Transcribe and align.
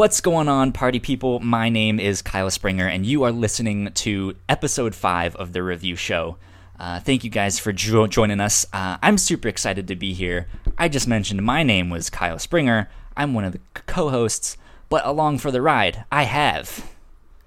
What's 0.00 0.22
going 0.22 0.48
on, 0.48 0.72
party 0.72 0.98
people? 0.98 1.40
My 1.40 1.68
name 1.68 2.00
is 2.00 2.22
Kyle 2.22 2.48
Springer, 2.48 2.86
and 2.86 3.04
you 3.04 3.22
are 3.24 3.30
listening 3.30 3.92
to 3.92 4.34
episode 4.48 4.94
five 4.94 5.36
of 5.36 5.52
the 5.52 5.62
review 5.62 5.94
show. 5.94 6.38
Uh, 6.78 7.00
thank 7.00 7.22
you 7.22 7.28
guys 7.28 7.58
for 7.58 7.70
jo- 7.70 8.06
joining 8.06 8.40
us. 8.40 8.64
Uh, 8.72 8.96
I'm 9.02 9.18
super 9.18 9.48
excited 9.48 9.86
to 9.88 9.96
be 9.96 10.14
here. 10.14 10.48
I 10.78 10.88
just 10.88 11.06
mentioned 11.06 11.42
my 11.42 11.62
name 11.62 11.90
was 11.90 12.08
Kyle 12.08 12.38
Springer. 12.38 12.88
I'm 13.14 13.34
one 13.34 13.44
of 13.44 13.52
the 13.52 13.60
co 13.74 14.08
hosts, 14.08 14.56
but 14.88 15.04
along 15.04 15.36
for 15.36 15.50
the 15.50 15.60
ride, 15.60 16.06
I 16.10 16.22
have. 16.22 16.94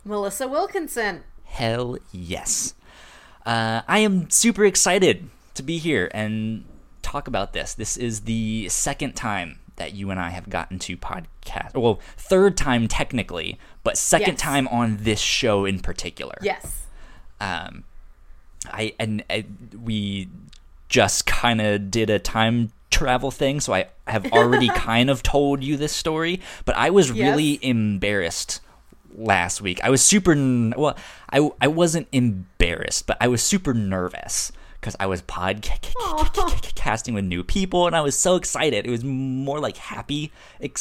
Melissa 0.06 0.48
Wilkinson. 0.48 1.24
Hell 1.46 1.98
yes. 2.12 2.76
Uh, 3.48 3.82
I 3.88 3.98
am 3.98 4.30
super 4.30 4.64
excited 4.64 5.28
to 5.56 5.64
be 5.64 5.80
here 5.80 6.12
and 6.14 6.66
talk 7.02 7.28
about 7.28 7.54
this. 7.54 7.74
This 7.74 7.98
is 7.98 8.22
the 8.22 8.70
second 8.70 9.16
time 9.16 9.58
that 9.78 9.94
you 9.94 10.12
and 10.12 10.20
I 10.20 10.30
have 10.30 10.50
gotten 10.50 10.80
to 10.80 10.98
podcast. 10.98 11.74
Well, 11.76 12.00
third 12.18 12.56
time 12.58 12.88
technically, 12.88 13.58
but 13.84 13.98
second 13.98 14.34
Yes. 14.34 14.40
time 14.40 14.68
on 14.70 14.98
this 15.02 15.20
show 15.20 15.66
in 15.66 15.80
particular. 15.80 16.36
Yes. 16.42 16.84
Um, 17.42 17.84
I 18.72 18.94
and 19.00 19.24
I, 19.30 19.46
we 19.82 20.30
just 20.90 21.26
kind 21.26 21.60
of 21.60 21.90
did 21.92 22.10
a 22.10 22.20
time 22.20 22.72
travel 22.92 23.32
thing, 23.32 23.60
so 23.60 23.74
I 23.74 23.88
have 24.08 24.32
already 24.32 24.68
kind 24.76 25.10
of 25.10 25.24
told 25.24 25.64
you 25.64 25.76
this 25.76 25.92
story, 25.92 26.40
but 26.66 26.76
I 26.78 26.90
was 26.92 27.12
really 27.12 27.44
Yes. 27.54 27.60
embarrassed 27.64 28.62
last 29.16 29.62
week. 29.62 29.80
I 29.84 29.90
was 29.90 30.02
super 30.02 30.34
well. 30.78 30.96
I 31.32 31.50
I 31.60 31.68
wasn't 31.68 32.08
embarrassed, 32.12 33.08
but 33.08 33.18
I 33.20 33.28
was 33.28 33.42
super 33.42 33.74
nervous 33.74 34.52
because 34.84 34.98
I 35.00 35.06
was 35.06 35.22
podcasting 35.22 37.14
with 37.14 37.24
new 37.24 37.42
people, 37.42 37.88
and 37.88 37.96
I 37.96 38.02
was 38.02 38.20
so 38.20 38.36
excited. 38.36 38.86
It 38.86 38.92
was 38.92 39.06
more 39.06 39.62
like 39.62 39.78
happy, 39.78 40.34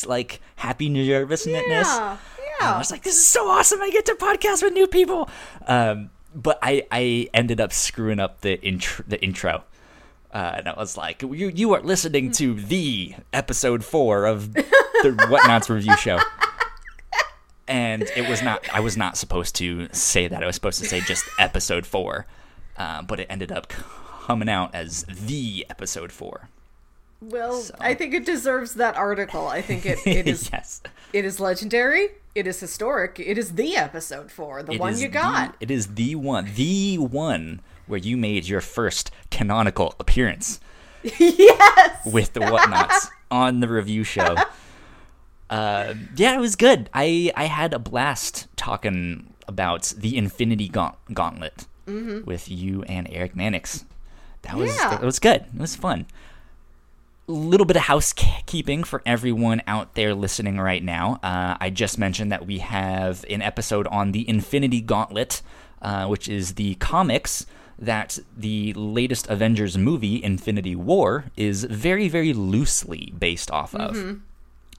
like 0.07 0.41
happy 0.57 0.89
nervousness. 0.89 1.63
Yeah. 1.69 2.17
Yeah. 2.61 2.75
I 2.75 2.79
was 2.79 2.91
like, 2.91 3.05
this 3.05 3.15
is 3.15 3.25
so 3.25 3.49
awesome. 3.49 3.81
I 3.81 3.91
get 3.91 4.07
to 4.07 4.15
podcast 4.15 4.65
with 4.65 4.73
new 4.73 4.89
people. 4.89 5.31
Um, 5.69 6.11
but 6.35 6.59
I, 6.63 6.85
I 6.91 7.29
ended 7.33 7.61
up 7.61 7.73
screwing 7.73 8.19
up 8.19 8.41
the 8.41 8.61
intro. 8.61 9.05
The 9.07 9.23
intro. 9.23 9.63
Uh, 10.35 10.55
and 10.57 10.69
I 10.69 10.75
was 10.75 10.97
like, 10.97 11.23
you, 11.23 11.29
you 11.31 11.73
are 11.75 11.81
listening 11.81 12.33
to 12.33 12.55
the 12.55 13.15
episode 13.33 13.85
four 13.85 14.25
of 14.25 14.53
the 14.55 14.63
Whatnauts 15.31 15.69
review 15.69 15.97
show. 15.97 16.19
And 17.69 18.03
it 18.17 18.29
was 18.29 18.43
not, 18.43 18.69
I 18.75 18.81
was 18.81 18.97
not 18.97 19.17
supposed 19.17 19.55
to 19.57 19.89
say 19.93 20.27
that. 20.27 20.43
I 20.43 20.47
was 20.47 20.57
supposed 20.57 20.81
to 20.81 20.89
say 20.89 21.01
just 21.03 21.25
episode 21.39 21.87
four. 21.87 22.27
Uh, 22.77 23.03
but 23.03 23.21
it 23.21 23.27
ended 23.31 23.53
up 23.53 23.69
coming 23.69 24.49
out 24.49 24.75
as 24.75 25.05
the 25.05 25.67
episode 25.69 26.11
four. 26.13 26.49
well, 27.21 27.65
I 27.79 27.95
think 27.95 28.15
it 28.15 28.25
deserves 28.25 28.75
that 28.75 28.97
article. 28.97 29.47
I 29.47 29.61
think 29.63 29.85
it, 29.87 29.99
it 30.07 30.27
is 30.27 30.51
yes. 30.53 30.81
it 31.13 31.25
is 31.25 31.39
legendary. 31.41 32.09
It 32.35 32.47
is 32.47 32.59
historic. 32.61 33.21
It 33.21 33.37
is 33.37 33.53
the 33.57 33.77
episode 33.77 34.31
four, 34.31 34.63
the 34.63 34.73
It 34.73 34.81
one 34.81 34.95
you 34.95 35.01
the- 35.09 35.09
got. 35.09 35.55
it 35.61 35.71
is 35.71 35.95
the 35.95 36.15
one, 36.15 36.51
the 36.57 36.97
one 36.99 37.61
where 37.87 37.99
you 37.99 38.17
made 38.17 38.47
your 38.47 38.61
first 38.63 39.11
canonical 39.31 39.95
appearance 40.01 40.59
yes. 41.03 42.07
with 42.07 42.33
the 42.33 42.41
Whatnauts 42.41 43.09
on 43.31 43.61
the 43.61 43.69
review 43.69 44.03
show. 44.05 44.35
Uh, 45.51 45.95
yeah, 46.17 46.35
it 46.35 46.41
was 46.41 46.57
good. 46.57 46.89
I 46.95 47.31
I 47.37 47.45
had 47.45 47.75
a 47.75 47.79
blast 47.79 48.47
talking 48.57 49.35
about 49.47 49.93
the 49.97 50.17
Infinity 50.17 50.69
Gaunt- 50.69 50.97
Gauntlet 51.13 51.67
with 51.87 52.49
you 52.51 52.83
and 52.85 53.07
Eric 53.11 53.35
Mannix. 53.37 53.85
That 54.43 54.57
was 54.57 54.75
Yeah. 54.77 54.91
that 54.91 55.03
was 55.03 55.19
good. 55.19 55.43
It 55.55 55.61
was 55.61 55.77
fun. 55.77 56.07
A 57.29 57.33
little 57.33 57.65
bit 57.67 57.77
of 57.77 57.83
housekeeping 57.83 58.83
for 58.85 59.01
everyone 59.07 59.63
out 59.67 59.95
there 59.95 60.15
listening 60.15 60.59
right 60.59 60.83
now. 60.83 61.21
Uh, 61.23 61.57
I 61.61 61.71
just 61.71 61.97
mentioned 61.99 62.33
that 62.33 62.47
we 62.47 62.59
have 62.59 63.25
an 63.31 63.41
episode 63.43 63.87
on 63.87 64.11
the 64.13 64.29
Infinity 64.29 64.81
Gauntlet, 64.81 65.41
uh, 65.81 66.07
which 66.07 66.29
is 66.29 66.55
the 66.55 66.75
comics 66.77 67.47
that 67.79 68.19
the 68.37 68.73
latest 68.75 69.29
Avengers 69.29 69.79
movie, 69.79 70.23
Infinity 70.23 70.75
War, 70.77 71.27
is 71.37 71.65
very, 71.65 72.09
very 72.09 72.33
loosely 72.33 73.13
based 73.19 73.51
off 73.51 73.75
of. 73.75 73.97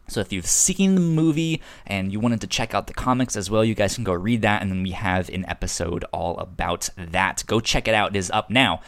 So 0.07 0.19
if 0.19 0.33
you've 0.33 0.45
seen 0.45 0.95
the 0.95 1.01
movie 1.01 1.61
and 1.87 2.11
you 2.11 2.19
wanted 2.19 2.41
to 2.41 2.47
check 2.47 2.73
out 2.73 2.87
the 2.87 2.93
comics 2.93 3.35
as 3.35 3.49
well, 3.49 3.63
you 3.63 3.73
guys 3.73 3.95
can 3.95 4.03
go 4.03 4.13
read 4.13 4.41
that, 4.41 4.61
and 4.61 4.69
then 4.69 4.83
we 4.83 4.91
have 4.91 5.29
an 5.29 5.45
episode 5.47 6.03
all 6.11 6.37
about 6.37 6.89
that. 6.97 7.43
Go 7.47 7.59
check 7.59 7.87
it 7.87 7.93
out; 7.93 8.15
it 8.15 8.19
is 8.19 8.29
up 8.31 8.49
now. 8.49 8.81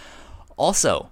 Also, 0.57 1.09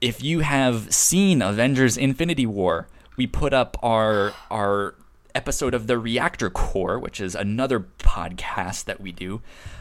if 0.00 0.22
you 0.22 0.40
have 0.40 0.92
seen 0.92 1.40
Avengers: 1.42 1.96
Infinity 1.96 2.46
War, 2.46 2.88
we 3.16 3.26
put 3.26 3.52
up 3.52 3.76
our 3.82 4.34
our 4.50 4.94
episode 5.34 5.72
of 5.72 5.86
the 5.86 5.98
Reactor 5.98 6.50
Core, 6.50 6.98
which 6.98 7.20
is 7.20 7.34
another 7.34 7.80
podcast 7.80 8.84
that 8.84 9.00
we 9.00 9.12
do, 9.12 9.40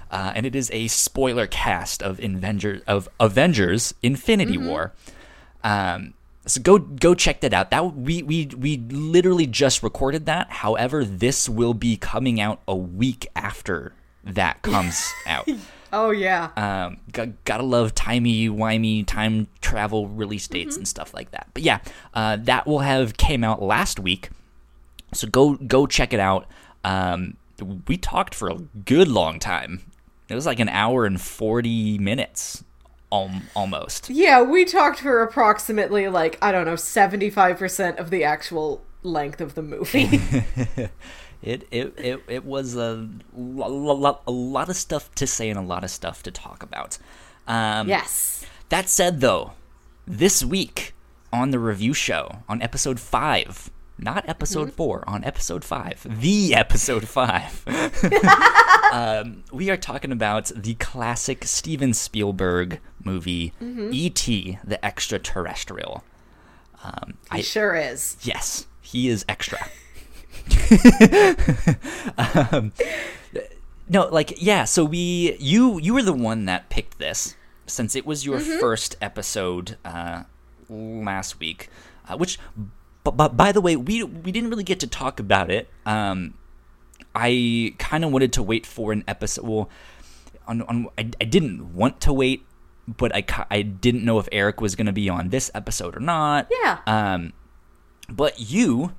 uh, 0.10 0.32
and 0.34 0.46
it 0.46 0.56
is 0.56 0.72
a 0.72 0.88
spoiler 0.88 1.46
cast 1.46 2.02
of 2.02 2.20
Avengers 2.24 2.82
of 2.88 3.10
Avengers: 3.20 3.94
Infinity 4.02 4.58
War. 4.58 4.94
Um, 5.64 6.14
so 6.46 6.62
go 6.62 6.80
go 6.80 7.14
check 7.14 7.42
that 7.42 7.54
out. 7.54 7.72
That 7.72 7.96
we 7.96 8.24
we 8.24 8.48
we 8.58 8.78
literally 8.78 9.48
just 9.48 9.84
recorded 9.84 10.26
that. 10.26 10.50
However, 10.50 11.06
this 11.06 11.48
will 11.48 11.74
be 11.74 11.98
coming 11.98 12.40
out 12.40 12.62
a 12.68 12.76
week 12.76 13.28
after 13.36 13.94
that 14.24 14.62
comes 14.64 15.12
out. 15.28 15.48
Oh 15.94 16.12
yeah. 16.12 16.50
Um, 16.56 16.98
got, 17.12 17.44
gotta 17.44 17.64
love 17.64 17.94
timey 17.94 18.48
wimey 18.50 19.06
time 19.06 19.48
travel 19.62 20.08
release 20.08 20.48
dates 20.48 20.78
and 20.78 20.88
stuff 20.88 21.14
like 21.14 21.32
that. 21.32 21.48
But 21.54 21.64
yeah, 21.64 21.80
uh, 22.14 22.38
that 22.42 22.66
will 22.66 22.80
have 22.80 23.18
came 23.18 23.44
out 23.44 23.62
last 23.62 24.00
week. 24.00 24.30
So 25.14 25.28
go 25.28 25.56
go 25.56 25.86
check 25.86 26.14
it 26.14 26.20
out. 26.20 26.48
Um, 26.84 27.38
we 27.88 27.98
talked 27.98 28.34
for 28.34 28.50
a 28.50 28.56
good 28.56 29.08
long 29.08 29.38
time. 29.38 29.84
It 30.30 30.36
was 30.36 30.46
like 30.46 30.60
an 30.60 30.70
hour 30.70 31.06
and 31.06 31.20
forty 31.20 31.98
minutes, 31.98 32.64
almost. 33.12 34.10
yeah, 34.10 34.42
we 34.42 34.66
talked 34.66 35.00
for 35.00 35.22
approximately 35.22 36.08
like 36.08 36.38
I 36.42 36.52
don't 36.52 36.66
know 36.66 36.76
seventy 36.76 37.30
five 37.30 37.58
percent 37.58 38.00
of 38.00 38.10
the 38.10 38.24
actual 38.24 38.82
length 39.04 39.42
of 39.42 39.56
the 39.56 39.62
movie. 39.62 40.22
It 41.42 41.68
it, 41.72 41.94
it, 41.98 42.22
it 42.28 42.46
was 42.46 42.76
a, 42.76 43.10
lo- 43.36 43.68
lo- 43.68 43.96
lo- 43.96 44.20
a 44.28 44.32
lot 44.32 44.70
of 44.70 44.76
stuff 44.76 45.14
to 45.16 45.26
say 45.26 45.50
and 45.50 45.58
a 45.58 45.64
lot 45.64 45.84
of 45.84 45.90
stuff 45.90 46.22
to 46.24 46.32
talk 46.32 46.62
about. 46.62 47.00
Um, 47.48 47.90
yes. 47.90 48.46
That 48.70 48.90
said, 48.90 49.22
though, 49.22 49.54
this 50.06 50.46
week 50.46 50.94
on 51.34 51.50
the 51.50 51.58
review 51.58 51.96
show, 51.96 52.44
on 52.48 52.62
episode 52.62 53.00
five, 53.00 53.72
not 54.02 54.28
episode 54.28 54.74
four, 54.74 55.04
on 55.08 55.24
episode 55.24 55.64
five, 55.64 56.06
the 56.10 56.56
episode 56.56 57.08
five, 57.08 57.64
um, 58.92 59.44
we 59.52 59.70
are 59.70 59.78
talking 59.78 60.12
about 60.12 60.52
the 60.56 60.74
classic 60.76 61.46
Steven 61.46 61.94
Spielberg 61.94 62.80
movie, 63.04 63.54
E.T. 63.62 64.58
the 64.64 64.84
Extraterrestrial. 64.84 66.04
Um, 66.84 67.14
He 67.32 67.40
I, 67.40 67.42
sure 67.42 67.76
is. 67.76 68.18
yes, 68.22 68.66
he 68.82 69.08
is 69.08 69.24
extra. 69.30 69.60
um, 72.18 72.72
no, 73.88 74.08
like 74.08 74.34
yeah. 74.42 74.64
So 74.64 74.84
we, 74.84 75.36
you, 75.40 75.80
you 75.80 75.94
were 75.94 76.02
the 76.02 76.14
one 76.14 76.46
that 76.46 76.70
picked 76.70 76.98
this 76.98 77.36
since 77.68 77.96
it 77.96 78.06
was 78.06 78.26
your 78.26 78.40
first 78.40 78.96
episode 79.00 79.78
uh, 79.86 80.24
last 80.70 81.40
week. 81.40 81.70
Uh, 82.10 82.18
which, 82.18 82.40
but, 83.04 83.18
but 83.18 83.36
by 83.38 83.52
the 83.52 83.62
way, 83.62 83.76
we 83.76 84.04
we 84.04 84.32
didn't 84.32 84.50
really 84.50 84.64
get 84.64 84.80
to 84.82 84.88
talk 84.88 85.20
about 85.20 85.50
it. 85.50 85.70
Um, 85.86 86.36
I 87.16 87.74
kind 87.78 88.06
of 88.06 88.12
wanted 88.12 88.34
to 88.34 88.44
wait 88.44 88.66
for 88.66 88.92
an 88.92 89.04
episode. 89.08 89.46
Well, 89.48 89.70
on, 90.48 90.62
on 90.64 90.88
I, 90.98 91.10
I 91.20 91.26
didn't 91.26 91.74
want 91.74 92.00
to 92.02 92.14
wait, 92.14 92.46
but 92.88 93.14
I 93.16 93.24
I 93.50 93.62
didn't 93.64 94.06
know 94.06 94.20
if 94.20 94.28
Eric 94.32 94.62
was 94.62 94.76
going 94.76 94.86
to 94.88 94.94
be 94.94 95.10
on 95.10 95.30
this 95.30 95.50
episode 95.54 95.96
or 95.96 96.00
not. 96.00 96.48
Yeah. 96.52 96.80
Um, 96.86 97.34
but 98.10 98.40
you, 98.40 98.94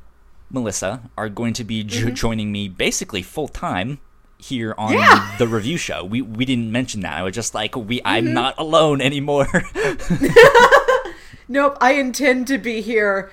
Melissa, 0.51 1.11
are 1.17 1.29
going 1.29 1.53
to 1.55 1.65
be 1.65 1.85
jo- 1.85 2.11
joining 2.11 2.51
me 2.51 2.69
basically 2.69 3.23
full 3.23 3.49
time 3.49 4.01
here 4.39 4.75
on 4.77 4.95
Yeah. 4.95 5.37
the 5.39 5.47
review 5.47 5.77
show. 5.77 6.05
We 6.05 6.21
we 6.23 6.45
didn't 6.45 6.73
mention 6.73 7.01
that. 7.03 7.15
I 7.19 7.23
was 7.23 7.35
just 7.35 7.55
like, 7.55 7.77
we 7.77 8.01
I'm 8.05 8.35
not 8.35 8.59
alone 8.59 9.01
anymore. 9.01 9.47
Nope, 11.49 11.77
I 11.81 11.95
intend 11.95 12.47
to 12.47 12.57
be 12.57 12.81
here 12.81 13.31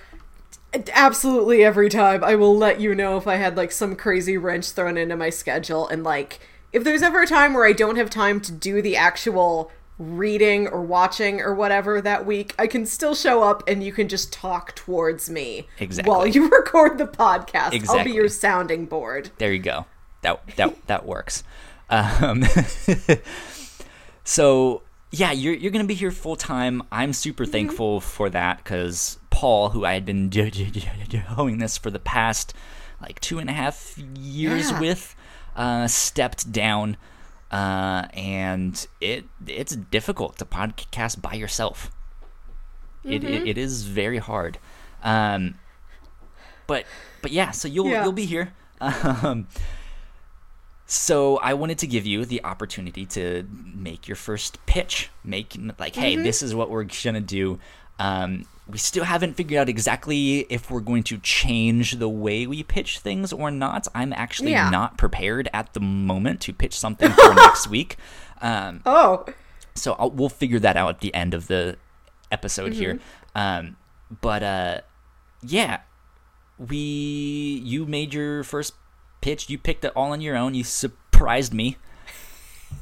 absolutely 0.93 1.63
every 1.63 1.89
time. 1.89 2.23
I 2.23 2.35
will 2.35 2.55
let 2.57 2.79
you 2.79 2.93
know 2.95 3.17
if 3.17 3.27
I 3.27 3.35
had 3.35 3.57
like 3.57 3.71
some 3.71 3.95
crazy 3.95 4.37
wrench 4.37 4.71
thrown 4.71 4.97
into 4.97 5.15
my 5.15 5.29
schedule 5.29 5.87
and 5.87 6.03
like 6.03 6.39
if 6.71 6.83
there's 6.83 7.01
ever 7.01 7.23
a 7.23 7.27
time 7.27 7.53
where 7.53 7.65
I 7.65 7.73
don't 7.73 7.95
have 7.95 8.09
time 8.09 8.39
to 8.41 8.51
do 8.51 8.81
the 8.81 8.95
actual 8.95 9.71
reading 9.97 10.67
or 10.67 10.81
watching 10.81 11.41
or 11.41 11.53
whatever 11.53 11.99
that 12.01 12.25
week, 12.25 12.53
I 12.57 12.67
can 12.67 12.85
still 12.85 13.13
show 13.15 13.43
up 13.43 13.67
and 13.67 13.83
you 13.83 13.91
can 13.91 14.07
just 14.07 14.31
talk 14.31 14.73
towards 14.75 15.29
me 15.29 15.67
Exactly. 15.79 16.09
while 16.09 16.25
you 16.27 16.47
record 16.51 16.97
the 16.97 17.07
podcast. 17.07 17.89
I'll 17.89 18.03
be 18.05 18.11
your 18.11 18.29
sounding 18.29 18.85
board. 18.85 19.31
there 19.39 19.51
you 19.51 19.59
go. 19.59 19.85
That 20.21 20.41
that 20.57 20.87
that 20.87 21.05
works. 21.05 21.43
Um, 21.89 22.45
so 24.23 24.81
yeah, 25.11 25.31
you're 25.31 25.53
you're 25.53 25.71
gonna 25.71 25.83
be 25.85 25.95
here 25.95 26.11
full 26.11 26.35
time. 26.35 26.83
I'm 26.91 27.13
super 27.13 27.45
thankful 27.45 27.99
for 27.99 28.29
that 28.29 28.57
because 28.57 29.17
Paul, 29.39 29.69
who 29.69 29.85
I 29.85 29.93
had 29.93 30.03
been 30.05 30.27
doing 30.29 31.59
this 31.59 31.77
for 31.77 31.89
the 31.89 31.99
past 31.99 32.53
like 33.01 33.21
two 33.21 33.39
and 33.39 33.49
a 33.49 33.53
half 33.53 33.97
years 33.97 34.69
Yeah. 34.71 34.79
with 34.81 35.15
uh, 35.55 35.87
stepped 35.87 36.51
down, 36.51 36.97
uh, 37.49 38.07
and 38.13 38.85
it 38.99 39.23
it's 39.47 39.77
difficult 39.77 40.37
to 40.39 40.45
podcast 40.45 41.21
by 41.21 41.33
yourself. 41.35 41.89
It, 43.05 43.21
Mm-hmm. 43.21 43.33
it 43.33 43.47
it 43.51 43.57
is 43.57 43.83
very 43.83 44.17
hard, 44.17 44.57
um, 45.03 45.55
but 46.67 46.83
but 47.21 47.31
yeah. 47.31 47.51
So 47.51 47.69
you'll 47.69 47.87
Yeah. 47.87 48.03
you'll 48.03 48.11
be 48.11 48.25
here. 48.25 48.51
Um, 48.81 49.47
so 50.85 51.37
I 51.37 51.53
wanted 51.53 51.77
to 51.79 51.87
give 51.87 52.05
you 52.05 52.25
the 52.25 52.43
opportunity 52.43 53.05
to 53.07 53.47
make 53.73 54.07
your 54.09 54.15
first 54.17 54.65
pitch. 54.65 55.09
Make 55.23 55.55
like, 55.79 55.95
hey, 55.95 56.15
Mm-hmm. 56.15 56.23
this 56.23 56.41
is 56.41 56.53
what 56.53 56.69
we're 56.69 56.87
gonna 57.03 57.21
do. 57.21 57.59
Um, 57.99 58.45
we 58.67 58.77
still 58.77 59.03
haven't 59.03 59.33
figured 59.35 59.59
out 59.59 59.67
exactly 59.69 60.41
if 60.49 60.69
we're 60.71 60.79
going 60.79 61.03
to 61.03 61.17
change 61.19 61.93
the 61.93 62.07
way 62.09 62.45
we 62.47 62.63
pitch 62.63 62.99
things 62.99 63.33
or 63.33 63.51
not. 63.51 63.87
I'm 63.95 64.13
actually 64.13 64.51
Yeah. 64.51 64.69
not 64.69 64.97
prepared 64.97 65.49
at 65.53 65.73
the 65.73 65.79
moment 65.79 66.39
to 66.41 66.53
pitch 66.53 66.77
something 66.77 67.11
for 67.13 67.33
next 67.33 67.67
week. 67.67 67.97
Um, 68.41 68.81
Oh, 68.85 69.25
so 69.75 69.93
I'll, 69.99 70.11
we'll 70.11 70.29
figure 70.29 70.59
that 70.59 70.77
out 70.77 70.89
at 70.89 70.99
the 71.01 71.13
end 71.15 71.33
of 71.33 71.47
the 71.47 71.77
episode 72.31 72.73
here. 72.73 72.99
Um, 73.35 73.75
but 74.21 74.43
uh, 74.43 74.81
yeah, 75.41 75.79
we 76.57 76.77
you 77.63 77.85
made 77.85 78.13
your 78.13 78.43
first 78.43 78.73
pitch. 79.21 79.49
You 79.49 79.57
picked 79.57 79.83
it 79.83 79.91
all 79.95 80.11
on 80.11 80.21
your 80.21 80.35
own. 80.37 80.53
You 80.53 80.63
surprised 80.63 81.53
me. 81.53 81.77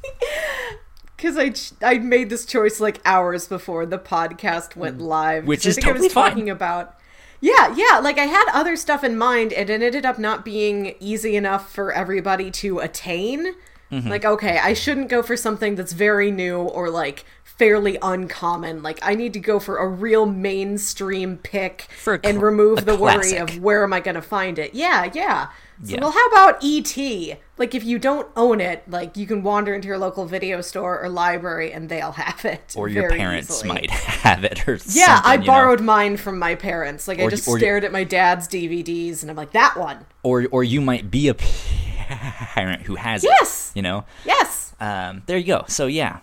because 1.17 1.35
I 1.37 1.49
ch- 1.49 1.73
I 1.81 1.97
made 1.97 2.29
this 2.29 2.45
choice 2.45 2.79
like 2.79 2.99
hours 3.03 3.47
before 3.47 3.85
the 3.85 3.97
podcast 3.99 4.75
went 4.77 5.01
live, 5.01 5.45
Which 5.45 5.61
'cause 5.61 5.65
I 5.65 5.69
is 5.71 5.75
think 5.75 5.85
I 5.87 5.89
totally 5.89 6.05
was 6.07 6.13
fine. 6.13 6.29
talking 6.29 6.49
about. 6.49 6.93
Yeah, 7.41 7.75
yeah. 7.75 7.99
Like 7.99 8.17
I 8.17 8.25
had 8.25 8.45
other 8.53 8.75
stuff 8.75 9.03
in 9.03 9.17
mind, 9.17 9.51
and 9.53 9.69
it 9.69 9.81
ended 9.81 10.05
up 10.05 10.17
not 10.17 10.45
being 10.45 10.95
easy 10.99 11.35
enough 11.35 11.71
for 11.73 11.91
everybody 11.91 12.49
to 12.51 12.79
attain. 12.79 13.53
Mm-hmm. 13.91 14.09
Like, 14.09 14.25
okay, 14.25 14.57
I 14.57 14.73
shouldn't 14.73 15.07
go 15.09 15.21
for 15.23 15.37
something 15.37 15.75
that's 15.75 15.93
very 15.93 16.29
new 16.31 16.57
or 16.59 16.89
like 16.89 17.23
fairly 17.43 17.97
uncommon. 18.01 18.83
Like, 18.83 18.99
I 19.01 19.15
need 19.15 19.33
to 19.33 19.39
go 19.39 19.59
for 19.59 19.77
a 19.77 19.87
real 19.87 20.25
mainstream 20.25 21.37
pick 21.37 21.87
a 22.05 22.19
and 22.23 22.41
remove 22.41 22.85
the 22.85 22.97
worry 22.97 23.37
of 23.37 23.59
where 23.61 23.83
am 23.83 23.93
I 23.93 23.99
going 24.01 24.15
to 24.15 24.21
find 24.21 24.59
it. 24.59 24.73
Yeah, 24.75 25.09
yeah. 25.13 25.47
So, 25.83 25.93
Yeah. 25.95 26.01
well, 26.01 26.11
how 26.11 26.27
about 26.29 26.57
E.T.? 26.61 27.35
Like, 27.59 27.75
if 27.75 27.83
you 27.83 27.99
don't 27.99 28.27
own 28.35 28.59
it, 28.61 28.83
like 28.89 29.15
you 29.15 29.27
can 29.27 29.43
wander 29.43 29.73
into 29.75 29.87
your 29.87 29.97
local 29.99 30.25
video 30.25 30.61
store 30.61 30.99
or 30.99 31.07
library 31.09 31.71
and 31.71 31.87
they'll 31.89 32.11
have 32.13 32.45
it. 32.45 32.73
Or 32.75 32.87
your 32.87 33.09
parents 33.11 33.49
easily. 33.51 33.67
might 33.69 33.89
have 34.25 34.43
it, 34.43 34.67
or 34.67 34.79
Yeah, 34.87 35.21
I 35.23 35.33
you 35.35 35.39
know? 35.41 35.45
borrowed 35.45 35.81
mine 35.81 36.17
from 36.17 36.39
my 36.39 36.55
parents. 36.55 37.07
Like, 37.07 37.19
I 37.19 37.27
just 37.27 37.47
or- 37.47 37.57
stared 37.59 37.83
at 37.83 37.91
my 37.91 38.03
dad's 38.03 38.47
DVDs 38.47 39.21
and 39.21 39.29
I'm 39.29 39.37
like, 39.37 39.51
that 39.51 39.77
one. 39.77 40.05
or 40.23 40.47
or 40.51 40.63
you 40.63 40.81
might 40.81 41.11
be 41.11 41.27
a 41.27 41.33
parent 42.07 42.83
who 42.83 42.95
has 42.95 43.23
Yes! 43.23 43.71
it. 43.73 43.77
You 43.77 43.83
know, 43.83 44.05
Yes! 44.25 44.73
um, 44.79 45.23
there 45.25 45.37
you 45.37 45.45
go. 45.45 45.65
So 45.67 45.87
yeah, 45.87 46.19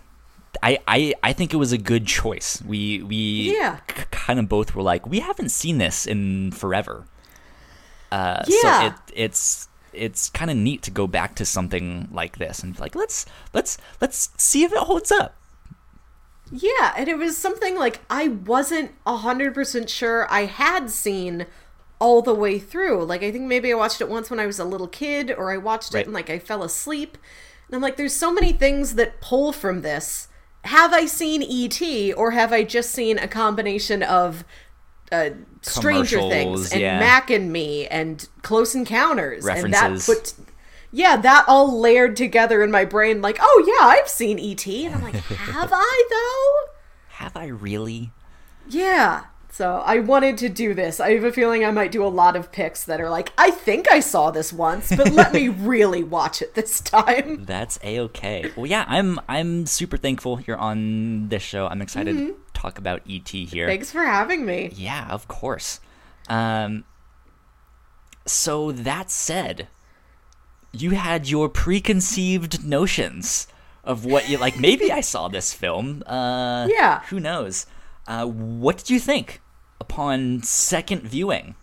I, 0.63 0.79
I 0.87 1.15
I 1.23 1.33
think 1.33 1.53
it 1.53 1.57
was 1.59 1.73
a 1.73 1.79
good 1.79 2.07
choice. 2.07 2.63
We 2.67 3.03
we 3.03 3.53
Yeah. 3.57 3.79
k- 3.89 4.05
kind 4.11 4.39
of 4.39 4.49
both 4.49 4.75
were 4.75 4.83
like, 4.83 5.07
we 5.07 5.21
haven't 5.21 5.51
seen 5.51 5.79
this 5.79 6.07
in 6.07 6.51
forever. 6.53 7.05
Uh, 8.15 8.45
Yeah. 8.47 8.81
So 8.81 8.87
it 8.87 8.95
it's 9.15 9.69
it's 9.93 10.29
kind 10.31 10.51
of 10.51 10.57
neat 10.57 10.83
to 10.83 10.91
go 10.91 11.07
back 11.07 11.35
to 11.37 11.45
something 11.45 12.09
like 12.13 12.39
this 12.39 12.63
and 12.63 12.75
be 12.75 12.81
like 12.81 12.95
let's 12.97 13.27
let's 13.53 13.79
let's 14.01 14.31
see 14.37 14.65
if 14.65 14.73
it 14.73 14.79
holds 14.79 15.11
up. 15.13 15.35
Yeah, 16.51 16.93
and 16.97 17.09
it 17.09 17.17
was 17.17 17.37
something 17.37 17.77
like 17.77 18.01
I 18.11 18.29
wasn't 18.29 18.93
100% 19.07 19.89
sure 19.89 20.27
I 20.31 20.45
had 20.45 20.91
seen 20.91 21.47
all 21.99 22.23
the 22.23 22.35
way 22.35 22.59
through. 22.59 23.05
Like, 23.05 23.23
I 23.23 23.31
think 23.33 23.45
maybe 23.45 23.73
I 23.73 23.77
watched 23.77 24.01
it 24.01 24.09
once 24.11 24.29
when 24.31 24.39
I 24.39 24.47
was 24.47 24.59
a 24.59 24.65
little 24.65 24.87
kid, 24.89 25.31
or 25.37 25.51
I 25.51 25.57
watched 25.57 25.95
Right. 25.95 26.01
it 26.01 26.07
and, 26.07 26.15
like, 26.15 26.29
I 26.29 26.39
fell 26.39 26.63
asleep. 26.63 27.17
And 27.67 27.75
I'm 27.75 27.81
like, 27.83 27.97
there's 27.97 28.13
so 28.15 28.31
many 28.33 28.53
things 28.53 28.95
that 28.97 29.21
pull 29.23 29.53
from 29.53 29.81
this. 29.81 30.29
Have 30.65 30.93
I 30.93 31.07
seen 31.07 31.43
E.T., 31.43 32.13
or 32.13 32.33
have 32.33 32.53
I 32.53 32.63
just 32.63 32.91
seen 32.91 33.19
a 33.19 33.27
combination 33.29 34.03
of 34.03 34.45
uh, 35.15 35.31
Stranger 35.63 36.21
Things 36.21 36.73
and 36.73 36.81
yeah. 36.81 36.99
Mac 36.99 37.31
and 37.31 37.53
Me 37.53 37.87
and 37.87 38.29
Close 38.43 38.75
Encounters? 38.75 39.45
References. 39.45 39.83
And 39.83 39.99
that 39.99 40.05
put. 40.05 40.35
Yeah, 40.93 41.17
that 41.17 41.45
all 41.49 41.81
layered 41.81 42.17
together 42.17 42.63
in 42.63 42.71
my 42.71 42.85
brain, 42.85 43.21
like, 43.21 43.39
oh 43.41 43.65
yeah, 43.67 43.89
I've 43.89 44.09
seen 44.09 44.39
E.T. 44.39 44.87
And 44.87 44.95
I'm 44.95 45.03
like, 45.03 45.15
have 45.15 45.71
I 45.73 46.05
though? 46.11 46.73
Have 47.09 47.37
I 47.37 47.47
really? 47.47 48.13
Yeah. 48.69 49.25
So 49.51 49.83
I 49.87 50.01
wanted 50.01 50.37
to 50.39 50.49
do 50.49 50.75
this. 50.75 50.99
I 50.99 51.13
have 51.13 51.23
a 51.23 51.31
feeling 51.31 51.65
I 51.65 51.71
might 51.71 51.93
do 51.93 52.05
a 52.05 52.09
lot 52.09 52.35
of 52.35 52.51
picks 52.51 52.85
that 52.87 53.01
are 53.01 53.09
like, 53.09 53.33
I 53.39 53.53
think 53.53 53.89
I 53.89 54.01
saw 54.01 54.33
this 54.33 54.53
once, 54.53 54.95
but 54.95 55.13
let 55.13 55.33
me 55.33 55.49
really 55.49 56.03
watch 56.03 56.43
it 56.43 56.55
this 56.55 56.81
time. 56.81 57.45
That's 57.45 57.79
a 57.85 58.01
okay. 58.01 58.51
Well, 58.57 58.67
yeah, 58.67 58.85
I'm 58.89 59.21
I'm 59.29 59.67
super 59.67 59.97
thankful 59.97 60.41
you're 60.41 60.57
on 60.57 61.29
this 61.29 61.43
show. 61.43 61.69
I'm 61.69 61.83
excited 61.83 62.17
Mm-hmm. 62.17 62.33
Talk 62.65 62.79
about 62.79 63.03
ET 63.09 63.29
here. 63.29 63.67
Thanks 63.67 63.91
for 63.91 64.05
having 64.05 64.47
me. 64.47 64.71
Yeah, 64.75 65.07
of 65.11 65.29
course. 65.29 65.81
Um, 66.29 66.85
so 68.27 68.73
that 68.73 69.11
said, 69.11 69.69
you 70.73 70.91
had 70.91 71.29
your 71.29 71.49
preconceived 71.49 72.65
notions 72.65 73.47
of 73.85 74.05
what 74.05 74.29
you 74.31 74.39
like. 74.39 74.59
Maybe 74.59 74.91
I 74.91 75.01
saw 75.03 75.29
this 75.29 75.53
film. 75.53 76.03
Uh, 76.07 76.67
Yeah. 76.71 77.03
Who 77.11 77.21
knows? 77.21 77.67
Uh, 78.07 78.27
what 78.27 78.79
did 78.79 78.91
you 78.91 78.99
think 78.99 79.41
upon 79.81 80.43
second 80.43 81.03
viewing? 81.03 81.55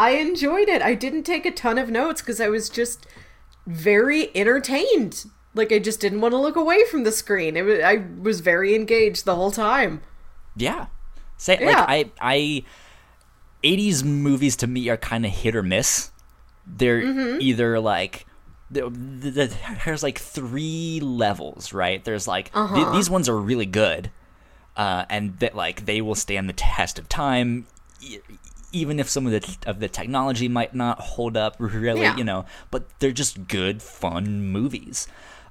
I 0.00 0.10
enjoyed 0.10 0.68
it. 0.68 0.80
I 0.80 0.94
didn't 0.94 1.24
take 1.24 1.44
a 1.44 1.50
ton 1.50 1.76
of 1.76 1.90
notes 1.90 2.20
because 2.20 2.40
I 2.40 2.48
was 2.48 2.68
just 2.68 3.04
very 3.66 4.34
entertained. 4.36 5.24
Like 5.54 5.72
I 5.72 5.78
just 5.78 6.00
didn't 6.00 6.20
want 6.20 6.32
to 6.32 6.38
look 6.38 6.56
away 6.56 6.84
from 6.90 7.04
the 7.04 7.12
screen. 7.12 7.56
It 7.56 7.62
was, 7.62 7.80
I 7.80 8.04
was 8.20 8.40
very 8.40 8.74
engaged 8.74 9.24
the 9.24 9.34
whole 9.36 9.50
time. 9.50 10.02
Yeah. 10.56 10.86
Say 11.36 11.58
Yeah. 11.60 11.66
like 11.66 11.88
I 11.88 12.10
I 12.20 12.64
80s 13.64 14.04
movies 14.04 14.56
to 14.56 14.66
me 14.66 14.88
are 14.88 14.96
kind 14.96 15.26
of 15.26 15.32
hit 15.32 15.56
or 15.56 15.62
miss. 15.62 16.10
They're 16.66 17.02
Mm-hmm. 17.02 17.40
either 17.40 17.80
like 17.80 18.26
the, 18.70 18.82
the, 18.90 19.30
the- 19.30 19.56
there's 19.84 20.02
like 20.02 20.18
three 20.18 21.00
levels, 21.02 21.72
right? 21.72 22.04
There's 22.04 22.28
like 22.28 22.50
Uh-huh. 22.54 22.92
these 22.92 23.08
ones 23.10 23.28
are 23.28 23.36
really 23.38 23.66
good. 23.66 24.10
Uh, 24.76 25.04
and 25.10 25.38
that 25.40 25.56
like 25.56 25.86
they 25.86 26.00
will 26.00 26.14
stand 26.14 26.48
the 26.48 26.52
test 26.52 26.98
of 27.00 27.08
time 27.08 27.66
e- 28.00 28.18
even 28.70 29.00
if 29.00 29.08
some 29.08 29.26
of 29.26 29.32
the 29.32 29.56
of 29.66 29.80
the 29.80 29.88
technology 29.88 30.46
might 30.46 30.72
not 30.74 31.00
hold 31.00 31.36
up 31.36 31.56
really, 31.58 32.02
Yeah. 32.02 32.16
you 32.16 32.22
know, 32.22 32.44
but 32.70 32.86
they're 33.00 33.10
just 33.10 33.48
good 33.48 33.82
fun 33.82 34.44
movies. 34.52 35.08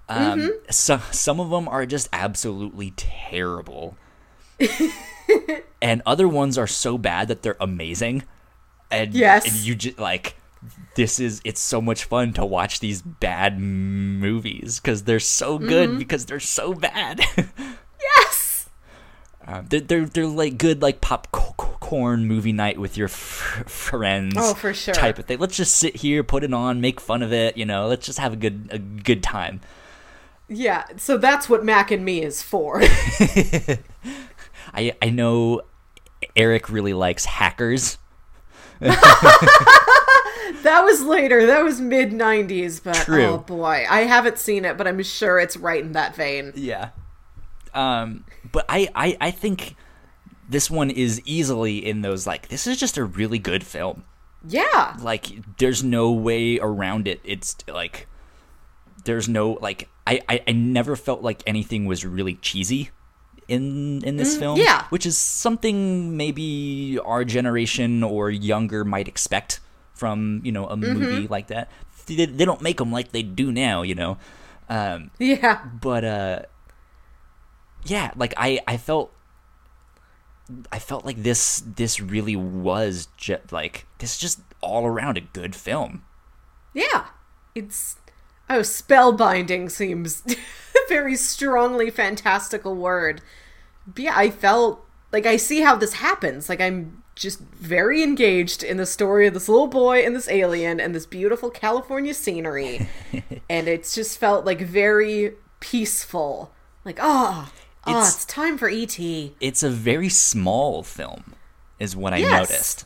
Um, 0.10 0.40
Mm-hmm. 0.40 0.50
so, 0.72 1.00
some 1.12 1.40
of 1.40 1.50
them 1.50 1.68
are 1.68 1.86
just 1.86 2.08
absolutely 2.14 2.92
terrible 2.96 3.98
and 5.82 6.02
other 6.06 6.28
ones 6.28 6.58
are 6.58 6.68
so 6.68 6.98
bad 6.98 7.28
that 7.28 7.42
they're 7.44 7.58
amazing 7.60 8.24
and, 8.90 9.14
Yes. 9.14 9.46
and 9.46 9.56
you 9.56 9.76
just 9.76 10.00
like 10.00 10.36
this 10.96 11.20
is 11.20 11.42
it's 11.44 11.60
so 11.62 11.82
much 11.82 12.06
fun 12.06 12.34
to 12.34 12.46
watch 12.46 12.80
these 12.80 13.02
bad 13.02 13.60
movies 13.60 14.80
because 14.80 15.04
they're 15.04 15.20
so 15.20 15.58
good 15.60 15.90
Mm-hmm. 15.90 16.00
because 16.00 16.26
they're 16.26 16.40
so 16.40 16.74
bad 16.74 17.22
Yes. 18.18 18.70
um, 19.46 19.66
they're, 19.70 19.82
they're, 19.82 20.06
they're 20.06 20.26
like 20.26 20.58
good 20.58 20.82
like 20.82 21.02
popcorn 21.02 22.26
movie 22.26 22.54
night 22.54 22.80
with 22.80 22.98
your 22.98 23.08
f- 23.10 23.64
friends 23.68 24.36
Oh, 24.38 24.54
for 24.54 24.74
sure. 24.74 24.94
type 24.94 25.20
of 25.20 25.26
thing 25.26 25.38
let's 25.40 25.58
just 25.58 25.76
sit 25.76 25.98
here 25.98 26.24
put 26.24 26.44
it 26.44 26.54
on 26.54 26.80
make 26.82 27.00
fun 27.02 27.22
of 27.22 27.32
it 27.34 27.58
you 27.58 27.66
know 27.66 27.88
let's 27.88 28.06
just 28.06 28.20
have 28.20 28.34
a 28.34 28.38
good 28.38 28.70
a 28.72 28.80
good 28.80 29.22
time 29.22 29.60
Yeah. 30.50 30.86
So 30.98 31.18
that's 31.18 31.50
what 31.50 31.66
Mac 31.66 31.92
and 31.92 32.04
Me 32.06 32.22
is 32.24 32.42
for. 32.42 32.82
i 34.74 34.92
i 35.02 35.10
know 35.10 35.62
eric 36.36 36.70
really 36.70 36.94
likes 36.94 37.24
hackers 37.24 37.98
That 40.64 40.84
was 40.84 41.02
later. 41.04 41.46
That 41.46 41.64
was 41.64 41.80
mid 41.80 42.12
90s, 42.12 42.84
but 42.84 42.96
True. 42.96 43.24
oh 43.24 43.38
boy. 43.38 43.86
I 43.90 44.02
haven't 44.02 44.38
seen 44.38 44.66
it, 44.66 44.78
but 44.78 44.88
I'm 44.88 45.02
sure 45.04 45.40
it's 45.40 45.56
right 45.56 45.82
in 45.84 45.94
that 45.94 46.16
vein. 46.16 46.52
Yeah. 46.56 46.90
Um, 47.74 48.26
but 48.52 48.66
I, 48.68 48.88
I, 48.96 49.18
I 49.22 49.32
think 49.32 49.76
this 50.50 50.70
one 50.70 50.90
is 50.90 51.22
easily 51.26 51.86
in 51.86 52.02
those 52.02 52.26
like 52.26 52.48
this 52.48 52.66
is 52.68 52.80
just 52.80 52.98
a 52.98 53.04
really 53.06 53.40
good 53.40 53.64
film. 53.64 54.04
Yeah. 54.48 54.98
Like 55.00 55.58
there's 55.58 55.84
no 55.84 56.12
way 56.12 56.60
around 56.60 57.08
it. 57.08 57.22
It's 57.24 57.56
like 57.68 58.08
there's 59.06 59.30
no 59.30 59.58
like 59.62 59.90
I, 60.08 60.22
I, 60.30 60.44
I 60.48 60.52
never 60.54 60.96
felt 60.96 61.22
like 61.22 61.44
anything 61.46 61.86
was 61.86 62.06
really 62.06 62.36
cheesy 62.36 62.90
in 63.48 64.02
in 64.04 64.18
this 64.18 64.38
film. 64.38 64.58
yeah. 64.60 64.86
Which 64.90 65.06
is 65.06 65.18
something 65.18 66.16
maybe 66.18 66.98
our 67.04 67.24
generation 67.26 68.04
or 68.04 68.30
younger 68.30 68.84
might 68.84 69.08
expect 69.08 69.60
from, 69.94 70.42
you 70.44 70.52
know, 70.52 70.66
a 70.68 70.78
movie 70.78 71.28
like 71.28 71.48
that. 71.48 71.70
They, 72.08 72.26
they 72.26 72.46
don't 72.46 72.62
make 72.62 72.78
them 72.78 72.92
like 72.92 73.12
they 73.12 73.24
do 73.24 73.52
now, 73.52 73.82
you 73.84 73.96
know. 73.96 74.18
Um, 74.70 75.12
Yeah. 75.20 75.64
but 75.82 76.04
uh 76.04 76.40
yeah 77.86 78.12
like 78.18 78.34
i 78.36 78.60
i 78.68 78.76
felt 78.76 79.14
i 80.74 80.80
felt 80.80 81.06
like 81.06 81.24
this 81.24 81.64
this 81.66 82.00
really 82.02 82.36
was 82.36 83.08
just 83.16 83.52
like 83.54 83.86
this 84.00 84.18
just 84.18 84.42
all 84.62 84.86
around 84.86 85.18
a 85.18 85.22
good 85.22 85.56
film. 85.56 86.04
Yeah. 86.74 87.06
It's 87.56 87.96
oh, 88.50 88.60
spellbinding 88.62 89.70
seems 89.72 90.24
very 90.90 91.16
strongly 91.16 91.90
fantastical 91.90 92.76
word. 92.76 93.22
But 93.86 94.00
yeah, 94.04 94.14
I 94.16 94.30
felt 94.30 94.86
like 95.12 95.26
I 95.26 95.38
see 95.38 95.62
how 95.62 95.76
this 95.76 95.94
happens. 95.94 96.50
Like 96.50 96.62
I'm 96.62 97.04
just 97.16 97.40
very 97.40 98.04
engaged 98.04 98.62
in 98.64 98.78
the 98.78 98.86
story 98.86 99.26
of 99.28 99.34
this 99.34 99.50
little 99.50 99.68
boy 99.68 100.06
and 100.06 100.16
this 100.16 100.30
alien 100.30 100.80
and 100.80 100.94
this 100.94 101.06
beautiful 101.08 101.50
California 101.50 102.14
scenery. 102.14 102.88
and 103.50 103.68
it's 103.68 103.96
just 103.96 104.20
felt 104.20 104.46
like 104.46 104.62
very 104.62 105.34
peaceful. 105.60 106.52
Like, 106.86 107.00
oh, 107.02 107.52
oh, 107.86 107.92
It's- 107.92 108.16
it's 108.16 108.26
time 108.26 108.58
for 108.58 108.70
ET. 108.70 109.00
It's 109.00 109.64
a 109.64 109.70
very 109.70 110.10
small 110.10 110.84
film, 110.84 111.34
is 111.80 111.96
what 111.96 112.14
I 112.14 112.18
Yes. 112.18 112.50
noticed. 112.50 112.86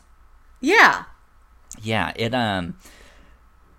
Yeah. 0.60 1.04
Yeah, 1.80 2.12
it 2.16 2.34
um, 2.34 2.76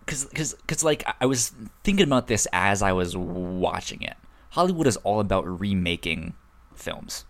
cause 0.05 0.25
cause 0.35 0.55
cause 0.67 0.83
like 0.83 1.03
I- 1.21 1.25
was 1.25 1.51
thinking 1.83 2.05
about 2.05 2.27
this 2.27 2.47
as 2.53 2.81
I 2.81 2.91
was 2.91 3.15
watching 3.15 4.01
it. 4.01 4.15
Hollywood 4.51 4.87
is 4.87 4.97
all 4.97 5.19
about 5.19 5.45
remaking 5.59 6.33
films. 6.75 7.25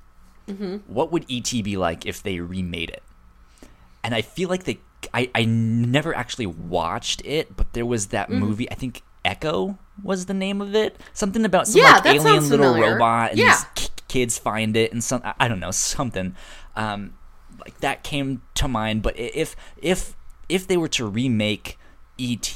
Mm-hmm. 0.47 0.77
What 0.93 1.11
would 1.11 1.25
ET 1.31 1.49
be 1.63 1.77
like 1.77 2.05
if 2.05 2.21
they 2.21 2.39
remade 2.39 2.89
it? 2.89 3.03
And 4.03 4.13
I 4.13 4.21
feel 4.21 4.49
like 4.49 4.65
they, 4.65 4.79
I 5.13 5.29
I 5.33 5.45
never 5.45 6.13
actually 6.15 6.47
watched 6.47 7.21
it, 7.25 7.55
but 7.55 7.71
there 7.73 7.85
was 7.85 8.07
that 8.07 8.29
movie. 8.29 8.69
I 8.69 8.75
think 8.75 9.01
Echo 9.23 9.77
was 10.03 10.25
the 10.25 10.33
name 10.33 10.61
of 10.61 10.75
it. 10.75 10.99
Something 11.13 11.45
about 11.45 11.67
some 11.67 11.81
Yeah, 11.81 12.01
like 12.03 12.05
alien 12.07 12.49
little 12.49 12.73
robot, 12.75 13.31
and 13.31 13.39
Yeah. 13.39 13.55
these 13.55 13.65
k- 13.87 13.93
kids 14.09 14.37
find 14.37 14.75
it, 14.75 14.91
and 14.91 15.01
some 15.01 15.21
I- 15.23 15.35
I 15.39 15.47
don't 15.47 15.61
know 15.61 15.71
something. 15.95 16.35
Um, 16.75 17.13
like 17.59 17.79
that 17.79 18.03
came 18.03 18.41
to 18.55 18.67
mind. 18.67 19.01
But 19.03 19.17
if 19.17 19.55
if 19.77 20.17
if 20.49 20.67
they 20.67 20.75
were 20.75 20.89
to 20.89 21.05
remake 21.07 21.77
ET, 22.19 22.55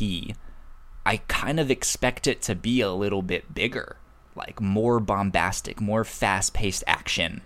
I 1.06 1.18
kind 1.28 1.60
of 1.60 1.72
expect 1.72 2.28
it 2.28 2.42
to 2.44 2.56
be 2.56 2.82
a 2.82 2.92
little 2.92 3.22
bit 3.22 3.54
bigger, 3.54 3.98
like 4.36 4.60
more 4.62 5.00
bombastic, 5.00 5.80
more 5.82 6.04
fast-paced 6.04 6.84
action, 6.88 7.42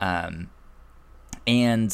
um, 0.00 0.50
and 1.46 1.90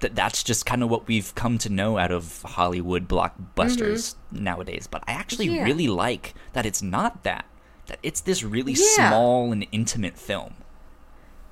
th- 0.00 0.12
that's 0.14 0.42
just 0.42 0.66
kind 0.66 0.82
of 0.82 0.90
what 0.90 1.08
we've 1.08 1.34
come 1.34 1.58
to 1.58 1.68
know 1.68 1.98
out 1.98 2.10
of 2.12 2.42
Hollywood 2.42 3.08
blockbusters 3.08 4.14
nowadays. 4.30 4.86
But 4.90 5.02
I 5.08 5.12
actually 5.12 5.46
Mm-hmm. 5.46 5.56
Yeah. 5.56 5.64
really 5.64 5.88
like 5.88 6.34
that 6.52 6.66
it's 6.66 6.82
not 6.82 7.22
that. 7.24 7.44
That 7.86 7.98
it's 8.02 8.20
this 8.20 8.42
really 8.44 8.74
Yeah. 8.74 9.08
small 9.10 9.52
and 9.52 9.66
intimate 9.72 10.16
film. 10.18 10.54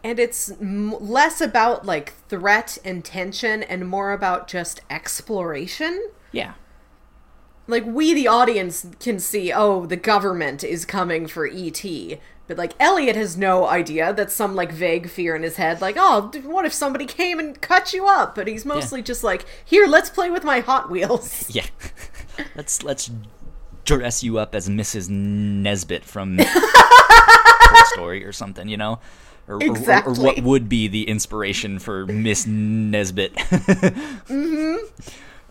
and 0.02 0.18
it's 0.18 0.50
m- 0.52 0.94
less 0.98 1.42
about 1.42 1.84
like 1.84 2.14
threat 2.30 2.78
and 2.86 3.04
tension 3.04 3.62
and 3.62 3.86
more 3.86 4.12
about 4.12 4.48
just 4.48 4.80
exploration 4.88 6.02
Yeah. 6.32 6.54
Like 7.70 7.84
we 7.86 8.12
the 8.14 8.28
audience 8.28 8.86
can 8.98 9.18
see 9.18 9.52
oh 9.52 9.86
the 9.86 9.96
government 9.96 10.62
is 10.62 10.84
coming 10.84 11.26
for 11.26 11.46
et 11.46 11.82
but 12.46 12.58
like 12.58 12.72
elliot 12.80 13.16
has 13.16 13.36
no 13.36 13.66
idea 13.66 14.12
that's 14.12 14.34
some 14.34 14.54
like 14.54 14.72
vague 14.72 15.08
fear 15.08 15.34
in 15.36 15.42
his 15.42 15.56
head 15.56 15.80
like 15.80 15.96
oh 15.98 16.30
what 16.44 16.64
if 16.64 16.72
somebody 16.72 17.06
came 17.06 17.38
and 17.38 17.60
cut 17.62 17.92
you 17.92 18.06
up 18.06 18.34
but 18.34 18.46
he's 18.48 18.64
mostly 18.64 19.00
just 19.00 19.22
like 19.24 19.44
here 19.64 19.86
let's 19.86 20.10
play 20.10 20.30
with 20.30 20.44
my 20.44 20.60
hot 20.60 20.90
wheels 20.90 21.48
Yeah. 21.54 21.66
let's 22.56 22.82
let's 22.82 23.10
dress 23.84 24.22
you 24.22 24.38
up 24.38 24.54
as 24.54 24.68
Mrs. 24.68 25.08
Nesbit 25.08 26.04
from 26.04 26.36
Toy 26.38 27.80
Story 27.94 28.24
or 28.24 28.30
something, 28.32 28.68
you 28.68 28.76
know? 28.76 29.00
Or, 29.48 29.56
or- 29.56 29.62
or- 29.62 30.02
or, 30.06 30.14
what 30.14 30.40
would 30.42 30.68
be 30.68 30.86
the 30.86 31.08
inspiration 31.08 31.78
for 31.78 32.06
Miss 32.06 32.46
Nesbit? 32.46 33.34
mm-hmm. 33.34 34.76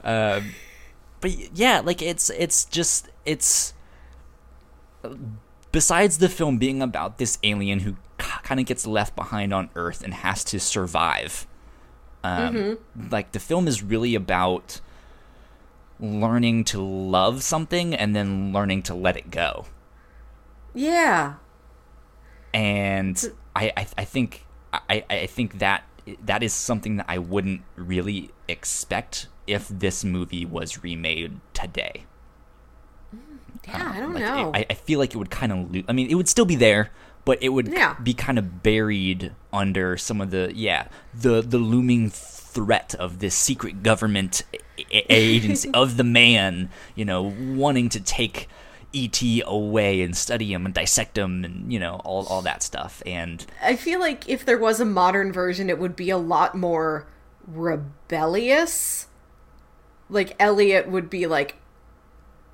Uh, 0.04 0.42
but 1.22 1.32
yeah, 1.58 1.82
like 1.84 2.02
it's 2.02 2.30
it's 2.30 2.66
just 2.66 3.10
it's 3.26 3.74
besides 5.72 6.18
the 6.18 6.30
film 6.30 6.58
being 6.58 6.82
about 6.82 7.18
this 7.18 7.38
alien 7.44 7.82
who 7.82 7.96
kind 8.18 8.60
of 8.60 8.66
gets 8.66 8.86
left 8.88 9.16
behind 9.16 9.54
on 9.54 9.70
Earth 9.76 10.04
and 10.04 10.14
has 10.14 10.44
to 10.46 10.60
survive. 10.60 11.48
Um, 12.24 12.78
Like 13.12 13.32
the 13.32 13.40
film 13.40 13.68
is 13.68 13.82
really 13.84 14.16
about 14.16 14.82
learning 16.00 16.64
to 16.66 16.82
love 16.82 17.44
something 17.44 17.94
and 17.94 18.16
then 18.16 18.52
learning 18.54 18.84
to 18.84 18.94
let 18.96 19.18
it 19.18 19.32
go. 19.32 19.66
yeah 20.74 21.36
And 22.54 23.34
I, 23.56 23.72
I, 23.78 23.88
I 24.00 24.06
think 24.06 24.46
I, 24.74 25.04
I 25.10 25.26
think 25.28 25.60
that 25.60 25.84
that 26.24 26.44
is 26.44 26.54
something 26.54 26.98
that 26.98 27.06
I 27.08 27.18
wouldn't 27.18 27.62
really 27.76 28.32
expect 28.48 29.28
if 29.50 29.68
this 29.68 30.04
movie 30.04 30.46
was 30.46 30.84
remade 30.84 31.40
today. 31.54 32.06
Mm, 33.16 33.20
yeah 33.68 33.86
um, 33.86 33.92
i 33.92 34.00
don't 34.00 34.14
Like, 34.14 34.24
know 34.24 34.52
I, 34.54 34.66
I 34.70 34.74
feel 34.76 35.00
like 35.00 35.14
it 35.14 35.18
would 35.18 35.32
kind 35.32 35.52
of. 35.52 35.74
Lo- 35.74 35.84
I 35.88 35.94
mean, 35.94 36.10
it 36.10 36.16
would 36.16 36.30
still 36.30 36.46
be 36.46 36.56
there, 36.56 36.92
but 37.26 37.42
it 37.42 37.50
would 37.50 37.68
Yeah. 37.68 37.96
be 38.02 38.14
kind 38.14 38.38
of 38.40 38.64
buried 38.64 39.34
under 39.52 39.98
some 39.98 40.22
of 40.22 40.32
the 40.32 40.52
yeah 40.56 40.88
the 41.14 41.42
the 41.42 41.58
looming 41.58 42.10
threat 42.10 42.96
of 42.96 43.20
this 43.20 43.36
secret 43.36 43.84
government 43.84 44.44
a- 44.78 45.14
agency 45.14 45.70
of 45.74 45.98
the 45.98 46.04
man, 46.04 46.70
you 46.96 47.06
know, 47.06 47.22
wanting 47.22 47.90
to 47.90 48.00
take 48.00 48.48
ET 48.92 49.22
away 49.46 50.02
and 50.02 50.18
study 50.18 50.52
him 50.52 50.66
and 50.66 50.74
dissect 50.74 51.16
him 51.16 51.44
and 51.46 51.72
you 51.72 51.80
know 51.80 52.02
all 52.06 52.26
all 52.28 52.42
that 52.42 52.64
stuff. 52.64 53.04
And 53.06 53.46
I 53.62 53.76
feel 53.76 54.00
like 54.00 54.28
if 54.30 54.46
there 54.46 54.58
was 54.58 54.80
a 54.80 54.86
modern 54.86 55.32
version, 55.32 55.70
it 55.70 55.78
would 55.78 55.96
be 55.96 56.10
a 56.10 56.18
lot 56.18 56.56
more 56.56 57.06
rebellious. 57.46 59.08
Like 60.10 60.36
Elliot 60.40 60.90
would 60.90 61.10
be 61.10 61.28
like, 61.28 61.56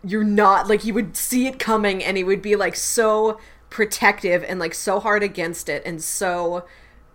"You're 0.04 0.24
not 0.24 0.68
like." 0.68 0.82
He 0.82 0.92
would 0.92 1.16
see 1.16 1.48
it 1.48 1.60
coming, 1.60 2.04
and 2.04 2.18
he 2.18 2.24
would 2.24 2.42
be 2.42 2.56
like 2.56 2.76
so 2.76 3.40
protective 3.70 4.44
and 4.44 4.60
like 4.60 4.74
so 4.74 5.00
hard 5.00 5.24
against 5.24 5.70
it, 5.70 5.84
and 5.86 6.04
so 6.04 6.66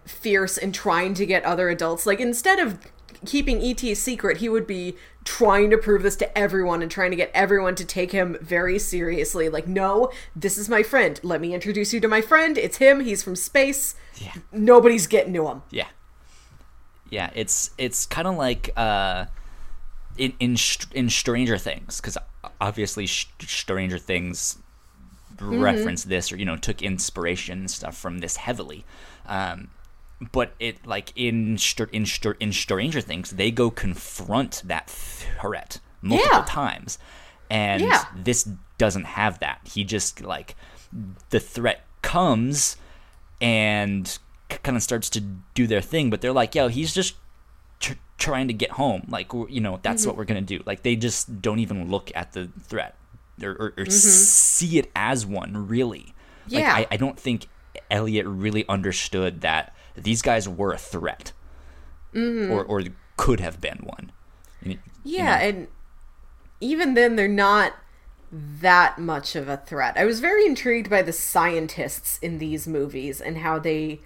fierce 0.07 0.57
in 0.57 0.73
trying 0.73 1.15
to 1.15 1.27
get 1.27 1.45
other 1.45 1.69
adults. 1.69 2.07
Like 2.07 2.21
instead 2.21 2.59
of 2.59 2.79
keeping 3.27 3.63
ET 3.63 3.83
a 3.85 3.95
secret, 3.95 4.39
he 4.39 4.49
would 4.49 4.67
be 4.67 4.97
trying 5.25 5.71
to 5.71 5.77
prove 5.77 6.03
this 6.03 6.17
to 6.17 6.39
everyone 6.39 6.83
and 6.83 6.91
trying 6.91 7.11
to 7.11 7.17
get 7.17 7.31
everyone 7.35 7.75
to 7.77 7.85
take 7.85 8.13
him 8.13 8.37
very 8.41 8.79
seriously. 8.79 9.49
Like, 9.49 9.69
no, 9.69 10.11
this 10.35 10.57
is 10.57 10.69
my 10.69 10.83
friend. 10.83 11.21
Let 11.23 11.41
me 11.41 11.55
introduce 11.55 11.93
you 11.93 12.01
to 12.01 12.09
my 12.09 12.21
friend. 12.21 12.57
It's 12.57 12.79
him. 12.79 13.01
He's 13.01 13.23
from 13.23 13.37
space. 13.37 13.95
yeah. 14.17 14.33
Nobody's 14.53 15.07
getting 15.07 15.35
to 15.35 15.49
him. 15.49 15.63
Yeah, 15.71 15.89
yeah. 17.11 17.31
It's 17.35 17.71
it's 17.79 18.07
kind 18.07 18.27
of 18.27 18.37
like 18.37 18.71
uh, 18.77 19.27
in 20.21 20.35
in 20.39 20.57
in 20.93 21.09
Stranger 21.11 21.59
Things 21.59 22.01
because 22.01 22.17
obviously 22.61 23.07
Stranger 23.07 23.99
Things 23.99 24.59
referenced 25.41 26.09
this 26.09 26.31
or 26.31 26.37
you 26.37 26.45
know 26.45 26.57
took 26.57 26.83
inspiration 26.83 27.61
and 27.61 27.71
stuff 27.71 27.97
from 27.97 28.19
this 28.19 28.37
heavily. 28.37 28.85
Um, 29.27 29.69
but 30.33 30.53
it 30.61 30.87
like 30.87 31.13
in 31.17 31.57
in 31.93 32.07
in 32.41 32.53
Stranger 32.53 33.01
Things 33.01 33.31
they 33.31 33.51
go 33.51 33.71
confront 33.71 34.63
that 34.67 34.89
threat 34.91 35.81
multiple 36.03 36.39
Yeah. 36.39 36.45
times, 36.47 36.99
and 37.51 37.83
Yeah. 37.83 38.05
this 38.15 38.49
doesn't 38.79 39.05
have 39.05 39.39
that. 39.41 39.61
He 39.65 39.85
just 39.85 40.21
like 40.21 40.55
the 41.31 41.41
threat 41.41 41.87
comes 42.03 42.77
and 43.41 44.19
kind 44.63 44.77
of 44.77 44.83
starts 44.83 45.09
to 45.11 45.21
do 45.55 45.67
their 45.67 45.81
thing, 45.81 46.11
but 46.11 46.21
they're 46.21 46.33
like, 46.33 46.55
yo, 46.55 46.69
he's 46.69 46.93
just 46.93 47.15
trying 48.21 48.47
to 48.49 48.55
get 48.55 48.71
home. 48.73 49.07
Like, 49.09 49.33
you 49.49 49.61
know, 49.61 49.81
that's 49.83 50.03
Mm-hmm. 50.03 50.09
what 50.11 50.17
we're 50.17 50.25
going 50.27 50.45
to 50.47 50.59
do. 50.59 50.63
Like, 50.65 50.83
they 50.85 50.95
just 50.95 51.43
don't 51.43 51.59
even 51.59 51.91
look 51.91 52.13
at 52.15 52.33
the 52.33 52.49
threat 52.63 52.95
or, 53.43 53.51
or, 53.51 53.67
or 53.77 53.85
Mm-hmm. 53.85 53.91
see 53.91 54.79
it 54.79 54.91
as 54.95 55.27
one, 55.27 55.67
really. 55.67 56.15
Like, 56.49 56.63
Yeah. 56.63 56.75
I, 56.75 56.87
I 56.93 56.97
don't 56.97 57.19
think 57.19 57.47
Elliot 57.91 58.27
really 58.27 58.65
understood 58.69 59.41
that 59.41 59.75
these 59.97 60.23
guys 60.23 60.49
were 60.49 60.73
a 60.73 60.79
threat 60.79 61.33
or, 62.15 62.65
or 62.65 62.83
could 63.17 63.41
have 63.41 63.61
been 63.61 63.79
one. 63.79 64.13
You- 64.63 64.71
you 64.73 64.77
Mm-hmm. 64.77 64.81
Yeah, 65.05 65.25
know? 65.39 65.45
and 65.45 65.69
even 66.61 66.95
then, 66.95 67.17
they're 67.17 67.27
not 67.29 67.73
that 68.33 68.99
much 68.99 69.35
of 69.35 69.49
a 69.49 69.57
threat. 69.57 69.97
I 69.97 70.05
was 70.05 70.21
very 70.21 70.45
intrigued 70.47 70.89
by 70.91 71.03
the 71.03 71.13
scientists 71.13 72.19
in 72.19 72.39
these 72.39 72.69
movies 72.69 73.21
and 73.21 73.39
how 73.39 73.59
they 73.59 74.01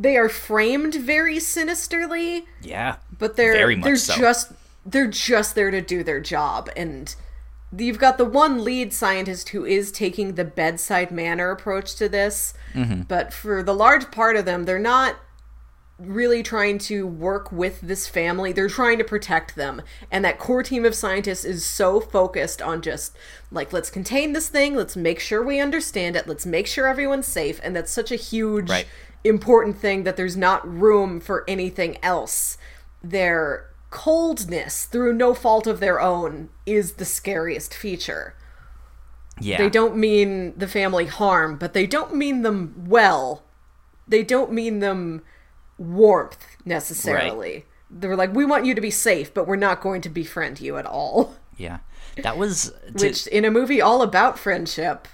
they 0.00 0.16
are 0.16 0.28
framed 0.30 0.94
very 0.94 1.38
sinisterly, 1.38 2.46
yeah. 2.62 2.96
but 3.18 3.36
they're 3.36 3.52
Very 3.52 3.76
much 3.76 3.84
they're 3.84 3.96
so. 3.96 4.16
just 4.16 4.52
they're 4.86 5.06
just 5.06 5.54
there 5.54 5.70
to 5.70 5.82
do 5.82 6.02
their 6.02 6.20
job 6.20 6.70
and 6.74 7.14
you've 7.76 7.98
got 7.98 8.16
the 8.18 8.24
one 8.24 8.64
lead 8.64 8.92
scientist 8.94 9.50
who 9.50 9.64
is 9.64 9.92
taking 9.92 10.34
the 10.34 10.44
bedside 10.44 11.10
manner 11.12 11.50
approach 11.50 11.94
to 11.96 12.08
this 12.08 12.54
Mm-hmm. 12.74 13.02
but 13.02 13.32
for 13.32 13.62
the 13.62 13.74
large 13.74 14.10
part 14.10 14.36
of 14.36 14.44
them 14.46 14.64
they're 14.64 14.78
not 14.78 15.16
really 15.98 16.42
trying 16.42 16.78
to 16.78 17.06
work 17.06 17.52
with 17.52 17.80
this 17.82 18.08
family 18.08 18.52
they're 18.52 18.68
trying 18.70 18.96
to 18.96 19.04
protect 19.04 19.54
them 19.54 19.82
and 20.10 20.24
that 20.24 20.38
core 20.38 20.62
team 20.62 20.86
of 20.86 20.94
scientists 20.94 21.44
is 21.44 21.62
so 21.66 22.00
focused 22.00 22.62
on 22.62 22.80
just 22.80 23.14
like 23.52 23.70
let's 23.72 23.90
contain 23.90 24.32
this 24.32 24.48
thing 24.48 24.74
let's 24.74 24.96
make 24.96 25.20
sure 25.20 25.42
we 25.44 25.60
understand 25.60 26.16
it 26.16 26.26
let's 26.26 26.46
make 26.46 26.66
sure 26.66 26.86
everyone's 26.86 27.26
safe 27.26 27.60
and 27.62 27.76
that's 27.76 27.92
such 27.92 28.10
a 28.10 28.16
huge 28.16 28.70
Right. 28.70 28.86
Important 29.24 29.78
thing 29.78 30.04
that 30.04 30.16
there's 30.16 30.36
not 30.36 30.66
room 30.66 31.20
for 31.20 31.44
anything 31.48 31.98
else. 32.02 32.56
They're 33.02 33.70
coldness 33.90 34.84
through 34.84 35.12
no 35.12 35.34
fault 35.34 35.66
of 35.66 35.80
their 35.80 36.00
own 36.00 36.48
is 36.64 36.92
the 36.92 37.04
scariest 37.04 37.74
feature. 37.74 38.34
Yeah. 39.40 39.58
They 39.58 39.70
don't 39.70 39.96
mean 39.96 40.56
the 40.56 40.68
family 40.68 41.06
harm, 41.06 41.56
but 41.56 41.72
they 41.72 41.86
don't 41.86 42.14
mean 42.14 42.42
them 42.42 42.84
well. 42.86 43.42
They 44.06 44.22
don't 44.22 44.52
mean 44.52 44.80
them 44.80 45.22
warmth 45.78 46.44
necessarily. 46.64 47.64
They're 47.90 48.16
like, 48.16 48.34
we 48.34 48.44
want 48.44 48.66
you 48.66 48.74
to 48.74 48.80
be 48.80 48.90
safe, 48.90 49.32
but 49.34 49.46
we're 49.46 49.56
not 49.56 49.80
going 49.80 50.02
to 50.02 50.08
befriend 50.08 50.60
you 50.60 50.76
at 50.76 50.86
all. 50.86 51.34
Yeah. 51.56 51.78
That 52.22 52.36
was 52.36 52.72
to, 52.96 53.06
Which, 53.06 53.26
in 53.28 53.44
a 53.44 53.50
movie 53.50 53.80
all 53.80 54.02
about 54.02 54.38
friendship, 54.38 55.08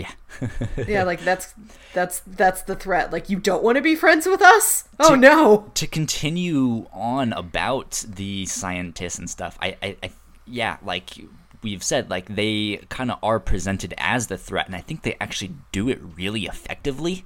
yeah. 0.00 0.48
yeah, 0.88 1.02
like 1.04 1.20
that's 1.20 1.54
that's 1.92 2.20
that's 2.20 2.62
the 2.62 2.74
threat. 2.74 3.12
Like, 3.12 3.28
you 3.28 3.38
don't 3.38 3.62
want 3.62 3.76
to 3.76 3.82
be 3.82 3.94
friends 3.94 4.26
with 4.26 4.42
us? 4.42 4.84
Oh 4.98 5.14
no! 5.14 5.70
to 5.74 5.86
continue 5.86 6.86
on 6.92 7.32
about 7.32 8.04
the 8.08 8.46
scientists 8.46 9.18
and 9.18 9.28
stuff, 9.28 9.58
I, 9.60 9.76
I, 9.82 9.96
I 10.02 10.10
yeah, 10.46 10.78
like 10.82 11.10
we've 11.62 11.82
said, 11.82 12.10
like 12.10 12.34
they 12.34 12.84
kind 12.88 13.10
of 13.10 13.18
are 13.22 13.40
presented 13.40 13.94
as 13.98 14.26
the 14.28 14.38
threat, 14.38 14.66
and 14.66 14.74
I 14.74 14.80
think 14.80 15.02
they 15.02 15.16
actually 15.20 15.52
do 15.72 15.88
it 15.88 16.00
really 16.16 16.46
effectively 16.46 17.24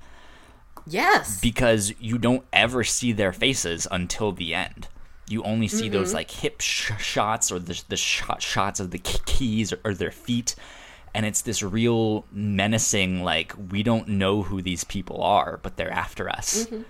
Yes. 0.87 1.41
because 1.41 1.93
you 1.99 2.19
don't 2.19 2.45
ever 2.53 2.85
see 2.85 3.13
their 3.13 3.33
faces 3.33 3.87
until 3.91 4.33
the 4.33 4.55
end. 4.55 4.89
You 5.29 5.43
only 5.43 5.69
see 5.69 5.89
those 5.89 6.09
mm-hmm. 6.09 6.17
like 6.17 6.31
hip 6.31 6.61
sh- 6.61 6.93
shots 6.99 7.51
or 7.51 7.59
the 7.59 7.83
the 7.89 7.97
shot 7.97 8.43
shots 8.43 8.79
of 8.79 8.91
the 8.91 8.99
k- 8.99 9.21
keys 9.25 9.73
or, 9.73 9.81
or 9.83 9.95
their 9.95 10.11
feet, 10.11 10.55
and 11.15 11.25
it's 11.25 11.43
this 11.43 11.63
real 11.63 12.27
menacing 12.33 13.23
like 13.23 13.55
we 13.71 13.83
don't 13.83 14.09
know 14.09 14.43
who 14.43 14.61
these 14.61 14.85
people 14.85 15.23
are, 15.23 15.59
but 15.63 15.77
they're 15.77 15.93
after 15.93 16.29
us 16.29 16.67
mm-hmm. 16.67 16.83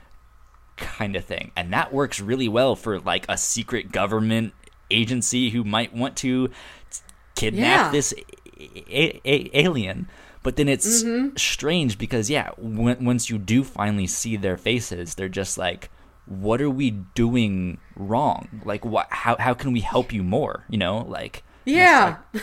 kind 0.77 1.15
of 1.15 1.25
thing. 1.25 1.53
And 1.55 1.73
that 1.73 1.93
works 1.93 2.21
really 2.21 2.49
well 2.49 2.75
for 2.75 2.99
like 2.99 3.27
a 3.29 3.37
secret 3.37 3.93
government 3.93 4.55
agency 4.91 5.51
who 5.51 5.63
might 5.63 5.95
want 5.95 6.17
to 6.19 6.51
kidnap 7.35 7.87
Yeah. 7.87 7.91
this 7.91 8.15
a- 8.57 9.21
a- 9.25 9.51
alien. 9.53 10.09
But 10.43 10.57
then 10.57 10.69
it's 10.69 11.03
mm-hmm. 11.03 11.37
strange 11.37 11.99
because 11.99 12.31
yeah, 12.31 12.51
when, 12.59 13.05
once 13.05 13.31
you 13.31 13.39
do 13.39 13.65
finally 13.65 14.07
see 14.07 14.37
their 14.37 14.57
faces, 14.57 15.15
they're 15.15 15.29
just 15.29 15.57
like, 15.57 15.91
"What 16.27 16.61
are 16.61 16.71
we 16.71 16.91
doing 16.91 17.79
wrong? 17.97 18.61
Like, 18.65 18.85
what? 18.85 19.07
How 19.11 19.37
how 19.39 19.55
can 19.55 19.73
we 19.73 19.81
help 19.81 20.13
you 20.13 20.23
more? 20.23 20.65
You 20.69 20.79
know, 20.79 20.99
like." 20.99 21.43
Yeah. 21.65 22.17
like, 22.33 22.43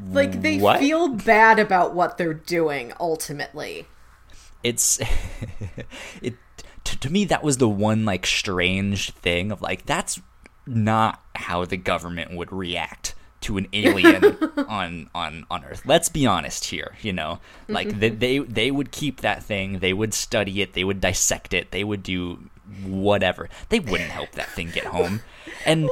Like, 0.10 0.42
they 0.42 0.58
What? 0.58 0.80
feel 0.80 1.08
bad 1.08 1.58
about 1.58 1.94
what 1.94 2.18
they're 2.18 2.34
doing 2.34 2.92
ultimately. 3.00 3.86
it's 4.62 4.98
it 6.22 6.34
to, 6.84 6.98
to 6.98 7.10
me 7.10 7.24
that 7.26 7.42
was 7.44 7.58
the 7.58 7.68
one 7.68 8.04
like 8.04 8.26
strange 8.26 9.12
thing 9.12 9.52
of 9.52 9.62
like 9.62 9.86
that's 9.86 10.20
not 10.66 11.22
how 11.36 11.64
the 11.64 11.76
government 11.76 12.34
would 12.34 12.52
react 12.52 13.14
to 13.40 13.56
an 13.56 13.68
alien 13.72 14.24
on 14.68 15.08
on 15.14 15.46
on 15.50 15.64
earth. 15.64 15.82
Let's 15.86 16.08
be 16.08 16.26
honest 16.26 16.66
here 16.66 16.96
you 17.02 17.12
know? 17.12 17.40
Like 17.68 17.88
mm-hmm. 17.88 18.00
they, 18.00 18.08
they 18.10 18.38
they 18.40 18.70
would 18.70 18.90
keep 18.90 19.20
that 19.20 19.42
thing. 19.42 19.78
They 19.78 19.92
would 19.92 20.12
study 20.14 20.60
it. 20.62 20.72
They 20.72 20.84
would 20.84 21.00
dissect 21.00 21.54
it. 21.54 21.70
They 21.70 21.84
would 21.84 22.02
do 22.02 22.48
whatever. 22.84 23.48
They 23.68 23.80
wouldn't 23.80 24.10
help 24.10 24.32
that 24.32 24.50
thing 24.50 24.70
get 24.70 24.84
home. 24.84 25.22
And 25.64 25.88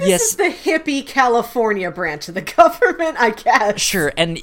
This 0.00 0.08
yes 0.08 0.22
is 0.22 0.36
the 0.36 0.44
hippie 0.44 1.06
California 1.06 1.90
branch 1.90 2.28
of 2.28 2.34
the 2.34 2.42
government, 2.56 3.16
I 3.18 3.30
guess. 3.30 3.80
Sure, 3.80 4.12
and 4.16 4.38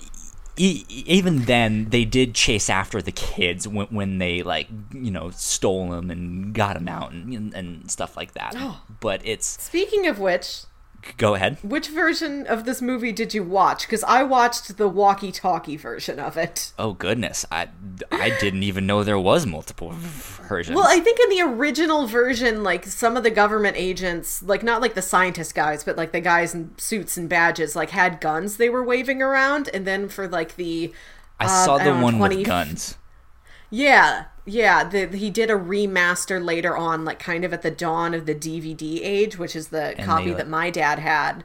e- 0.55 0.85
even 0.87 1.45
then, 1.45 1.89
they 1.89 2.05
did 2.05 2.33
chase 2.33 2.69
after 2.69 3.01
the 3.01 3.11
kids 3.11 3.67
when, 3.67 3.87
when 3.87 4.17
they 4.17 4.43
like 4.43 4.67
you 4.93 5.11
know 5.11 5.29
stole 5.31 5.89
them 5.89 6.09
and 6.11 6.53
got 6.53 6.75
them 6.75 6.87
out 6.87 7.11
and 7.11 7.53
and 7.53 7.89
stuff 7.89 8.15
like 8.15 8.33
that. 8.33 8.53
Oh. 8.57 8.81
But 8.99 9.21
it's 9.23 9.61
Speaking 9.63 10.07
of 10.07 10.19
which, 10.19 10.63
go 11.17 11.35
ahead. 11.35 11.57
which 11.61 11.87
version 11.87 12.45
of 12.47 12.65
this 12.65 12.81
movie 12.81 13.11
did 13.11 13.33
you 13.33 13.43
watch? 13.43 13.85
Because 13.85 14.03
I 14.03 14.23
watched 14.23 14.77
the 14.77 14.87
walkie-talkie 14.87 15.77
version 15.77 16.19
of 16.19 16.35
it. 16.37 16.73
Oh 16.77 16.93
goodness, 16.93 17.45
I 17.51 17.69
I 18.11 18.37
didn't 18.39 18.63
even 18.63 18.85
know 18.85 19.03
there 19.03 19.19
was 19.19 19.45
multiple 19.45 19.91
versions. 19.91 20.75
Well, 20.75 20.87
I 20.87 20.99
think 20.99 21.19
in 21.19 21.29
the 21.29 21.41
original 21.41 22.07
version, 22.07 22.63
like 22.63 22.85
some 22.85 23.15
of 23.15 23.23
the 23.23 23.31
government 23.31 23.77
agents, 23.77 24.43
like 24.43 24.63
not 24.63 24.81
like 24.81 24.93
the 24.95 25.01
scientist 25.01 25.55
guys, 25.55 25.83
but 25.83 25.95
like 25.95 26.11
the 26.11 26.21
guys 26.21 26.53
in 26.53 26.77
suits 26.77 27.17
and 27.17 27.29
badges, 27.29 27.75
like 27.75 27.91
had 27.91 28.19
guns 28.19 28.57
they 28.57 28.69
were 28.69 28.83
waving 28.83 29.21
around, 29.21 29.69
and 29.73 29.87
then 29.87 30.09
for 30.09 30.27
like 30.27 30.55
the 30.55 30.93
I 31.39 31.45
uh, 31.45 31.65
saw 31.65 31.77
the 31.77 31.85
know, 31.85 32.01
one 32.01 32.17
20 32.17 32.37
with 32.37 32.45
guns. 32.45 32.97
Yeah, 33.69 34.25
yeah. 34.47 34.83
The, 34.83 35.07
he 35.07 35.29
did 35.29 35.51
a 35.51 35.55
remaster 35.55 36.43
later 36.43 36.75
on, 36.75 37.05
like 37.05 37.19
kind 37.19 37.43
of 37.43 37.53
at 37.53 37.61
the 37.61 37.71
dawn 37.71 38.13
of 38.13 38.25
the 38.25 38.33
DVD 38.35 38.99
age, 39.03 39.37
which 39.37 39.55
is 39.55 39.67
the 39.67 39.95
copy 39.99 40.29
they, 40.29 40.33
that 40.37 40.47
my 40.47 40.69
dad 40.69 40.99
had, 40.99 41.43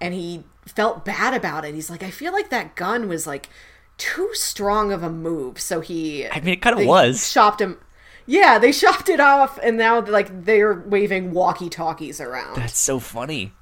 and 0.00 0.14
he 0.14 0.44
felt 0.66 1.04
bad 1.04 1.34
about 1.34 1.64
it. 1.64 1.74
He's 1.74 1.90
like, 1.90 2.02
I 2.02 2.10
feel 2.10 2.32
like 2.32 2.50
that 2.50 2.74
gun 2.74 3.08
was 3.08 3.26
like 3.26 3.48
too 3.96 4.30
strong 4.32 4.92
of 4.92 5.02
a 5.02 5.10
move, 5.10 5.60
so 5.60 5.80
he. 5.80 6.26
I 6.28 6.40
mean, 6.40 6.54
it 6.54 6.62
kind 6.62 6.78
of 6.78 6.86
was. 6.86 7.30
shopped 7.30 7.60
him. 7.60 7.78
Yeah, 8.26 8.58
they 8.58 8.72
shopped 8.72 9.08
it 9.08 9.20
off, 9.20 9.58
and 9.62 9.76
now 9.76 10.04
like 10.04 10.44
they're 10.44 10.74
waving 10.74 11.32
walkie 11.32 11.68
talkies 11.70 12.20
around. 12.20 12.56
That's 12.56 12.78
so 12.78 12.98
funny. 12.98 13.52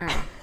Oh. 0.00 0.24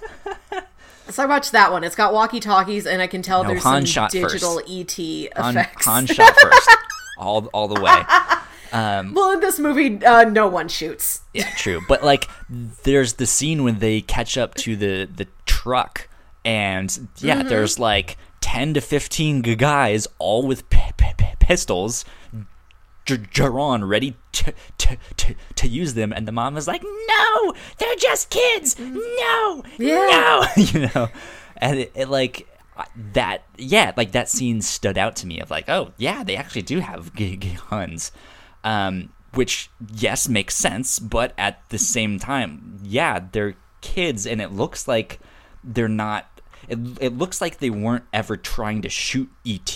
So 1.10 1.24
I 1.24 1.26
watched 1.26 1.54
that 1.54 1.72
one. 1.72 1.84
It's 1.84 1.96
got 1.96 2.14
walkie 2.14 2.40
talkies, 2.40 2.86
and 2.86 3.02
I 3.02 3.08
can 3.08 3.22
tell 3.22 3.44
No, 3.44 3.50
there's 3.50 3.64
Han 3.64 3.86
some 3.86 4.10
digital 4.10 4.60
first. 4.60 4.70
ET 5.00 5.34
Han, 5.36 5.58
effects. 5.58 5.86
Han 5.86 6.06
shot 6.06 6.36
first, 6.40 6.70
all 7.20 7.46
all 7.54 7.68
the 7.68 7.80
way. 7.82 8.04
well, 8.74 9.32
in 9.34 9.40
this 9.40 9.60
movie, 9.60 10.04
uh, 10.06 10.24
no 10.26 10.48
one 10.48 10.68
shoots. 10.70 11.22
Yeah, 11.34 11.50
true. 11.58 11.82
But 11.88 12.04
like, 12.04 12.28
there's 12.50 13.14
the 13.14 13.26
scene 13.26 13.64
when 13.64 13.80
they 13.80 14.02
catch 14.02 14.38
up 14.38 14.56
to 14.56 14.76
the 14.76 15.06
the 15.14 15.28
truck, 15.46 16.08
and 16.46 17.10
yeah, 17.18 17.40
Mm-hmm. 17.40 17.50
there's 17.50 17.78
like 17.80 18.18
ten 18.42 18.74
to 18.76 18.82
fifteen 18.82 19.42
guys, 19.42 20.08
all 20.18 20.48
with 20.48 20.70
p- 20.70 20.80
p- 20.98 21.14
p- 21.18 21.26
pistols, 21.40 22.06
Jaron 23.06 23.88
ready 23.90 24.16
to, 24.34 24.54
to 24.78 24.98
to 25.18 25.36
to 25.56 25.68
use 25.68 25.96
them, 25.96 26.14
and 26.14 26.28
the 26.28 26.32
mom 26.32 26.58
is 26.58 26.68
like, 26.68 26.84
"No, 26.84 27.54
they're 27.80 27.96
just 27.96 28.30
kids. 28.30 28.78
No, 28.80 29.64
Yeah. 29.80 29.96
no," 29.96 30.48
you 30.64 30.90
know, 30.94 31.10
and 31.58 31.80
it, 31.80 31.92
it 31.96 32.10
like. 32.10 32.48
That 33.14 33.44
yeah, 33.58 33.94
like 33.98 34.12
that 34.14 34.30
scene 34.30 34.62
stood 34.62 34.98
out 34.98 35.16
to 35.18 35.28
me 35.28 35.40
of 35.40 35.50
like, 35.52 35.68
oh 35.70 35.94
yeah, 35.98 36.24
they 36.24 36.36
actually 36.36 36.62
do 36.64 36.80
have 36.80 37.12
guns 37.70 38.12
um, 38.64 39.10
which 39.34 39.70
yes 39.94 40.28
makes 40.28 40.56
sense, 40.56 41.00
but 41.00 41.34
at 41.38 41.62
the 41.70 41.78
same 41.78 42.20
time, 42.20 42.80
yeah, 42.84 43.20
they're 43.32 43.56
kids, 43.82 44.26
and 44.26 44.42
it 44.42 44.52
looks 44.52 44.88
like 44.88 45.20
they're 45.64 45.88
not. 45.88 46.26
It, 46.68 46.80
it 47.02 47.18
looks 47.18 47.42
like 47.42 47.60
they 47.60 47.70
weren't 47.70 48.04
ever 48.12 48.36
trying 48.38 48.82
to 48.82 48.90
shoot 48.90 49.30
ET. 49.46 49.76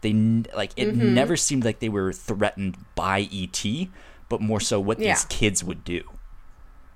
They 0.00 0.12
like 0.56 0.72
it 0.76 0.94
never 0.94 1.36
seemed 1.36 1.64
like 1.64 1.78
they 1.80 1.88
were 1.88 2.12
threatened 2.12 2.76
by 2.94 3.28
ET, 3.32 3.64
but 4.28 4.40
more 4.40 4.60
so 4.60 4.80
what 4.80 4.98
Yeah. 5.00 5.14
these 5.14 5.24
kids 5.26 5.62
would 5.64 5.84
do, 5.84 6.02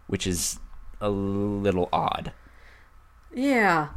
which 0.07 0.27
is 0.27 0.59
a 1.01 1.09
little 1.11 1.89
odd. 1.93 2.33
Yeah. 3.35 3.89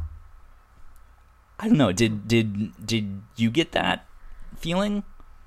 I 1.58 1.68
don't 1.68 1.78
know. 1.78 1.92
Did 1.92 2.28
did 2.28 2.86
did 2.86 3.22
you 3.36 3.50
get 3.50 3.72
that 3.72 4.06
feeling? 4.56 5.04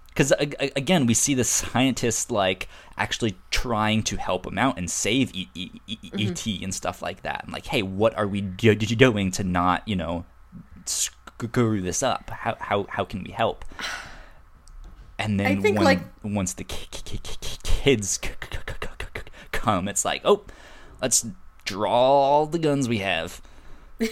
Because 0.08 0.34
again, 0.40 1.06
we 1.06 1.14
see 1.14 1.34
the 1.34 1.44
scientists 1.44 2.30
like 2.32 2.68
actually 2.98 3.38
trying 3.52 4.04
to 4.04 4.18
help 4.18 4.46
him 4.46 4.58
out 4.58 4.78
and 4.78 4.90
save 4.90 5.34
e- 5.34 5.48
E- 5.56 5.72
E- 5.88 5.98
mm-hmm. 6.04 6.20
ET 6.32 6.64
and 6.64 6.74
stuff 6.74 7.02
like 7.02 7.22
that. 7.22 7.44
And 7.46 7.54
like, 7.54 7.68
hey, 7.68 7.84
what 7.84 8.18
are 8.18 8.28
we 8.28 8.42
do- 8.42 8.76
do- 8.76 8.96
doing 8.96 9.32
to 9.32 9.44
not, 9.44 9.88
you 9.88 9.96
know, 9.96 10.26
screw 10.86 11.80
this 11.82 12.04
up? 12.04 12.30
How 12.32 12.58
how 12.60 12.86
how 12.90 13.06
can 13.06 13.24
we 13.24 13.32
help? 13.32 13.64
And 15.18 15.40
then 15.40 15.46
I 15.48 15.62
think, 15.62 15.78
when- 15.78 15.86
like- 15.86 16.02
once 16.24 16.54
the 16.54 16.64
ki- 16.64 16.88
ki- 16.92 17.20
ki- 17.24 17.58
kids 17.64 18.20
come, 19.52 19.88
it's 19.88 20.04
like, 20.06 20.22
oh, 20.26 20.44
let's 21.02 21.26
draw 21.66 21.92
all 21.92 22.46
the 22.46 22.60
guns 22.60 22.90
we 22.90 22.98
have. 23.00 23.42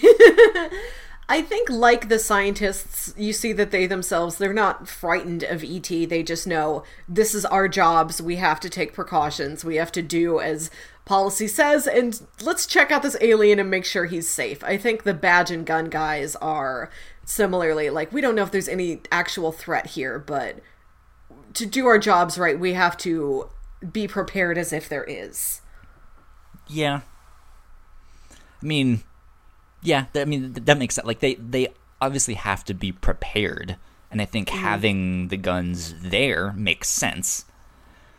I 1.29 1.41
think, 1.41 1.69
like 1.69 2.07
the 2.07 2.19
scientists, 2.19 3.13
you 3.17 3.33
see 3.33 3.51
that 3.51 3.71
they 3.71 3.85
themselves, 3.85 4.37
they're 4.37 4.53
not 4.53 4.87
frightened 4.87 5.43
of 5.43 5.61
ET. 5.61 5.89
They 5.89 6.23
just 6.23 6.47
know 6.47 6.83
this 7.07 7.35
is 7.35 7.43
our 7.45 7.67
jobs. 7.67 8.21
We 8.21 8.37
have 8.37 8.61
to 8.61 8.69
take 8.69 8.93
precautions. 8.93 9.65
We 9.65 9.75
have 9.75 9.91
to 9.93 10.01
do 10.01 10.39
as 10.39 10.71
policy 11.03 11.47
says. 11.47 11.85
And 11.85 12.21
let's 12.41 12.65
check 12.65 12.91
out 12.91 13.01
this 13.01 13.17
alien 13.19 13.59
and 13.59 13.69
make 13.69 13.83
sure 13.83 14.05
he's 14.05 14.29
safe. 14.29 14.63
I 14.63 14.77
think 14.77 15.03
the 15.03 15.13
badge 15.13 15.51
and 15.51 15.65
gun 15.65 15.89
guys 15.89 16.35
are 16.37 16.89
similarly 17.25 17.89
like, 17.89 18.13
we 18.13 18.21
don't 18.21 18.35
know 18.35 18.43
if 18.43 18.51
there's 18.51 18.69
any 18.69 19.01
actual 19.11 19.51
threat 19.51 19.87
here, 19.87 20.19
but 20.19 20.59
to 21.55 21.65
do 21.65 21.87
our 21.87 21.99
jobs 21.99 22.37
right, 22.37 22.57
we 22.57 22.73
have 22.73 22.95
to 22.97 23.49
be 23.91 24.07
prepared 24.07 24.57
as 24.57 24.71
if 24.71 24.87
there 24.87 25.03
is. 25.03 25.61
Yeah. 26.67 27.01
I 28.31 28.65
mean, 28.65 29.03
yeah. 29.88 30.06
I 30.15 30.26
mean, 30.26 30.54
that 30.54 30.78
makes 30.78 30.95
sense. 30.95 31.08
Like 31.08 31.19
they 31.19 31.36
they 31.36 31.69
obviously 32.02 32.36
have 32.36 32.63
to 32.65 32.73
be 32.73 32.91
prepared, 32.91 33.78
and 34.12 34.21
I 34.21 34.26
think 34.26 34.50
mm-hmm. 34.50 34.60
having 34.69 35.28
the 35.30 35.38
guns 35.38 35.93
there 36.02 36.54
makes 36.54 36.89
sense. 36.89 37.45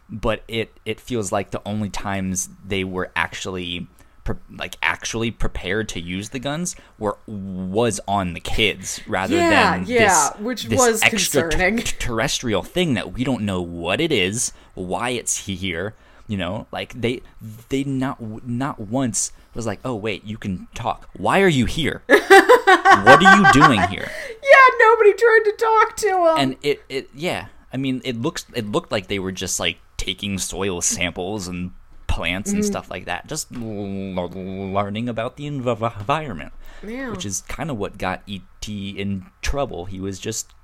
but 0.08 0.42
it 0.48 0.68
it 0.84 1.00
feels 1.00 1.32
like 1.32 1.50
the 1.50 1.60
only 1.66 1.90
times 1.90 2.48
they 2.66 2.82
were 2.84 3.10
actually 3.14 3.86
pre- 4.24 4.36
like 4.50 4.76
actually 4.82 5.30
prepared 5.30 5.88
to 5.90 6.00
use 6.00 6.30
the 6.30 6.38
guns 6.38 6.74
were 6.98 7.18
was 7.26 8.00
on 8.08 8.32
the 8.32 8.40
kids 8.40 9.00
rather 9.06 9.36
Yeah, 9.36 9.78
than 9.78 9.84
yeah, 9.86 10.30
this, 10.30 10.40
which 10.40 10.64
this 10.64 10.78
was 10.78 11.02
extra 11.02 11.42
concerning. 11.42 11.78
terrestrial 11.98 12.62
thing 12.62 12.94
that 12.94 13.12
we 13.12 13.22
don't 13.24 13.42
know 13.44 13.60
what 13.60 14.00
it 14.00 14.12
is, 14.12 14.52
why 14.74 15.10
it's 15.10 15.36
here. 15.46 15.94
You 16.26 16.38
know, 16.38 16.66
like 16.72 16.92
they 16.98 17.22
they 17.68 17.84
not 17.84 18.18
not 18.46 18.80
once 18.80 19.32
was 19.58 19.66
like, 19.66 19.80
oh 19.84 19.94
wait, 19.94 20.24
you 20.24 20.38
can 20.38 20.68
talk. 20.74 21.08
Why 21.16 21.40
are 21.42 21.48
you 21.48 21.66
here? 21.66 22.02
what 22.06 23.22
are 23.22 23.36
you 23.36 23.52
doing 23.52 23.80
here? 23.88 24.08
Yeah, 24.42 24.66
nobody 24.80 25.12
tried 25.12 25.42
to 25.44 25.52
talk 25.58 25.96
to 25.96 26.08
him. 26.08 26.34
And 26.38 26.56
it 26.62 26.82
it 26.88 27.10
yeah, 27.14 27.48
I 27.72 27.76
mean 27.76 28.00
it 28.04 28.16
looks 28.16 28.46
it 28.54 28.66
looked 28.66 28.92
like 28.92 29.08
they 29.08 29.18
were 29.18 29.32
just 29.32 29.58
like 29.60 29.78
taking 29.96 30.38
soil 30.38 30.80
samples 30.80 31.48
and 31.48 31.72
plants 32.06 32.52
and 32.52 32.64
stuff 32.64 32.90
like 32.90 33.04
that, 33.04 33.26
just 33.26 33.50
learning 33.52 35.08
about 35.08 35.36
the 35.36 35.44
env- 35.44 35.98
environment, 35.98 36.52
Yeah. 36.82 37.10
which 37.10 37.26
is 37.26 37.42
kind 37.42 37.70
of 37.70 37.76
what 37.76 37.98
got 37.98 38.22
ET 38.28 38.68
in 38.68 39.26
trouble. 39.42 39.84
He 39.86 40.00
was 40.00 40.18
just 40.18 40.54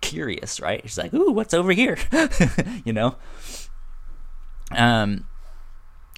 curious, 0.00 0.60
right? 0.60 0.80
He's 0.82 0.96
like, 0.98 1.12
"Ooh, 1.12 1.32
what's 1.32 1.52
over 1.54 1.72
here?" 1.72 1.98
you 2.84 2.92
know. 2.92 3.16
Um. 4.70 5.26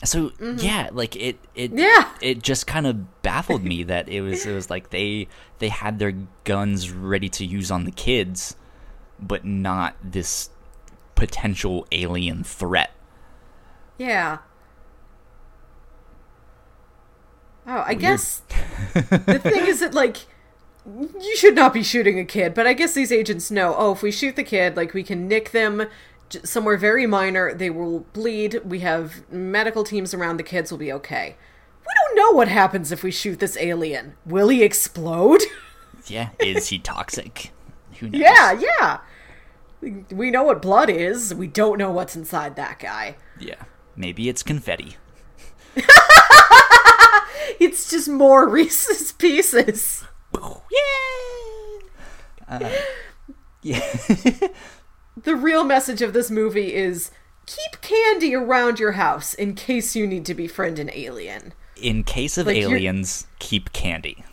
So 0.04 0.30
yeah, 0.58 0.90
like 0.92 1.16
it, 1.16 1.38
it, 1.54 1.70
Mm-hmm. 1.70 1.78
Yeah. 1.78 2.10
it 2.20 2.42
just 2.42 2.66
kind 2.66 2.86
of 2.86 3.22
baffled 3.22 3.64
me 3.64 3.82
that 3.84 4.08
it 4.08 4.20
was, 4.20 4.44
it 4.44 4.52
was 4.52 4.68
like 4.68 4.90
they, 4.90 5.26
they 5.58 5.68
had 5.70 5.98
their 5.98 6.12
guns 6.44 6.90
ready 6.90 7.28
to 7.30 7.44
use 7.46 7.70
on 7.70 7.84
the 7.84 7.90
kids, 7.90 8.56
but 9.18 9.44
not 9.44 9.96
this 10.04 10.50
potential 11.14 11.86
alien 11.92 12.44
threat. 12.44 12.90
Yeah. 13.96 14.38
Oh, 17.66 17.82
I 17.86 17.94
guess 17.94 18.42
the 18.94 19.40
thing 19.42 19.66
is 19.66 19.80
that 19.80 19.92
like 19.94 20.18
you 20.86 21.36
should 21.36 21.56
not 21.56 21.72
be 21.72 21.82
shooting 21.82 22.18
a 22.18 22.24
kid, 22.24 22.54
but 22.54 22.66
I 22.66 22.74
guess 22.74 22.94
these 22.94 23.10
agents 23.10 23.50
know. 23.50 23.74
Oh, 23.76 23.92
if 23.92 24.02
we 24.02 24.12
shoot 24.12 24.36
the 24.36 24.44
kid, 24.44 24.76
like 24.76 24.94
we 24.94 25.02
can 25.02 25.26
nick 25.26 25.50
them 25.50 25.88
somewhere 26.44 26.76
very 26.76 27.06
minor. 27.06 27.54
They 27.54 27.70
will 27.70 28.00
bleed. 28.12 28.60
We 28.64 28.80
have 28.80 29.30
medical 29.30 29.84
teams 29.84 30.12
around. 30.14 30.36
The 30.38 30.42
kids 30.42 30.70
will 30.70 30.78
be 30.78 30.92
okay. 30.92 31.36
We 31.80 31.92
don't 32.06 32.16
know 32.16 32.36
what 32.36 32.48
happens 32.48 32.90
if 32.92 33.02
we 33.02 33.10
shoot 33.10 33.38
this 33.38 33.56
alien. 33.58 34.14
Will 34.24 34.48
he 34.48 34.62
explode? 34.62 35.42
Yeah, 36.08 36.28
is 36.38 36.68
he 36.68 36.78
toxic? 36.78 37.50
Who 37.98 38.08
knows? 38.08 38.20
yeah, 38.20 38.52
yeah. 38.52 39.00
We- 40.12 40.30
know 40.30 40.44
what 40.44 40.62
blood 40.62 40.88
is. 40.88 41.34
We 41.34 41.48
don't 41.48 41.78
know 41.78 41.90
what's 41.90 42.14
inside 42.14 42.54
that 42.54 42.78
guy. 42.78 43.16
yeah. 43.40 43.64
Maybe 43.96 44.28
it's 44.28 44.44
confetti. 44.44 44.96
It's 47.58 47.90
just 47.90 48.08
more 48.08 48.48
Reese's 48.56 49.12
Pieces. 49.12 50.04
Yay! 50.34 51.80
Uh, 52.48 52.70
yeah. 53.62 53.80
The 55.16 55.36
real 55.36 55.64
message 55.64 56.02
of 56.02 56.12
this 56.12 56.30
movie 56.30 56.74
is 56.74 57.10
keep 57.46 57.80
candy 57.80 58.34
around 58.34 58.78
your 58.78 58.92
house 58.92 59.34
in 59.34 59.54
case 59.54 59.96
you 59.96 60.06
need 60.06 60.24
to 60.26 60.34
befriend 60.34 60.78
an 60.78 60.90
alien. 60.92 61.54
In 61.80 62.04
case 62.04 62.36
of 62.38 62.46
Like, 62.46 62.56
aliens, 62.56 63.26
keep 63.38 63.72
candy. 63.72 64.24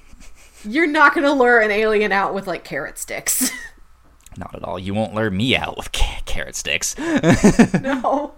You're 0.66 0.88
not 0.88 1.14
going 1.14 1.26
to 1.26 1.32
lure 1.34 1.60
an 1.60 1.72
alien 1.72 2.12
out 2.12 2.34
with 2.34 2.48
like 2.48 2.64
carrot 2.64 2.98
sticks. 2.98 3.52
Not 4.38 4.56
at 4.56 4.64
all. 4.64 4.80
You 4.80 4.94
won't 4.94 5.14
lure 5.14 5.30
me 5.30 5.56
out 5.56 5.78
with 5.78 5.92
ca- 5.92 6.22
carrot 6.26 6.56
sticks. 6.56 6.98
no. 6.98 8.34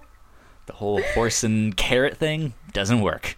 The 0.66 0.74
whole 0.74 1.02
horse 1.14 1.44
and 1.44 1.78
carrot 1.78 2.18
thing 2.18 2.54
doesn't 2.74 3.02
work. 3.02 3.38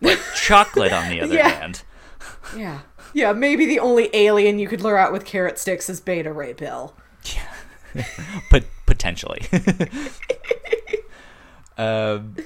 But 0.00 0.18
chocolate, 0.34 0.92
on 0.92 1.10
the 1.10 1.20
other 1.20 1.34
Yeah. 1.34 1.48
hand, 1.48 1.82
Yeah. 2.56 2.80
Yeah, 3.12 3.32
maybe 3.32 3.66
the 3.66 3.78
only 3.80 4.08
alien 4.14 4.58
you 4.58 4.66
could 4.66 4.80
lure 4.80 4.96
out 4.96 5.12
with 5.12 5.24
carrot 5.24 5.58
sticks 5.58 5.88
is 5.90 6.00
Beta 6.00 6.32
Ray 6.32 6.52
Bill. 6.54 6.94
but 8.50 8.64
potentially. 8.86 9.42
um, 11.78 12.36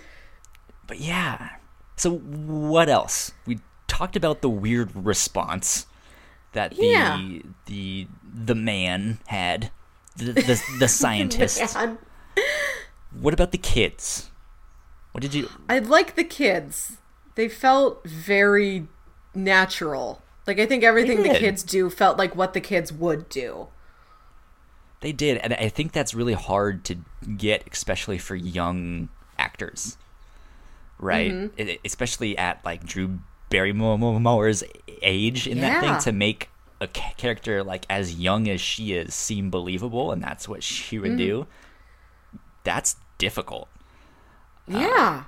but 0.87 0.98
yeah. 0.98 1.57
So 1.96 2.16
what 2.16 2.88
else? 2.88 3.33
We 3.46 3.59
talked 3.87 4.16
about 4.16 4.40
the 4.42 4.48
weird 4.48 4.94
response 4.94 5.87
that 6.52 6.74
the 6.76 6.87
Yeah. 6.87 7.38
the 7.66 8.07
the 8.35 8.54
man 8.54 9.18
had, 9.26 9.70
the 10.16 10.33
the, 10.33 10.62
the 10.80 10.88
scientist. 11.00 11.74
Man. 11.74 11.98
What 13.20 13.35
about 13.35 13.52
the 13.52 13.59
kids? 13.59 14.30
What 15.12 15.22
did 15.22 15.35
you? 15.35 15.48
I 15.68 15.78
like 15.78 16.16
the 16.16 16.24
kids. 16.24 16.98
They 17.37 17.48
felt 17.48 18.04
very 18.04 18.88
natural. 19.35 20.20
Like 20.46 20.59
I 20.59 20.66
think 20.66 20.83
everything 20.85 21.22
the 21.22 21.35
kids 21.38 21.62
do 21.62 21.88
felt 21.88 22.18
like 22.18 22.35
what 22.37 22.52
the 22.52 22.61
kids 22.61 22.92
would 22.92 23.28
do. 23.28 23.68
They 25.00 25.12
did, 25.12 25.37
and 25.38 25.52
I 25.54 25.68
think 25.68 25.92
that's 25.92 26.14
really 26.14 26.33
hard 26.35 26.85
to 26.87 26.96
get, 27.37 27.64
especially 27.70 28.16
for 28.18 28.35
young 28.35 29.11
actors, 29.38 29.98
right? 30.98 31.30
Mm-hmm. 31.30 31.61
E- 31.61 31.78
especially 31.85 32.38
at 32.38 32.64
like 32.64 32.85
Drew 32.85 33.18
Barrymore's 33.50 34.64
age 35.02 35.46
in 35.46 35.61
that 35.61 35.80
thing 35.83 35.98
to 36.00 36.12
make 36.12 36.48
a 36.80 36.87
character 36.88 37.62
like 37.62 37.85
as 37.90 38.14
young 38.14 38.48
as 38.48 38.61
she 38.61 38.94
is 38.94 39.14
seem 39.14 39.50
believable, 39.50 40.11
and 40.11 40.22
that's 40.22 40.48
what 40.48 40.62
she 40.62 40.98
would 40.98 41.16
do. 41.18 41.40
Mm-hmm. 41.42 42.38
That's 42.64 42.96
difficult, 43.18 43.68
Yeah. 44.66 45.24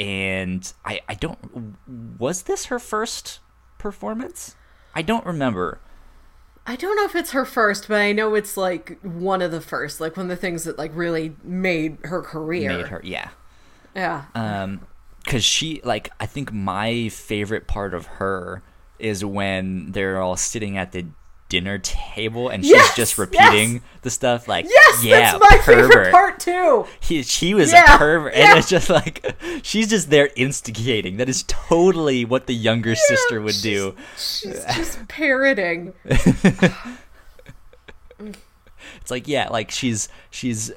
and 0.00 0.72
I 0.84 1.00
I 1.08 1.14
don't 1.14 1.76
was 2.18 2.42
this 2.42 2.66
her 2.66 2.78
first 2.80 3.38
performance? 3.78 4.56
I 4.94 5.02
don't 5.02 5.24
remember. 5.24 5.78
I 6.66 6.76
don't 6.76 6.96
know 6.96 7.04
if 7.04 7.16
it's 7.16 7.32
her 7.32 7.44
first, 7.44 7.88
but 7.88 8.00
I 8.00 8.12
know 8.12 8.34
it's 8.34 8.56
like 8.56 8.98
one 9.02 9.42
of 9.42 9.50
the 9.50 9.60
first, 9.60 10.00
like 10.00 10.16
one 10.16 10.26
of 10.26 10.30
the 10.30 10.36
things 10.36 10.64
that 10.64 10.78
like 10.78 10.92
really 10.94 11.34
made 11.42 11.98
her 12.04 12.22
career. 12.22 12.68
Made 12.68 12.86
her, 12.86 13.00
yeah. 13.04 13.30
Yeah. 13.94 14.24
um 14.34 14.80
because 15.22 15.44
she 15.44 15.80
like 15.84 16.10
i 16.18 16.26
think 16.26 16.50
my 16.52 17.08
favorite 17.10 17.66
part 17.66 17.94
of 17.94 18.06
her 18.06 18.62
is 18.98 19.24
when 19.24 19.92
they're 19.92 20.20
all 20.20 20.36
sitting 20.36 20.76
at 20.78 20.92
the 20.92 21.06
dinner 21.52 21.76
table 21.78 22.48
and 22.48 22.64
she's 22.64 22.72
Yes, 22.72 22.96
just 22.96 23.12
yes. 23.12 23.18
repeating 23.18 23.82
the 24.00 24.08
stuff 24.08 24.48
like 24.48 24.64
yes, 24.66 25.04
yeah 25.04 25.36
that's 25.38 25.50
my 25.50 25.58
pervert. 25.62 25.92
favorite 25.92 26.10
part 26.10 26.40
too. 26.40 26.86
He, 27.00 27.22
she 27.22 27.52
was 27.52 27.70
Yeah, 27.70 27.94
a 27.94 27.98
pervert 27.98 28.34
yeah. 28.34 28.50
and 28.52 28.58
it's 28.58 28.70
just 28.70 28.88
like 28.88 29.34
she's 29.62 29.90
just 29.90 30.08
there 30.08 30.30
instigating 30.34 31.18
that 31.18 31.28
is 31.28 31.44
totally 31.46 32.24
what 32.24 32.46
the 32.46 32.54
younger 32.54 32.94
sister 32.94 33.42
would 33.42 33.56
do 33.60 33.94
She's 34.16 34.64
just 34.74 35.06
parroting. 35.08 35.92
it's 36.08 36.72
like 39.10 39.28
yeah 39.28 39.50
like 39.50 39.70
she's 39.70 40.08
she's 40.30 40.72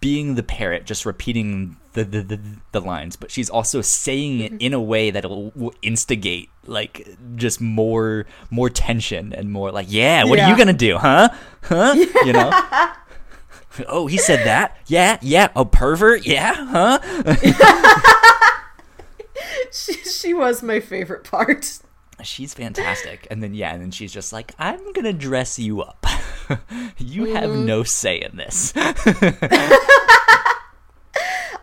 being 0.00 0.34
the 0.34 0.42
parrot 0.42 0.84
just 0.84 1.06
repeating 1.06 1.76
the 1.94 2.04
the, 2.04 2.22
the, 2.22 2.40
the 2.72 2.80
lines 2.80 3.16
but 3.16 3.30
she's 3.30 3.48
also 3.48 3.80
saying 3.80 4.40
it 4.40 4.52
mm-hmm. 4.52 4.60
in 4.60 4.74
a 4.74 4.80
way 4.80 5.10
that 5.10 5.24
will, 5.28 5.50
will 5.54 5.74
instigate 5.82 6.50
like 6.66 7.08
just 7.36 7.60
more 7.60 8.26
more 8.50 8.68
tension 8.68 9.32
and 9.32 9.50
more 9.50 9.72
like 9.72 9.86
yeah 9.88 10.24
what 10.24 10.38
are 10.38 10.50
you 10.50 10.56
gonna 10.56 10.72
do 10.72 10.96
huh? 10.98 11.28
Huh? 11.62 11.94
You 12.24 12.32
know? 12.32 12.52
Oh 13.88 14.06
he 14.06 14.16
said 14.16 14.46
that? 14.46 14.78
Yeah 14.86 15.18
yeah 15.20 15.48
A 15.54 15.66
pervert? 15.66 16.24
Yeah 16.24 16.54
huh? 16.54 16.98
She, 19.70 19.92
she 19.92 20.32
was 20.32 20.62
my 20.62 20.80
favorite 20.80 21.24
part. 21.24 21.80
she's 22.22 22.54
fantastic. 22.54 23.26
And 23.30 23.42
then 23.42 23.52
yeah 23.52 23.74
and 23.74 23.82
then 23.82 23.90
she's 23.90 24.12
just 24.12 24.32
like 24.32 24.52
i'm 24.58 24.92
gonna 24.94 25.12
dress 25.12 25.58
you 25.58 25.82
up 25.82 26.06
you 26.98 27.34
have 27.34 27.50
Mm-hmm. 27.50 27.64
no 27.66 27.82
say 27.82 28.20
in 28.20 28.36
this 28.36 28.72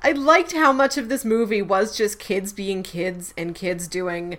I 0.06 0.12
liked 0.12 0.52
how 0.52 0.74
much 0.74 0.98
of 0.98 1.08
this 1.08 1.24
movie 1.24 1.62
was 1.62 1.96
just 1.96 2.20
kids 2.20 2.52
being 2.52 2.84
kids 2.84 3.34
and 3.38 3.56
kids 3.56 3.88
doing 3.88 4.38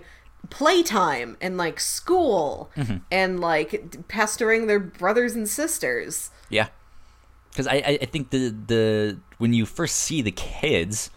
playtime 0.51 1.37
and 1.41 1.57
like 1.57 1.79
school 1.79 2.69
Mm-hmm. 2.75 2.97
and 3.11 3.39
like 3.39 4.07
pestering 4.07 4.67
their 4.67 4.79
brothers 4.79 5.33
and 5.35 5.49
sisters. 5.49 6.29
Yeah, 6.49 6.67
because 7.49 7.65
I, 7.67 7.75
I 7.77 7.97
I 8.01 8.05
think 8.05 8.29
the 8.29 8.49
the 8.49 9.17
when 9.39 9.53
you 9.53 9.65
first 9.65 9.95
see 9.95 10.21
the 10.21 10.31
kids, 10.31 11.09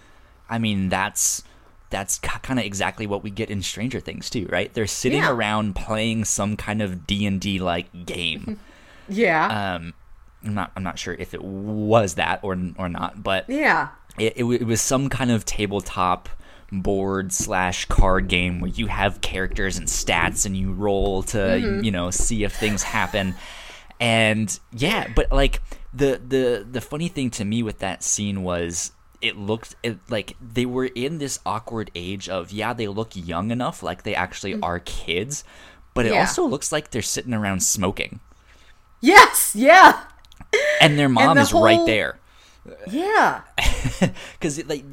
I 0.48 0.58
mean 0.58 0.88
that's 0.88 1.42
that's 1.90 2.18
kind 2.18 2.58
of 2.58 2.64
exactly 2.64 3.06
what 3.06 3.22
we 3.22 3.30
get 3.30 3.50
in 3.50 3.60
Stranger 3.62 4.00
Things 4.00 4.30
too, 4.30 4.46
right? 4.50 4.72
They're 4.72 4.86
sitting 4.86 5.22
Yeah. 5.22 5.30
around 5.30 5.74
playing 5.74 6.24
some 6.24 6.56
kind 6.56 6.80
of 6.80 7.06
D 7.06 7.26
and 7.26 7.38
D 7.40 7.58
like 7.58 8.06
game. 8.06 8.58
Yeah. 9.09 9.75
um, 9.77 9.94
I'm 10.44 10.55
not 10.55 10.73
I'm 10.77 10.83
not 10.83 10.99
sure 10.99 11.14
if 11.14 11.35
it 11.35 11.42
was 11.42 12.14
that 12.14 12.40
or 12.42 12.57
or 12.79 12.88
not, 12.88 13.23
but 13.23 13.49
yeah. 13.49 13.88
it, 14.18 14.35
it, 14.37 14.44
it 14.44 14.64
was 14.64 14.81
some 14.81 15.09
kind 15.09 15.31
of 15.31 15.44
tabletop 15.44 16.29
board 16.71 17.33
slash 17.33 17.87
card 17.87 18.29
game 18.29 18.61
where 18.61 18.71
you 18.71 18.87
have 18.88 19.21
characters 19.21 19.79
and 19.79 19.87
stats 19.88 20.44
and 20.47 20.55
you 20.57 20.73
roll 20.73 21.23
to 21.23 21.81
you 21.83 21.90
know 21.90 22.11
see 22.11 22.44
if 22.44 22.55
things 22.55 22.83
happen 22.83 23.35
And 24.01 24.59
yeah, 24.73 25.09
but 25.16 25.33
like 25.33 25.61
the 25.92 26.21
the 26.25 26.66
the 26.71 26.81
funny 26.81 27.09
thing 27.09 27.31
to 27.31 27.44
me 27.44 27.62
with 27.62 27.79
that 27.81 28.03
scene 28.05 28.42
was 28.42 28.92
it 29.21 29.37
looked 29.37 29.75
it, 29.83 29.99
like 30.09 30.37
they 30.40 30.66
were 30.66 30.85
in 30.85 31.18
this 31.18 31.40
awkward 31.47 31.90
age 31.97 32.29
of 32.29 32.53
yeah 32.53 32.73
they 32.75 32.87
look 32.87 33.12
young 33.16 33.51
enough 33.51 33.83
like 33.83 34.03
they 34.05 34.14
actually 34.14 34.61
are 34.61 34.79
kids 34.79 35.42
but 35.94 36.07
it 36.07 36.11
Mm. 36.11 36.14
Yeah. 36.14 36.21
also 36.21 36.44
looks 36.44 36.71
like 36.71 36.90
they're 36.90 37.03
sitting 37.03 37.35
around 37.35 37.62
smoking 37.62 38.21
Yes, 39.00 39.54
yeah, 39.54 40.04
and 40.80 40.98
their 40.98 41.08
mom 41.08 41.37
the 41.37 41.42
is 41.42 41.52
right 41.52 41.84
there. 41.87 42.18
Yeah, 42.90 43.42
because 44.32 44.62
like 44.66 44.84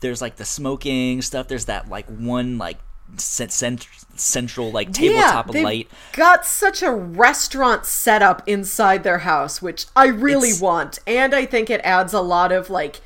there's 0.00 0.20
like 0.22 0.36
the 0.36 0.44
smoking 0.44 1.22
stuff. 1.22 1.48
There's 1.48 1.64
that 1.66 1.88
like 1.88 2.06
one 2.06 2.58
like 2.58 2.78
cent- 3.16 3.52
cent- 3.52 3.88
central 4.14 4.70
like 4.70 4.92
tabletop 4.92 5.50
they've 5.50 5.64
light. 5.64 5.88
got 6.12 6.44
such 6.44 6.82
a 6.82 6.90
restaurant 6.92 7.86
setup 7.86 8.46
inside 8.48 9.02
their 9.04 9.18
house, 9.18 9.60
which 9.62 9.86
I 9.96 10.06
really 10.06 10.48
It's- 10.50 10.60
want, 10.60 10.98
and 11.06 11.34
I 11.34 11.46
think 11.46 11.70
it 11.70 11.80
adds 11.82 12.12
a 12.12 12.20
lot 12.20 12.52
of 12.52 12.70
like 12.70 13.00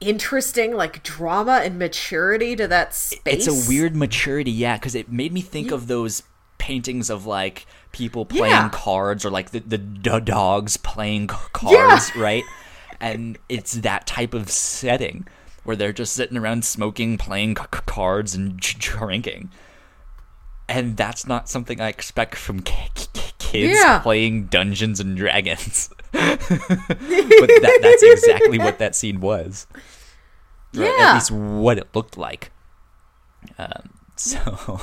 interesting 0.00 0.74
like 0.74 1.02
drama 1.04 1.60
and 1.64 1.78
maturity 1.78 2.56
to 2.56 2.66
that 2.66 2.92
space. 2.94 3.46
it's 3.46 3.46
a 3.46 3.68
weird 3.68 3.94
maturity 3.94 4.50
yeah 4.50 4.76
because 4.76 4.96
it 4.96 5.10
made 5.12 5.32
me 5.32 5.40
think 5.40 5.70
of 5.70 5.86
those 5.86 6.24
paintings 6.58 7.08
of 7.08 7.24
like 7.24 7.66
people 7.92 8.24
playing 8.24 8.50
Yeah. 8.52 8.68
cards 8.70 9.24
or 9.24 9.30
like 9.30 9.50
the, 9.50 9.60
the, 9.60 9.78
the 9.78 10.18
dogs 10.20 10.76
playing 10.76 11.26
cards 11.28 12.14
right? 12.16 12.44
And 13.00 13.38
it's 13.48 13.72
that 13.74 14.06
type 14.06 14.32
of 14.34 14.50
setting 14.50 15.26
where 15.64 15.76
they're 15.76 15.92
just 15.92 16.12
sitting 16.14 16.36
around 16.36 16.64
smoking 16.64 17.18
playing 17.18 17.56
c- 17.56 17.62
cards 17.86 18.34
and 18.34 18.56
drinking. 18.58 19.50
And 20.68 20.96
that's 20.96 21.26
not 21.26 21.48
something 21.48 21.80
i 21.80 21.88
expect 21.88 22.34
from 22.36 22.60
k- 22.60 22.88
k- 22.94 23.30
kids 23.38 23.78
Yeah. 23.82 23.98
playing 23.98 24.46
dungeons 24.46 25.00
and 25.00 25.16
dragons. 25.16 25.90
But 26.12 26.38
that, 26.48 27.78
that's 27.82 28.02
exactly 28.02 28.58
what 28.58 28.78
that 28.78 28.94
scene 28.94 29.20
was. 29.20 29.66
Or 30.76 30.84
at 30.84 31.14
least 31.14 31.30
what 31.30 31.78
it 31.78 31.88
looked 31.94 32.16
like. 32.16 32.50
Um, 33.58 33.90
so 34.16 34.38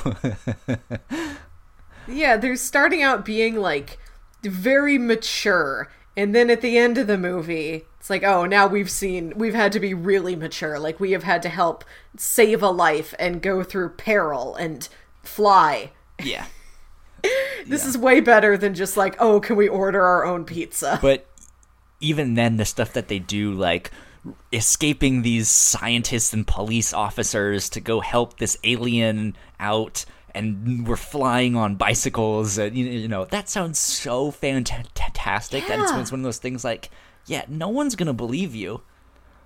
Yeah, 2.10 2.36
they're 2.36 2.56
starting 2.56 3.02
out 3.02 3.24
being 3.24 3.56
like 3.56 3.98
very 4.42 4.98
mature, 4.98 5.90
and 6.16 6.34
then 6.34 6.50
at 6.50 6.60
the 6.60 6.78
end 6.78 6.98
of 6.98 7.06
the 7.06 7.18
movie, 7.18 7.86
it's 7.98 8.10
like, 8.10 8.24
oh, 8.24 8.46
now 8.46 8.66
we've 8.66 8.90
seen, 8.90 9.34
we've 9.36 9.54
had 9.54 9.72
to 9.72 9.80
be 9.80 9.92
really 9.92 10.34
mature. 10.34 10.78
Like, 10.78 10.98
we 10.98 11.12
have 11.12 11.24
had 11.24 11.42
to 11.42 11.48
help 11.50 11.84
save 12.16 12.62
a 12.62 12.70
life 12.70 13.14
and 13.18 13.42
go 13.42 13.62
through 13.62 13.90
peril 13.90 14.54
and 14.56 14.88
fly. 15.22 15.92
yeah 16.22 16.46
This 17.66 17.84
is 17.84 17.98
way 17.98 18.20
better 18.20 18.56
than 18.56 18.74
just 18.74 18.96
like, 18.96 19.16
oh, 19.18 19.38
can 19.40 19.56
we 19.56 19.68
order 19.68 20.02
our 20.02 20.24
own 20.24 20.46
pizza? 20.46 20.98
but 21.02 21.26
even 22.00 22.34
then 22.34 22.56
the 22.56 22.64
stuff 22.64 22.94
that 22.94 23.08
they 23.08 23.18
do 23.18 23.52
like 23.52 23.90
escaping 24.52 25.20
these 25.20 25.48
scientists 25.48 26.32
and 26.32 26.46
police 26.46 26.94
officers 26.94 27.68
to 27.70 27.80
go 27.80 28.00
help 28.00 28.38
this 28.38 28.56
alien 28.64 29.36
out 29.58 30.06
and 30.34 30.86
we're 30.86 30.96
flying 30.96 31.56
on 31.56 31.76
bicycles 31.76 32.58
and 32.58 32.76
you 32.76 32.84
you 32.86 33.08
know 33.08 33.24
that 33.26 33.48
sounds 33.48 33.78
so 33.78 34.30
fantastic 34.30 35.66
that 35.66 35.78
it's, 35.78 35.92
Yeah. 35.92 36.00
it's 36.00 36.12
one 36.12 36.20
of 36.20 36.24
those 36.24 36.38
things 36.38 36.64
like 36.64 36.90
yeah 37.26 37.44
no 37.48 37.68
one's 37.68 37.96
gonna 37.96 38.14
believe 38.14 38.54
you 38.54 38.82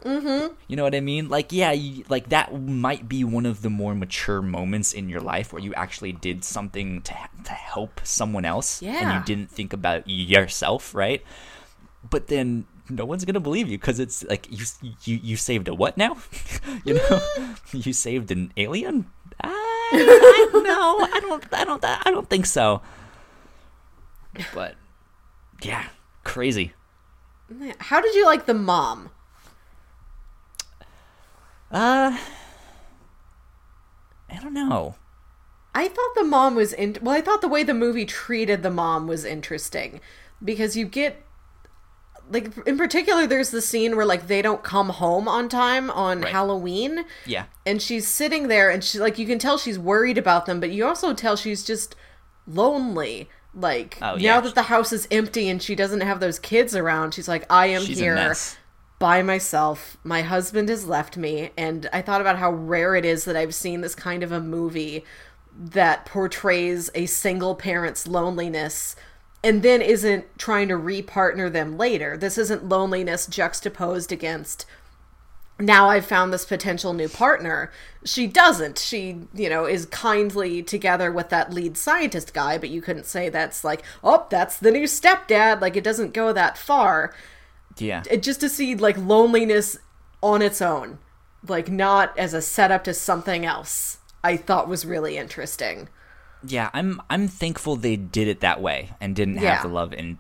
mm-hmm. 0.05 0.55
you 0.68 0.77
know 0.77 0.83
what 0.85 0.94
i 0.94 1.01
mean 1.01 1.29
like 1.29 1.53
yeah 1.53 1.73
you, 1.73 2.05
like 2.09 2.29
that 2.29 2.59
might 2.61 3.09
be 3.09 3.25
one 3.25 3.47
of 3.47 3.62
the 3.62 3.70
more 3.70 3.94
mature 3.94 4.42
moments 4.42 4.92
in 4.92 5.09
your 5.09 5.20
life 5.20 5.53
where 5.53 5.62
you 5.62 5.75
actually 5.75 6.12
did 6.12 6.44
something 6.44 7.03
to, 7.03 7.14
to 7.44 7.53
help 7.53 8.01
someone 8.05 8.44
else 8.44 8.83
yeah. 8.83 8.99
and 9.01 9.12
you 9.12 9.37
didn't 9.37 9.51
think 9.51 9.73
about 9.73 10.03
yourself 10.07 10.94
right 10.94 11.23
but 12.09 12.29
then 12.29 12.66
no 12.90 13.05
one's 13.05 13.25
gonna 13.25 13.40
believe 13.40 13.68
you 13.68 13.79
because 13.79 13.99
it's 13.99 14.25
like 14.25 14.47
you 14.51 14.64
you 15.05 15.20
you 15.23 15.37
saved 15.37 15.68
a 15.68 15.75
what 15.75 15.97
now? 15.97 16.16
you 16.85 16.94
know, 16.94 17.20
you 17.73 17.92
saved 17.92 18.31
an 18.31 18.53
alien. 18.57 19.07
I, 19.94 20.50
know. 20.62 21.09
I 21.12 21.20
don't. 21.20 21.44
I 21.52 21.64
don't. 21.64 21.85
I 21.85 22.11
don't 22.11 22.28
think 22.28 22.46
so. 22.46 22.83
But 24.52 24.74
yeah, 25.62 25.87
crazy. 26.24 26.72
How 27.78 28.00
did 28.00 28.14
you 28.14 28.24
like 28.24 28.46
the 28.46 28.54
mom? 28.54 29.11
Uh, 31.70 32.16
I 34.30 34.40
don't 34.40 34.54
know. 34.54 34.96
I 35.74 35.88
thought 35.88 36.14
the 36.14 36.24
mom 36.24 36.54
was 36.54 36.72
in. 36.72 36.96
Well, 37.02 37.16
I 37.16 37.20
thought 37.20 37.40
the 37.40 37.48
way 37.48 37.62
the 37.62 37.74
movie 37.74 38.07
treated 38.07 38.62
the 38.62 38.70
mom 38.70 39.07
was 39.07 39.24
interesting 39.24 40.00
because 40.42 40.76
you 40.76 40.87
get 40.87 41.23
like 42.30 42.52
in 42.66 42.78
particular 42.78 43.26
there's 43.26 43.50
the 43.50 43.60
scene 43.60 43.96
where 43.96 44.06
like 44.06 44.26
they 44.26 44.42
don't 44.42 44.62
come 44.62 44.88
home 44.88 45.28
on 45.28 45.48
time 45.48 45.90
on 45.90 46.22
Right. 46.22 46.32
Halloween. 46.32 47.04
Yeah, 47.26 47.44
and 47.66 47.80
she's 47.80 48.06
sitting 48.08 48.48
there 48.48 48.70
and 48.70 48.82
she 48.82 48.98
like 48.98 49.18
you 49.18 49.26
can 49.26 49.38
tell 49.38 49.58
she's 49.58 49.78
worried 49.78 50.18
about 50.18 50.46
them 50.46 50.60
but 50.60 50.70
you 50.70 50.87
also 50.87 51.12
tell 51.14 51.37
she's 51.37 51.64
just 51.64 51.94
lonely. 52.46 53.28
Like 53.56 53.98
Oh, 54.02 54.16
now 54.16 54.40
that 54.40 54.56
the 54.56 54.62
house 54.62 54.92
is 54.92 55.06
empty 55.12 55.48
and 55.48 55.62
she 55.62 55.76
doesn't 55.76 56.00
have 56.00 56.18
those 56.18 56.40
kids 56.40 56.74
around 56.74 57.14
she's 57.14 57.28
like 57.28 57.46
I 57.48 57.66
am 57.66 57.82
she's 57.82 57.98
here 58.00 58.34
by 58.98 59.22
myself. 59.22 59.96
My 60.02 60.22
husband 60.22 60.68
has 60.68 60.87
left 60.87 61.16
me, 61.16 61.50
and 61.56 61.88
I 61.92 62.00
thought 62.00 62.20
about 62.20 62.38
how 62.38 62.50
rare 62.52 62.94
it 62.94 63.04
is 63.04 63.24
that 63.24 63.37
I've 63.37 63.54
seen 63.54 63.80
this 63.80 63.94
kind 63.94 64.22
of 64.22 64.32
a 64.32 64.40
movie 64.40 65.04
that 65.56 66.06
portrays 66.06 66.90
a 66.94 67.06
single 67.06 67.54
parent's 67.54 68.06
loneliness 68.08 68.96
and 69.44 69.62
then 69.62 69.80
isn't 69.80 70.24
trying 70.38 70.66
to 70.68 70.74
repartner 70.74 71.52
them 71.52 71.78
later. 71.78 72.16
This 72.16 72.37
isn't 72.38 72.68
loneliness 72.68 73.26
juxtaposed 73.26 74.11
against 74.11 74.66
now 75.61 75.88
I've 75.88 76.04
found 76.04 76.33
this 76.33 76.44
potential 76.44 76.94
new 76.94 77.09
partner. 77.09 77.70
She 78.04 78.26
doesn't. 78.26 78.76
She, 78.76 79.20
you 79.33 79.48
know, 79.48 79.66
is 79.66 79.87
kindly 79.87 80.64
together 80.64 81.12
with 81.12 81.28
that 81.28 81.52
lead 81.52 81.76
scientist 81.76 82.35
guy, 82.35 82.59
but 82.59 82.70
you 82.70 82.83
couldn't 82.83 83.07
say 83.07 83.28
that's 83.28 83.62
like, 83.62 83.85
oh, 84.02 84.26
that's 84.30 84.57
the 84.57 84.72
new 84.72 84.83
stepdad. 84.83 85.61
Like, 85.61 85.76
it 85.76 85.85
doesn't 85.85 86.12
go 86.12 86.33
that 86.33 86.59
far 86.59 87.14
yeah. 87.78 88.02
it, 88.11 88.22
just 88.22 88.40
to 88.40 88.48
see 88.48 88.74
like 88.74 88.96
loneliness 88.96 89.76
on 90.22 90.42
its 90.42 90.62
own 90.62 90.98
like 91.46 91.70
not 91.70 92.16
as 92.18 92.35
a 92.35 92.42
setup 92.42 92.85
to 92.85 92.94
something 92.94 93.44
else 93.44 93.98
i 94.22 94.37
thought 94.37 94.68
was 94.68 94.87
really 94.87 95.16
interesting 95.16 95.88
yeah, 96.46 96.70
I'm 96.72 97.00
I'm 97.11 97.28
thankful 97.28 97.76
they 97.76 97.96
did 97.96 98.28
it 98.28 98.40
that 98.40 98.61
way 98.61 98.90
and 99.00 99.14
didn't 99.16 99.37
Yeah. 99.37 99.54
have 99.54 99.62
the 99.62 99.68
love 99.68 99.92
and 99.92 100.18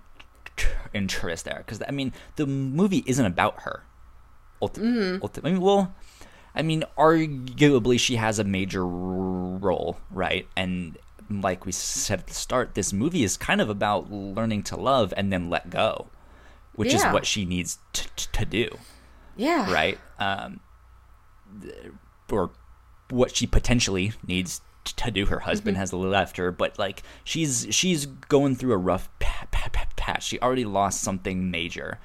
interest 0.92 1.44
there 1.44 1.58
because 1.58 1.82
I 1.86 1.90
mean 1.90 2.12
the 2.36 2.46
movie 2.46 3.02
isn't 3.06 3.24
about 3.26 3.62
her. 3.62 3.84
Ulti- 4.62 4.78
Mm-hmm. 4.80 5.24
ulti- 5.24 5.40
I 5.44 5.50
mean, 5.52 5.60
well, 5.60 5.94
I 6.54 6.62
mean, 6.62 6.84
arguably 6.96 7.98
she 7.98 8.16
has 8.16 8.38
a 8.38 8.44
major 8.44 8.82
r- 8.82 8.88
role, 8.88 9.98
right? 10.10 10.46
And 10.56 10.96
like 11.28 11.66
we 11.66 11.72
said 11.72 12.20
at 12.20 12.26
the 12.28 12.34
start, 12.34 12.74
this 12.74 12.92
movie 12.92 13.24
is 13.24 13.36
kind 13.36 13.60
of 13.60 13.68
about 13.68 14.10
learning 14.12 14.62
to 14.64 14.76
love 14.76 15.12
and 15.16 15.32
then 15.32 15.50
let 15.50 15.70
go, 15.70 16.06
which 16.74 16.94
is 16.94 17.02
what 17.06 17.26
she 17.26 17.44
needs 17.44 17.78
t- 17.92 18.08
t- 18.16 18.26
to 18.32 18.44
do 18.44 18.68
yeah 19.36 19.72
right? 19.72 19.98
Um, 20.20 20.60
or 22.30 22.50
what 23.10 23.34
she 23.36 23.46
potentially 23.46 24.12
needs 24.26 24.60
to 24.84 25.10
do. 25.10 25.26
Her 25.26 25.40
husband 25.40 25.74
mm-hmm. 25.74 25.80
has 25.80 25.92
left 25.92 26.36
her, 26.36 26.50
but 26.50 26.78
like 26.78 27.02
she's 27.24 27.66
she's 27.70 28.06
going 28.06 28.56
through 28.56 28.72
a 28.72 28.78
rough 28.78 29.08
pa- 29.18 29.48
pa- 29.50 29.70
pa- 29.72 29.86
patch. 29.96 30.24
She 30.24 30.40
already 30.40 30.64
lost 30.64 31.00
something 31.00 31.50
major. 31.50 31.98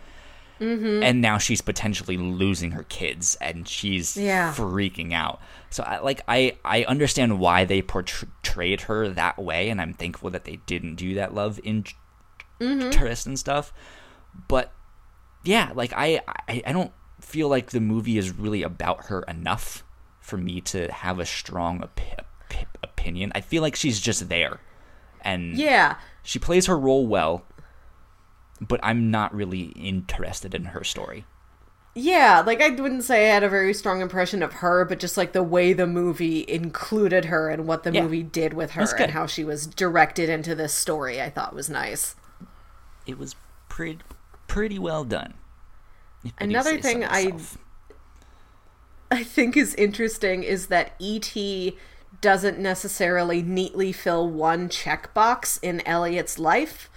Mm-hmm. 0.59 1.03
And 1.03 1.21
now 1.21 1.37
she's 1.37 1.61
potentially 1.61 2.17
losing 2.17 2.71
her 2.71 2.83
kids, 2.83 3.37
and 3.39 3.65
she's 3.65 4.17
Yeah. 4.17 4.53
freaking 4.53 5.13
out. 5.13 5.39
So, 5.69 5.83
I, 5.83 5.99
like, 5.99 6.21
I 6.27 6.57
I 6.65 6.83
understand 6.83 7.39
why 7.39 7.63
they 7.63 7.81
portrayed 7.81 8.81
her 8.81 9.07
that 9.07 9.39
way, 9.39 9.69
and 9.69 9.79
I'm 9.79 9.93
thankful 9.93 10.29
that 10.31 10.43
they 10.43 10.57
didn't 10.65 10.95
do 10.95 11.13
that 11.15 11.33
love 11.33 11.61
mm-hmm. 11.63 12.81
interest 12.81 13.25
and 13.25 13.39
stuff. 13.39 13.71
But 14.49 14.73
yeah, 15.43 15.71
like 15.73 15.93
I, 15.95 16.21
I 16.47 16.63
I 16.65 16.71
don't 16.73 16.91
feel 17.21 17.47
like 17.47 17.71
the 17.71 17.79
movie 17.79 18.17
is 18.17 18.31
really 18.31 18.63
about 18.63 19.05
her 19.05 19.23
enough 19.23 19.83
for 20.19 20.37
me 20.37 20.61
to 20.61 20.91
have 20.91 21.19
a 21.19 21.25
strong 21.25 21.81
op- 21.81 21.99
op- 22.17 22.25
opinion. 22.83 23.31
I 23.35 23.41
feel 23.41 23.61
like 23.61 23.75
she's 23.75 23.99
just 23.99 24.29
there, 24.29 24.59
and 25.21 25.55
yeah 25.57 25.95
she 26.23 26.39
plays 26.39 26.65
her 26.67 26.77
role 26.77 27.07
well. 27.07 27.43
But 28.61 28.79
I'm 28.83 29.09
not 29.09 29.33
really 29.33 29.71
interested 29.75 30.53
in 30.53 30.65
her 30.65 30.83
story. 30.83 31.25
yeah 31.95 32.43
like 32.45 32.61
i 32.61 32.69
wouldn't 32.69 33.03
say 33.03 33.29
i 33.29 33.33
had 33.33 33.43
a 33.43 33.49
very 33.49 33.73
strong 33.73 33.99
impression 33.99 34.43
of 34.43 34.53
her 34.61 34.85
but 34.85 34.99
just 34.99 35.17
like 35.17 35.31
the 35.33 35.41
way 35.41 35.73
the 35.73 35.87
movie 35.87 36.45
included 36.47 37.25
her 37.25 37.49
and 37.49 37.65
what 37.65 37.83
the 37.83 37.91
Yeah. 37.91 38.03
movie 38.03 38.21
did 38.21 38.53
with 38.53 38.71
her 38.71 38.85
and 38.97 39.11
how 39.11 39.25
she 39.25 39.43
was 39.43 39.65
directed 39.65 40.29
into 40.29 40.53
this 40.55 40.71
story 40.73 41.19
i 41.21 41.29
thought 41.31 41.55
was 41.55 41.67
nice 41.69 42.15
It 43.07 43.17
was 43.17 43.35
pretty 43.69 43.99
pretty 44.47 44.77
well 44.77 45.03
done. 45.03 45.33
if 46.23 46.31
I 46.37 46.45
do 46.45 46.49
Another 46.51 46.69
say 46.75 46.81
so 46.81 46.87
thing 46.89 47.03
I- 47.05 47.33
I 49.11 49.23
think 49.23 49.57
is 49.57 49.73
interesting 49.75 50.43
is 50.43 50.67
that 50.67 50.93
E.T. 50.99 51.75
doesn't 52.21 52.59
necessarily 52.59 53.41
neatly 53.41 53.91
fill 53.91 54.27
one 54.29 54.69
checkbox 54.69 55.59
in 55.61 55.81
Elliot's 55.87 56.37
life. 56.39 56.89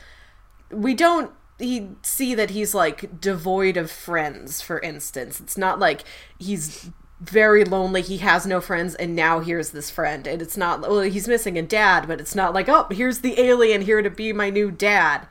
We 0.70 0.94
don't 0.94 1.32
he 1.58 1.90
see 2.02 2.34
that 2.34 2.50
he's 2.50 2.74
like 2.74 3.20
devoid 3.20 3.76
of 3.76 3.90
friends 3.90 4.60
for 4.60 4.80
instance. 4.80 5.40
It's 5.40 5.56
not 5.58 5.78
like 5.78 6.02
he's 6.38 6.90
very 7.20 7.64
lonely 7.64 8.02
he 8.02 8.18
has 8.18 8.46
no 8.46 8.60
friends 8.60 8.96
and 8.96 9.14
now 9.14 9.40
here's 9.40 9.70
this 9.70 9.90
friend. 9.90 10.26
And 10.26 10.42
it's 10.42 10.56
not 10.56 10.80
well 10.80 11.00
he's 11.00 11.28
missing 11.28 11.56
a 11.58 11.62
dad 11.62 12.08
but 12.08 12.20
it's 12.20 12.34
not 12.34 12.52
like 12.54 12.68
oh 12.68 12.86
here's 12.90 13.20
the 13.20 13.38
alien 13.40 13.82
here 13.82 14.02
to 14.02 14.10
be 14.10 14.32
my 14.32 14.50
new 14.50 14.70
dad. 14.70 15.26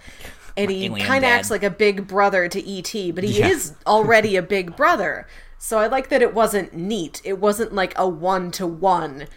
And 0.56 0.70
he 0.72 0.90
kind 0.90 1.24
of 1.24 1.30
acts 1.32 1.50
like 1.50 1.64
a 1.64 1.70
big 1.70 2.08
brother 2.08 2.48
to 2.48 2.60
et 2.78 2.92
but 3.16 3.24
he 3.24 3.40
Yeah. 3.40 3.48
is 3.48 3.74
already 3.86 4.36
a 4.36 4.42
big 4.42 4.76
brother. 4.76 5.28
So 5.58 5.78
i 5.80 5.88
like 5.88 6.10
that 6.10 6.22
it 6.22 6.34
wasn't 6.34 6.74
neat. 6.74 7.22
It 7.24 7.40
wasn't 7.40 7.74
like 7.74 7.94
a 7.98 8.08
one-to-one 8.08 9.28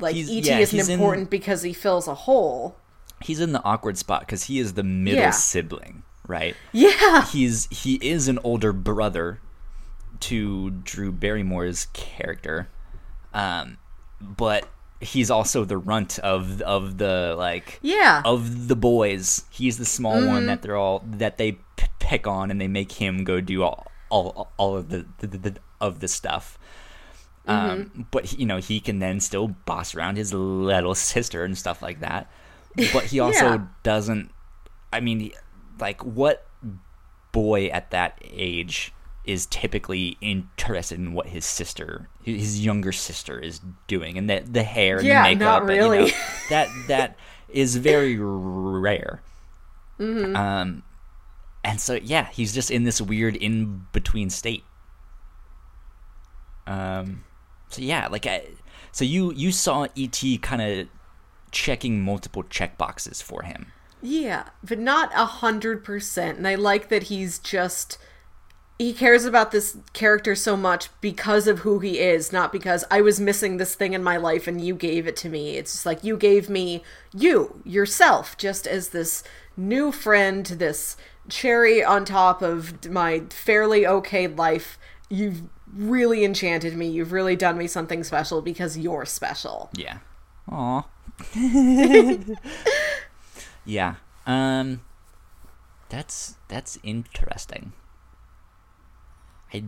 like 0.00 0.14
He's- 0.14 0.28
et 0.30 0.44
yeah, 0.46 0.58
isn't 0.58 0.78
he's 0.78 0.88
in- 0.88 0.94
important 1.00 1.30
because 1.30 1.62
he 1.62 1.72
fills 1.72 2.06
a 2.08 2.14
hole 2.14 2.76
He's 3.22 3.38
in 3.40 3.52
the 3.52 3.62
awkward 3.64 3.98
spot 3.98 4.20
because 4.20 4.44
he 4.44 4.58
is 4.58 4.72
the 4.72 4.82
middle 4.82 5.20
Yeah. 5.20 5.30
sibling, 5.30 6.02
right? 6.26 6.56
yeah 6.72 7.26
He's 7.26 7.66
he 7.70 7.94
is 7.96 8.28
an 8.28 8.38
older 8.42 8.72
brother 8.72 9.40
to 10.20 10.70
Drew 10.70 11.12
Barrymore's 11.12 11.86
character, 11.92 12.68
um, 13.34 13.78
but 14.20 14.68
he's 15.00 15.30
also 15.30 15.64
the 15.64 15.78
runt 15.78 16.18
of 16.18 16.60
of 16.62 16.98
the 16.98 17.34
like 17.38 17.78
yeah 17.82 18.22
of 18.24 18.68
the 18.68 18.76
boys. 18.76 19.44
He's 19.50 19.78
the 19.78 19.84
small 19.86 20.16
Mm-hmm. 20.16 20.28
one 20.28 20.46
that 20.46 20.62
they're 20.62 20.76
all 20.76 21.02
that 21.06 21.38
they 21.38 21.52
p- 21.76 21.86
pick 21.98 22.26
on, 22.26 22.50
and 22.50 22.60
they 22.60 22.68
make 22.68 22.92
him 22.92 23.24
go 23.24 23.40
do 23.40 23.62
all 23.62 23.86
all, 24.10 24.50
all 24.56 24.76
of 24.76 24.88
the, 24.90 25.06
the, 25.18 25.26
the 25.26 25.54
of 25.80 26.00
the 26.00 26.08
stuff. 26.08 26.58
Mm-hmm. 27.48 27.70
Um, 27.96 28.06
but 28.10 28.26
he- 28.26 28.36
you 28.38 28.46
know 28.46 28.58
he 28.58 28.80
can 28.80 28.98
then 28.98 29.18
still 29.20 29.48
boss 29.48 29.94
around 29.94 30.16
his 30.16 30.32
little 30.34 30.94
sister 31.12 31.44
and 31.44 31.56
stuff 31.56 31.82
like 31.82 32.00
that. 32.00 32.30
But 32.92 33.04
he 33.04 33.18
also 33.26 33.44
Yeah. 33.52 33.64
doesn't. 33.82 34.30
I 34.92 35.00
mean, 35.00 35.32
like 35.78 36.04
what 36.04 36.46
boy 37.32 37.66
at 37.68 37.90
that 37.92 38.18
age 38.24 38.92
is 39.24 39.46
typically 39.46 40.16
interested 40.20 40.98
in 40.98 41.12
what 41.12 41.26
his 41.28 41.44
sister, 41.44 42.08
his 42.22 42.64
younger 42.64 42.90
sister, 42.92 43.38
is 43.38 43.60
doing, 43.86 44.18
and 44.18 44.28
the 44.28 44.40
the 44.40 44.62
hair 44.62 44.98
and 44.98 45.06
Yeah, 45.06 45.22
the 45.22 45.34
makeup. 45.34 45.40
not 45.40 45.62
and, 45.62 45.70
you 45.70 45.76
know, 45.80 45.90
really. 45.90 46.12
that 46.50 46.68
that 46.88 47.16
is 47.48 47.76
very 47.76 48.16
rare. 48.18 49.22
Um, 49.98 50.82
and 51.62 51.78
so 51.80 51.94
yeah, 51.94 52.28
he's 52.32 52.54
just 52.54 52.70
in 52.70 52.84
this 52.84 53.00
weird 53.00 53.36
in 53.36 53.86
between 53.92 54.30
state. 54.30 54.64
Um, 56.66 57.24
so 57.70 57.82
yeah, 57.82 58.08
like 58.08 58.26
I, 58.26 58.44
so 58.92 59.04
you 59.04 59.32
you 59.32 59.52
saw 59.52 59.86
ET 59.96 60.22
kind 60.42 60.62
of 60.62 60.88
checking 61.50 62.02
multiple 62.02 62.42
check 62.44 62.76
boxes 62.76 63.22
for 63.22 63.42
him. 63.42 63.72
Yeah, 64.02 64.44
but 64.62 64.78
not 64.78 65.10
a 65.14 65.26
hundred 65.26 65.84
percent. 65.84 66.38
And 66.38 66.46
I 66.46 66.54
like 66.54 66.88
that 66.88 67.04
he's 67.04 67.38
just 67.38 67.98
he 68.80 68.94
cares 68.94 69.26
about 69.26 69.50
this 69.50 69.76
character 69.92 70.34
so 70.34 70.56
much 70.56 70.88
because 71.02 71.46
of 71.46 71.58
who 71.58 71.80
he 71.80 71.98
is, 71.98 72.32
not 72.32 72.50
because 72.50 72.82
I 72.90 73.02
was 73.02 73.20
missing 73.20 73.58
this 73.58 73.74
thing 73.74 73.92
in 73.92 74.02
my 74.02 74.16
life 74.16 74.48
and 74.48 74.58
you 74.58 74.74
gave 74.74 75.06
it 75.06 75.16
to 75.16 75.28
me. 75.28 75.58
It's 75.58 75.72
just 75.72 75.84
like 75.84 76.02
you 76.02 76.16
gave 76.16 76.48
me 76.48 76.82
you, 77.12 77.60
yourself, 77.66 78.38
just 78.38 78.66
as 78.66 78.88
this 78.88 79.22
new 79.54 79.92
friend, 79.92 80.46
this 80.46 80.96
cherry 81.28 81.84
on 81.84 82.06
top 82.06 82.40
of 82.40 82.88
my 82.90 83.24
fairly 83.28 83.86
okay 83.86 84.26
life. 84.26 84.78
You've 85.10 85.42
really 85.74 86.24
enchanted 86.24 86.76
me. 86.76 86.88
You've 86.88 87.12
really 87.12 87.36
done 87.36 87.58
me 87.58 87.66
something 87.66 88.04
special 88.04 88.42
because 88.42 88.78
you're 88.78 89.06
special. 89.06 89.70
Yeah. 89.74 89.98
Aw. 90.50 90.86
yeah. 93.64 93.94
Um 94.26 94.80
that's 95.88 96.36
that's 96.48 96.78
interesting. 96.82 97.72
I 99.52 99.64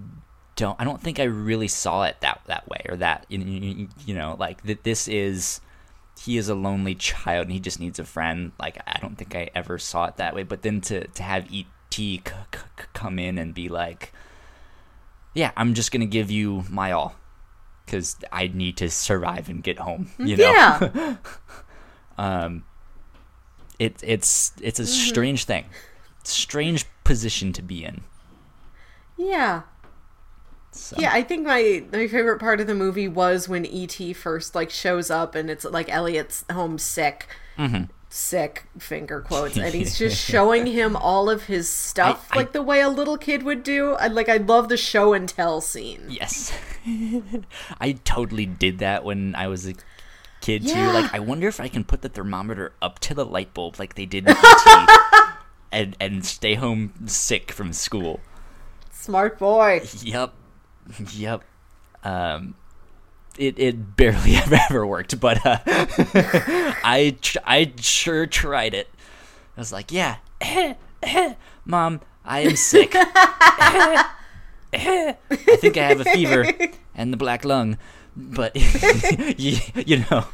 don't 0.57 0.81
I 0.81 0.85
don't 0.85 1.01
think 1.01 1.19
I 1.19 1.25
really 1.25 1.69
saw 1.69 2.05
it 2.05 2.17
that 2.21 2.41
that 2.47 2.69
way 2.69 2.87
or 2.89 2.97
that 2.97 3.27
you, 3.29 4.15
know 4.15 4.37
like 4.39 4.63
that 4.65 4.85
this 4.85 5.09
is 5.09 5.61
he 6.21 6.37
is 6.37 6.49
a 6.49 6.55
lonely 6.55 6.95
child 6.95 7.45
and 7.45 7.53
he 7.53 7.61
just 7.61 7.81
needs 7.81 7.99
a 7.99 8.05
friend 8.05 8.53
like 8.59 8.81
I 8.87 8.99
don't 9.01 9.17
think 9.17 9.35
I 9.35 9.51
ever 9.55 9.79
saw 9.79 10.07
it 10.07 10.17
that 10.17 10.35
way 10.35 10.43
but 10.43 10.63
then 10.63 10.81
to 10.83 11.07
to 11.07 11.23
have 11.23 11.49
ET 11.53 11.67
c- 11.91 12.21
c- 12.21 12.61
come 12.93 13.19
in 13.19 13.39
and 13.39 13.55
be 13.55 13.69
like 13.69 14.13
yeah 15.35 15.53
I'm 15.57 15.75
just 15.75 15.93
going 15.93 16.01
to 16.01 16.07
give 16.07 16.31
you 16.31 16.65
my 16.71 16.93
all 16.93 17.15
cuz 17.87 18.17
I 18.31 18.49
need 18.49 18.77
to 18.79 18.91
survive 18.91 19.49
and 19.49 19.63
get 19.63 19.79
home 19.79 20.11
you 20.19 20.37
know 20.37 20.51
Yeah. 20.51 21.17
um 22.19 22.65
it 23.79 23.97
it's 24.03 24.53
it's 24.61 24.79
a 24.79 24.87
strange 24.87 25.45
thing 25.45 25.65
strange 26.25 26.87
position 27.05 27.53
to 27.53 27.63
be 27.63 27.85
in 27.85 28.03
yeah. 29.17 29.63
so. 30.71 30.97
Yeah, 30.99 31.11
I 31.13 31.23
think 31.23 31.47
my 31.47 31.85
my 31.93 32.07
favorite 32.07 32.39
part 32.39 32.61
of 32.61 32.67
the 32.67 32.75
movie 32.75 33.09
was 33.09 33.49
when 33.49 33.67
ET 33.67 34.17
first 34.17 34.55
like 34.55 34.71
shows 34.71 35.11
up 35.11 35.35
and 35.35 35.51
it's 35.51 35.65
like 35.65 35.89
Elliot's 35.89 36.45
home 36.51 36.79
sick. 36.79 37.27
Mm-hmm. 37.59 37.85
Sick 38.15 38.65
finger 38.79 39.23
quotes, 39.23 39.57
and 39.57 39.73
he's 39.73 39.97
just 39.99 40.23
showing 40.31 40.67
him 40.67 40.97
all 40.97 41.31
of 41.31 41.45
his 41.45 41.67
stuff, 41.67 42.29
I- 42.31 42.35
I- 42.35 42.39
like 42.41 42.53
the 42.53 42.63
way 42.63 42.81
a 42.83 42.91
little 42.91 43.17
kid 43.17 43.43
would 43.43 43.63
do. 43.63 43.93
I 43.95 44.09
like, 44.09 44.29
I 44.29 44.37
love 44.37 44.69
the 44.69 44.77
show 44.77 45.15
and 45.15 45.27
tell 45.27 45.63
scene. 45.63 46.09
Yes. 46.11 46.53
I 47.81 47.93
totally 48.05 48.45
did 48.45 48.81
that 48.81 49.03
when 49.03 49.35
I 49.35 49.47
was 49.49 49.67
a 49.67 49.73
kid 50.43 50.67
too. 50.69 50.75
Like 50.93 51.15
I 51.15 51.21
wonder 51.21 51.49
if 51.49 51.59
I 51.59 51.69
can 51.69 51.85
put 51.85 52.03
the 52.03 52.11
thermometer 52.11 52.75
up 52.83 52.99
to 52.99 53.15
the 53.15 53.25
light 53.25 53.55
bulb 53.55 53.79
like 53.79 53.95
they 53.95 54.05
did 54.05 54.29
and 55.73 55.97
and 55.99 56.27
stay 56.27 56.55
home 56.55 56.93
sick 57.07 57.51
from 57.51 57.73
school. 57.73 58.21
Smart 58.91 59.39
boy. 59.39 59.81
Yep. 60.03 60.35
Yep. 61.15 61.45
Um 62.05 62.57
it, 63.39 63.59
it 63.59 63.97
barely 63.97 64.37
ever, 64.37 64.59
ever 64.71 64.87
worked, 64.87 65.19
but 65.21 65.45
uh, 65.45 65.59
I 65.67 67.17
tr- 67.21 67.39
I 67.45 67.73
sure 67.79 68.27
tried 68.27 68.75
it. 68.75 68.89
I 69.57 69.61
was 69.61 69.73
like, 69.73 69.93
yeah, 69.93 70.17
mom, 71.65 72.01
I 72.25 72.41
am 72.41 72.57
sick. 72.57 72.93
I 74.75 75.17
think 75.59 75.77
I 75.77 75.89
have 75.89 76.01
a 76.01 76.05
fever 76.05 76.47
and 76.95 77.13
the 77.13 77.17
black 77.19 77.45
lung, 77.45 77.77
but 78.17 78.57
you, 79.39 79.59
you 79.87 80.05
know, 80.11 80.25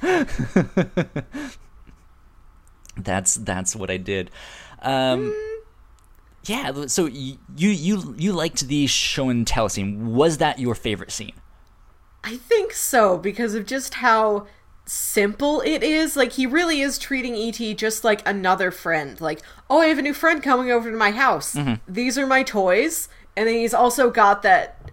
that's 2.97 3.35
that's 3.35 3.75
what 3.75 3.91
I 3.91 3.97
did. 3.97 4.31
Um, 4.81 5.35
yeah, 6.45 6.87
so 6.87 7.07
you 7.07 7.37
you 7.57 8.15
you 8.17 8.33
liked 8.33 8.69
the 8.69 8.87
show 8.87 9.29
and 9.29 9.47
tell 9.47 9.69
scene. 9.69 10.15
Was 10.15 10.39
that 10.39 10.59
your 10.59 10.75
favorite 10.75 11.11
scene? 11.11 11.33
I 12.29 12.37
think 12.37 12.75
so 12.75 13.17
because 13.17 13.55
of 13.55 13.65
just 13.65 13.95
how 13.95 14.47
simple 14.85 15.63
it 15.63 15.83
is. 15.83 16.15
Like 16.15 16.33
he 16.33 16.45
really 16.45 16.83
is 16.83 16.99
treating 16.99 17.35
ET 17.35 17.57
just 17.79 18.05
like 18.05 18.27
another 18.29 18.71
friend. 18.71 19.19
Like, 19.19 19.41
oh, 19.71 19.81
I 19.81 19.87
have 19.87 19.97
a 19.97 20.03
new 20.03 20.13
friend 20.13 20.43
coming 20.43 20.71
over 20.71 20.91
to 20.91 20.97
my 20.97 21.11
house. 21.11 21.55
Mm-hmm. 21.55 21.91
These 21.91 22.19
are 22.19 22.27
my 22.27 22.43
toys. 22.43 23.09
And 23.35 23.49
then 23.49 23.55
he's 23.55 23.73
also 23.73 24.11
got 24.11 24.43
that 24.43 24.91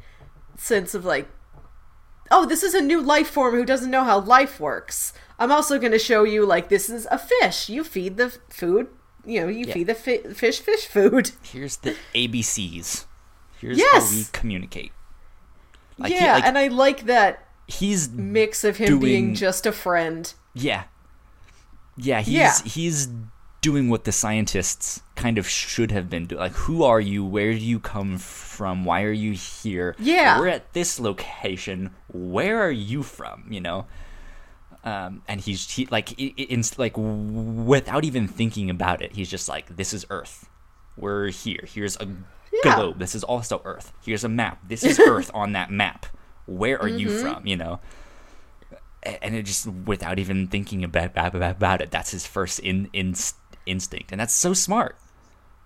sense 0.58 0.96
of 0.96 1.04
like, 1.04 1.28
oh, 2.32 2.46
this 2.46 2.64
is 2.64 2.74
a 2.74 2.82
new 2.82 3.02
life 3.02 3.28
form 3.28 3.54
who 3.54 3.66
doesn't 3.66 3.92
know 3.92 4.06
how 4.06 4.20
life 4.22 4.58
works. 4.58 5.12
I'm 5.38 5.52
also 5.52 5.78
going 5.78 5.92
to 5.92 6.00
show 6.00 6.24
you 6.24 6.46
like 6.46 6.70
this 6.70 6.90
is 6.90 7.06
a 7.12 7.18
fish. 7.18 7.68
You 7.68 7.84
feed 7.84 8.16
the 8.16 8.30
food. 8.48 8.88
You 9.26 9.42
know, 9.42 9.48
you 9.50 9.66
feed 9.66 9.88
the 9.88 9.96
fi- 9.96 10.24
fish 10.34 10.62
fish 10.62 10.86
food. 10.86 11.32
Here's 11.44 11.78
the 11.78 11.98
ABCs. 12.14 13.06
Here's 13.60 13.78
Yes! 13.78 14.10
how 14.10 14.18
we 14.18 14.26
communicate. 14.32 14.94
Like, 15.98 16.12
he- 16.12 16.20
yeah, 16.20 16.34
like, 16.34 16.46
and 16.46 16.58
I 16.58 16.68
like 16.68 17.06
that 17.06 17.48
he's 17.68 18.10
mix 18.10 18.64
of 18.64 18.78
him 18.78 19.00
being 19.00 19.34
just 19.36 19.66
a 19.66 19.72
friend. 19.72 20.34
Yeah. 20.54 20.84
Yeah, 21.98 22.22
he's 22.22 22.34
Yeah. 22.34 22.54
he's 22.66 23.10
doing 23.62 23.90
what 23.90 24.04
the 24.04 24.12
scientists 24.12 25.02
kind 25.16 25.38
of 25.40 25.48
should 25.50 25.90
have 25.92 26.10
been 26.10 26.28
doing. 26.28 26.40
Like, 26.40 26.52
who 26.54 26.84
are 26.84 27.00
you? 27.00 27.26
Where 27.26 27.52
do 27.54 27.60
you 27.60 27.80
come 27.80 28.18
from? 28.20 28.86
Why 28.86 29.04
are 29.04 29.12
you 29.12 29.32
here? 29.32 29.96
Yeah. 29.98 30.38
We're 30.40 30.50
at 30.50 30.74
this 30.74 31.00
location. 31.00 31.96
Where 32.12 32.62
are 32.62 32.72
you 32.72 33.02
from? 33.02 33.46
You 33.50 33.62
know? 33.62 33.88
Um, 34.84 35.24
and 35.28 35.42
he's 35.42 35.68
he 35.72 35.88
like 35.88 36.14
in, 36.20 36.64
like 36.78 36.94
without 36.96 38.04
even 38.06 38.28
thinking 38.28 38.70
about 38.70 39.02
it, 39.02 39.14
he's 39.14 39.32
just 39.32 39.50
like, 39.50 39.76
"This 39.78 39.94
is 39.94 40.06
Earth. 40.12 40.48
We're 40.96 41.30
here. 41.30 41.64
Here's 41.68 41.98
a 41.98 42.08
Yeah. 42.64 42.76
globe. 42.76 43.00
This 43.00 43.16
is 43.16 43.24
also 43.24 43.62
Earth. 43.66 43.92
Here's 44.04 44.24
a 44.24 44.30
map. 44.30 44.60
This 44.68 44.84
is 44.84 45.00
Earth 45.08 45.30
on 45.34 45.52
that 45.54 45.72
map. 45.72 46.06
Where 46.46 46.80
are 46.82 46.88
you 46.88 47.08
Mm-hmm. 47.08 47.22
from? 47.22 47.48
You 47.48 47.58
know." 47.58 47.80
And 49.22 49.36
it 49.36 49.44
just 49.44 49.68
without 49.68 50.18
even 50.18 50.48
thinking 50.48 50.84
about 50.84 51.12
about, 51.16 51.36
about 51.36 51.82
it 51.82 51.92
that's 51.92 52.10
his 52.12 52.26
first 52.26 52.58
in, 52.60 52.90
in 52.92 53.14
instinct 53.68 54.12
and 54.12 54.20
that's 54.20 54.34
so 54.34 54.52
smart 54.54 54.96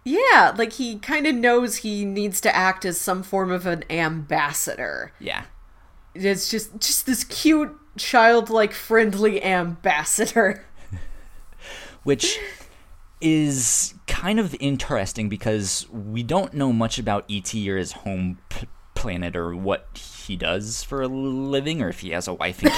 Yeah, 0.04 0.54
like 0.58 0.74
he 0.74 1.00
kind 1.00 1.26
of 1.26 1.36
knows 1.36 1.78
he 1.78 2.04
needs 2.04 2.42
to 2.42 2.54
act 2.54 2.84
as 2.84 3.00
some 3.00 3.24
form 3.24 3.50
of 3.50 3.66
an 3.66 3.86
ambassador. 3.90 5.14
yeah 5.20 5.44
It's 6.14 6.50
just 6.50 6.80
just 6.82 7.06
this 7.06 7.24
cute 7.24 7.74
childlike 7.98 8.74
friendly 8.74 9.42
ambassador. 9.42 10.66
which 12.04 12.40
is 13.22 13.94
kind 14.08 14.40
of 14.40 14.56
interesting 14.60 15.30
because 15.30 15.88
we 15.92 16.24
don't 16.24 16.54
know 16.54 16.72
much 16.74 16.98
about 17.00 17.26
ET 17.30 17.54
or 17.68 17.78
his 17.78 17.92
home 17.92 18.40
p- 18.50 18.68
planet 18.96 19.36
or 19.36 19.56
what 19.56 19.88
he 20.28 20.36
does 20.36 20.84
for 20.84 21.02
a 21.02 21.08
living 21.08 21.82
or 21.82 21.90
if 21.90 22.00
he 22.02 22.10
has 22.10 22.28
a 22.28 22.34
wife 22.34 22.62
and 22.62 22.72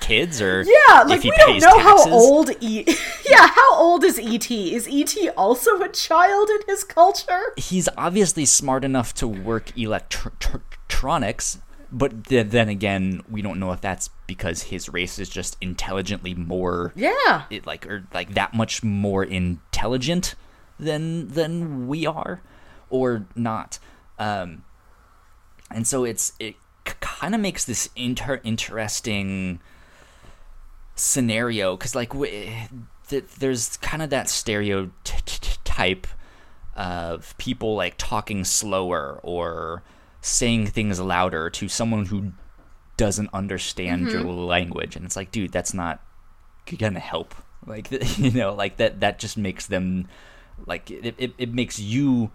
kids 0.00 0.40
or 0.42 0.62
Yeah, 0.66 1.02
like 1.02 1.18
if 1.18 1.22
he 1.22 1.30
we 1.30 1.36
don't 1.36 1.52
pays 1.52 1.62
know 1.62 1.76
taxes. 1.78 2.06
how 2.06 2.12
old 2.12 2.50
E. 2.60 2.84
yeah, 3.28 3.46
how 3.48 3.74
old 3.76 4.02
is 4.04 4.18
ET? 4.18 4.50
Is 4.50 4.88
ET 4.90 5.14
also 5.36 5.80
a 5.80 5.88
child 5.88 6.48
in 6.50 6.58
his 6.66 6.82
culture? 6.84 7.40
He's 7.56 7.88
obviously 7.96 8.44
smart 8.46 8.84
enough 8.84 9.14
to 9.14 9.28
work 9.28 9.76
electronics, 9.78 11.58
but 11.92 12.24
th- 12.24 12.46
then 12.48 12.68
again, 12.68 13.22
we 13.28 13.42
don't 13.42 13.58
know 13.58 13.72
if 13.72 13.80
that's 13.80 14.10
because 14.26 14.62
his 14.64 14.88
race 14.88 15.18
is 15.18 15.28
just 15.28 15.56
intelligently 15.60 16.34
more 16.34 16.92
Yeah. 16.94 17.44
it, 17.50 17.66
like 17.66 17.86
or 17.86 18.06
like 18.14 18.34
that 18.34 18.54
much 18.54 18.82
more 18.84 19.24
intelligent 19.24 20.34
than 20.78 21.28
than 21.28 21.88
we 21.88 22.06
are 22.06 22.40
or 22.88 23.26
not 23.36 23.78
um 24.18 24.64
and 25.70 25.86
so 25.86 26.04
it's 26.04 26.32
it 26.38 26.54
c- 26.88 26.94
kind 27.00 27.34
of 27.34 27.40
makes 27.40 27.64
this 27.64 27.90
inter- 27.96 28.40
interesting 28.44 29.60
scenario 30.94 31.76
because 31.76 31.94
like 31.94 32.10
w- 32.10 32.50
th- 33.08 33.24
there's 33.38 33.76
kind 33.78 34.02
of 34.02 34.10
that 34.10 34.28
stereotype 34.28 36.06
of 36.74 37.34
people 37.38 37.74
like 37.74 37.94
talking 37.98 38.44
slower 38.44 39.20
or 39.22 39.82
saying 40.20 40.66
things 40.66 41.00
louder 41.00 41.50
to 41.50 41.68
someone 41.68 42.06
who 42.06 42.32
doesn't 42.96 43.30
understand 43.32 44.10
your 44.10 44.22
mm-hmm. 44.22 44.44
language. 44.44 44.96
And 44.96 45.04
it's 45.04 45.16
like 45.16 45.30
dude 45.30 45.52
that's 45.52 45.72
not 45.72 46.02
gonna 46.78 47.00
help. 47.00 47.34
Like 47.66 47.90
you 48.18 48.30
know 48.30 48.54
like 48.54 48.76
that 48.76 49.00
that 49.00 49.18
just 49.18 49.36
makes 49.36 49.66
them 49.66 50.06
like 50.66 50.90
it, 50.90 51.14
it, 51.18 51.32
it 51.38 51.54
makes 51.54 51.78
you 51.78 52.30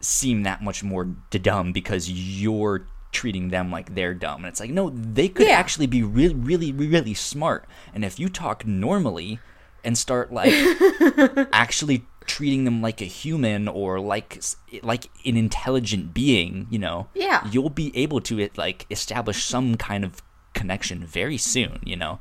seem 0.00 0.42
that 0.42 0.62
much 0.62 0.82
more 0.82 1.04
dumb 1.30 1.72
because 1.72 2.10
you're 2.10 2.86
treating 3.12 3.48
them 3.48 3.70
like 3.70 3.94
they're 3.94 4.14
dumb. 4.14 4.44
And 4.44 4.46
it's 4.46 4.60
like 4.60 4.70
no 4.70 4.90
they 4.90 5.28
could 5.28 5.46
Yeah. 5.46 5.58
actually 5.58 5.86
be 5.86 6.02
really 6.02 6.34
really 6.34 6.72
really 6.72 7.14
smart. 7.14 7.66
And 7.94 8.04
if 8.04 8.18
you 8.18 8.28
talk 8.28 8.66
normally 8.66 9.40
and 9.84 9.98
start 9.98 10.32
like 10.32 10.52
actually 11.52 12.06
treating 12.22 12.64
them 12.64 12.80
like 12.80 13.00
a 13.00 13.06
human 13.06 13.68
or 13.68 14.00
like 14.00 14.40
like 14.82 15.06
an 15.24 15.36
intelligent 15.36 16.14
being 16.14 16.66
you 16.70 16.78
know 16.78 17.08
Yeah. 17.14 17.46
you'll 17.50 17.70
be 17.70 17.96
able 17.96 18.20
to 18.22 18.38
it 18.38 18.56
like 18.56 18.86
establish 18.90 19.44
some 19.44 19.76
kind 19.76 20.04
of 20.04 20.22
connection 20.54 21.04
very 21.06 21.38
soon 21.38 21.80
you 21.84 21.96
know? 21.96 22.20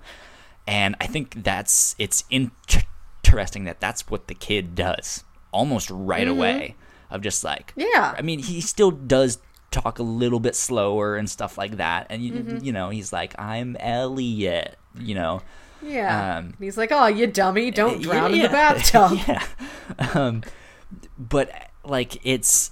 And 0.67 0.95
i 1.01 1.07
think 1.07 1.43
that's 1.43 1.95
it's 1.97 2.23
in- 2.29 2.51
interesting 3.23 3.63
that 3.65 3.79
that's 3.79 4.09
what 4.09 4.27
the 4.27 4.35
kid 4.35 4.75
does 4.75 5.23
almost 5.51 5.89
right 5.89 6.27
mm-hmm. 6.27 6.37
away 6.37 6.75
of 7.09 7.21
just 7.21 7.43
like 7.43 7.73
Yeah. 7.75 8.15
i 8.17 8.21
mean 8.21 8.39
he 8.39 8.61
still 8.61 8.91
does 8.91 9.39
talk 9.71 9.99
a 9.99 10.03
little 10.03 10.39
bit 10.39 10.55
slower 10.55 11.15
and 11.15 11.29
stuff 11.29 11.57
like 11.57 11.77
that. 11.77 12.07
And 12.09 12.21
you, 12.21 12.33
mm-hmm. 12.33 12.63
you 12.63 12.73
know 12.73 12.89
he's 12.89 13.13
like 13.13 13.33
i'm 13.39 13.77
elliot 13.79 14.77
you 14.99 15.15
know 15.15 15.41
Yeah. 15.83 16.37
Um, 16.37 16.45
And 16.45 16.55
he's 16.59 16.77
like, 16.77 16.91
"Oh, 16.91 17.07
you 17.07 17.27
dummy! 17.27 17.71
Don't 17.71 18.01
yeah, 18.01 18.03
drown 18.03 18.25
in 18.33 18.39
the 18.39 18.43
yeah. 18.45 18.51
bathtub." 18.51 19.19
yeah. 19.27 19.43
Um, 20.13 20.43
but 21.17 21.51
like 21.83 22.23
it's 22.25 22.71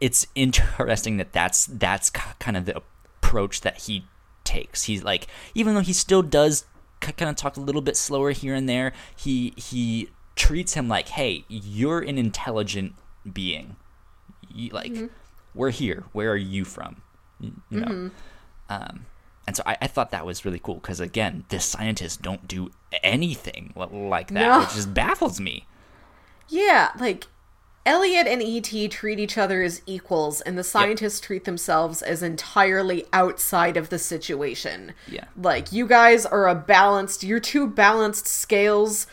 it's 0.00 0.26
interesting 0.34 1.16
that 1.18 1.32
that's 1.32 1.66
that's 1.66 2.10
kind 2.10 2.56
of 2.56 2.64
the 2.66 2.76
approach 2.76 3.60
that 3.62 3.82
he 3.82 4.04
takes. 4.44 4.84
He's 4.84 5.04
like 5.04 5.26
even 5.54 5.74
though 5.74 5.80
he 5.80 5.92
still 5.92 6.22
does 6.22 6.64
kind 7.00 7.30
of 7.30 7.36
talk 7.36 7.56
a 7.56 7.60
little 7.60 7.82
bit 7.82 7.96
slower 7.96 8.30
here 8.30 8.54
and 8.54 8.68
there, 8.68 8.92
he 9.16 9.52
he 9.56 10.10
treats 10.34 10.74
him 10.74 10.88
like, 10.88 11.08
"Hey, 11.08 11.44
you're 11.48 12.00
an 12.00 12.18
intelligent 12.18 12.94
being. 13.32 13.76
You, 14.52 14.70
like 14.70 14.92
we're 15.54 15.70
here. 15.70 16.04
Where 16.12 16.30
are 16.32 16.36
you 16.36 16.64
from?" 16.64 17.02
You, 17.40 17.52
you 17.70 17.80
know. 17.80 18.10
Um, 18.68 19.06
and 19.46 19.56
so 19.56 19.62
I, 19.66 19.76
I 19.82 19.86
thought 19.86 20.10
that 20.12 20.24
was 20.26 20.44
really 20.44 20.58
cool 20.60 20.76
because 20.76 21.00
again, 21.00 21.44
the 21.48 21.60
scientists 21.60 22.16
don't 22.16 22.46
do 22.46 22.70
anything 23.02 23.72
like 23.76 24.28
that, 24.28 24.34
No. 24.34 24.60
which 24.60 24.74
just 24.74 24.94
baffles 24.94 25.40
me. 25.40 25.66
Yeah, 26.48 26.90
like 26.98 27.26
Elliot 27.84 28.26
and 28.28 28.40
ET 28.42 28.90
treat 28.90 29.18
each 29.18 29.36
other 29.36 29.62
as 29.62 29.82
equals, 29.86 30.40
and 30.42 30.56
the 30.56 30.62
scientists 30.62 31.18
treat 31.18 31.44
themselves 31.44 32.00
as 32.02 32.22
entirely 32.22 33.04
outside 33.12 33.76
of 33.76 33.88
the 33.88 33.98
situation. 33.98 34.92
Yeah. 35.08 35.24
Like, 35.36 35.72
you 35.72 35.88
guys 35.88 36.24
are 36.24 36.46
a 36.48 36.54
balanced, 36.54 37.24
you're 37.24 37.40
two 37.40 37.66
balanced 37.66 38.28
scales. 38.28 39.06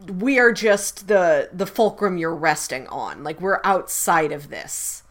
We 0.00 0.38
are 0.38 0.52
just 0.52 1.08
the 1.08 1.50
the 1.52 1.66
fulcrum 1.66 2.16
you're 2.16 2.34
resting 2.34 2.86
on. 2.88 3.22
Like, 3.24 3.40
we're 3.40 3.60
outside 3.64 4.32
of 4.32 4.48
this. 4.48 5.02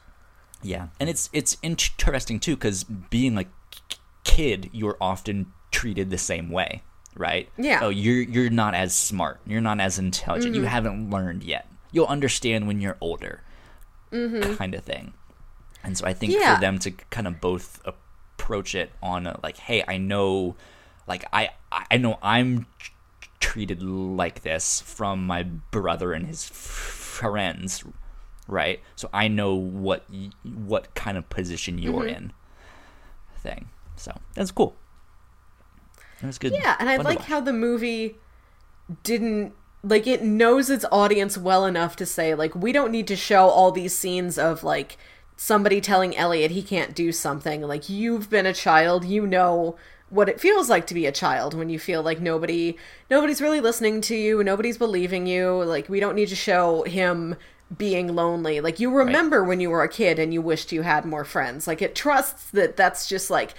Yeah, 0.63 0.87
and 0.99 1.07
it's 1.09 1.29
it's 1.33 1.57
interesting 1.61 2.39
too 2.39 2.55
because 2.55 2.83
being 2.85 3.35
k- 3.35 3.47
kid, 4.25 4.69
you're 4.73 4.97
often 4.99 5.53
treated 5.71 6.09
the 6.09 6.17
same 6.17 6.49
way, 6.49 6.83
right? 7.15 7.47
Yeah. 7.57 7.79
Oh, 7.83 7.89
you're 7.89 8.21
you're 8.21 8.49
not 8.49 8.73
as 8.75 8.93
smart. 8.93 9.39
You're 9.47 9.61
not 9.61 9.79
as 9.79 9.97
intelligent. 9.97 10.53
You 10.55 10.61
mm-hmm. 10.61 10.69
haven't 10.69 11.09
learned 11.09 11.43
yet. 11.43 11.69
You'll 11.93 12.07
understand 12.07 12.67
when 12.67 12.81
you're 12.81 12.97
older, 12.99 13.41
mm-hmm. 14.11 14.55
kind 14.55 14.75
of 14.75 14.83
thing. 14.83 15.13
And 15.83 15.97
so 15.97 16.05
I 16.05 16.13
think 16.13 16.33
Yeah. 16.33 16.55
for 16.55 16.61
them 16.61 16.79
to 16.79 16.91
kind 16.91 17.27
of 17.27 17.39
both 17.39 17.79
approach 17.85 18.75
it 18.75 18.91
on 19.01 19.27
a, 19.27 19.39
like, 19.43 19.57
hey, 19.57 19.83
I 19.87 19.97
know, 19.97 20.55
like 21.07 21.23
I 21.31 21.51
I 21.71 21.97
know 21.97 22.17
I'm 22.21 22.65
treated 23.39 23.81
like 23.83 24.41
this 24.41 24.81
from 24.81 25.25
my 25.27 25.43
brother 25.43 26.11
and 26.13 26.25
his 26.27 26.43
friends, 26.49 27.83
right? 28.47 28.81
So 28.95 29.09
I 29.13 29.27
know 29.27 29.53
what 29.55 30.03
what 30.43 30.93
kind 30.95 31.17
of 31.17 31.29
position 31.29 31.77
you're 31.77 32.03
Mm-hmm. 32.03 32.15
in. 32.15 32.33
Thing. 33.37 33.69
So 33.95 34.11
that's 34.33 34.51
cool. 34.51 34.75
It 36.21 36.25
was 36.25 36.37
good. 36.37 36.53
Yeah, 36.53 36.75
and 36.79 36.89
I 36.89 36.97
like 36.97 37.21
how 37.21 37.39
the 37.39 37.53
movie 37.53 38.15
didn't 39.03 39.53
like 39.83 40.07
it 40.07 40.23
knows 40.23 40.69
its 40.69 40.85
audience 40.91 41.37
well 41.37 41.65
enough 41.65 41.95
to 41.95 42.05
say 42.05 42.33
like 42.33 42.55
we 42.55 42.71
don't 42.71 42.91
need 42.91 43.07
to 43.07 43.15
show 43.15 43.47
all 43.47 43.71
these 43.71 43.95
scenes 43.95 44.37
of 44.37 44.63
like 44.63 44.97
somebody 45.35 45.81
telling 45.81 46.15
Elliot 46.15 46.51
he 46.51 46.63
can't 46.63 46.95
do 46.95 47.11
something. 47.11 47.61
Like 47.61 47.89
you've 47.89 48.29
been 48.29 48.45
a 48.45 48.53
child, 48.53 49.05
you 49.05 49.27
know 49.27 49.75
what 50.09 50.29
it 50.29 50.39
feels 50.39 50.69
like 50.69 50.87
to 50.87 50.93
be 50.93 51.05
a 51.05 51.11
child 51.11 51.53
when 51.53 51.69
you 51.69 51.79
feel 51.79 52.01
like 52.01 52.21
nobody 52.21 52.77
nobody's 53.09 53.41
really 53.41 53.59
listening 53.59 54.01
to 54.01 54.15
you, 54.15 54.43
nobody's 54.43 54.77
believing 54.77 55.27
you. 55.27 55.63
Like 55.63 55.89
we 55.89 55.99
don't 55.99 56.15
need 56.15 56.29
to 56.29 56.35
show 56.35 56.83
him 56.83 57.35
being 57.75 58.15
lonely. 58.15 58.61
Like 58.61 58.79
you 58.79 58.91
remember 58.91 59.43
when 59.43 59.59
you 59.59 59.69
were 59.69 59.83
a 59.83 59.89
kid 59.89 60.19
and 60.19 60.33
you 60.33 60.41
wished 60.41 60.71
you 60.71 60.83
had 60.83 61.05
more 61.05 61.25
friends. 61.25 61.67
Like 61.67 61.81
it 61.81 61.95
trusts 61.95 62.49
that 62.51 62.77
that's 62.77 63.07
just 63.07 63.29
like 63.29 63.53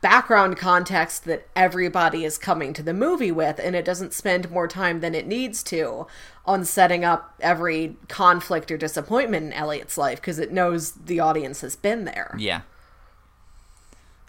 background 0.00 0.56
context 0.56 1.24
that 1.24 1.46
everybody 1.54 2.24
is 2.24 2.38
coming 2.38 2.72
to 2.72 2.82
the 2.82 2.94
movie 2.94 3.30
with 3.32 3.60
and 3.62 3.76
it 3.76 3.84
doesn't 3.84 4.12
spend 4.12 4.50
more 4.50 4.66
time 4.66 5.00
than 5.00 5.14
it 5.14 5.26
needs 5.26 5.62
to 5.64 6.06
on 6.44 6.64
setting 6.64 7.04
up 7.04 7.34
every 7.40 7.96
conflict 8.08 8.70
or 8.70 8.76
disappointment 8.76 9.46
in 9.46 9.52
Elliot's 9.52 9.98
life 9.98 10.20
because 10.20 10.38
it 10.38 10.50
knows 10.52 10.92
the 10.92 11.20
audience 11.20 11.60
has 11.60 11.76
been 11.76 12.04
there. 12.04 12.34
Yeah. 12.38 12.62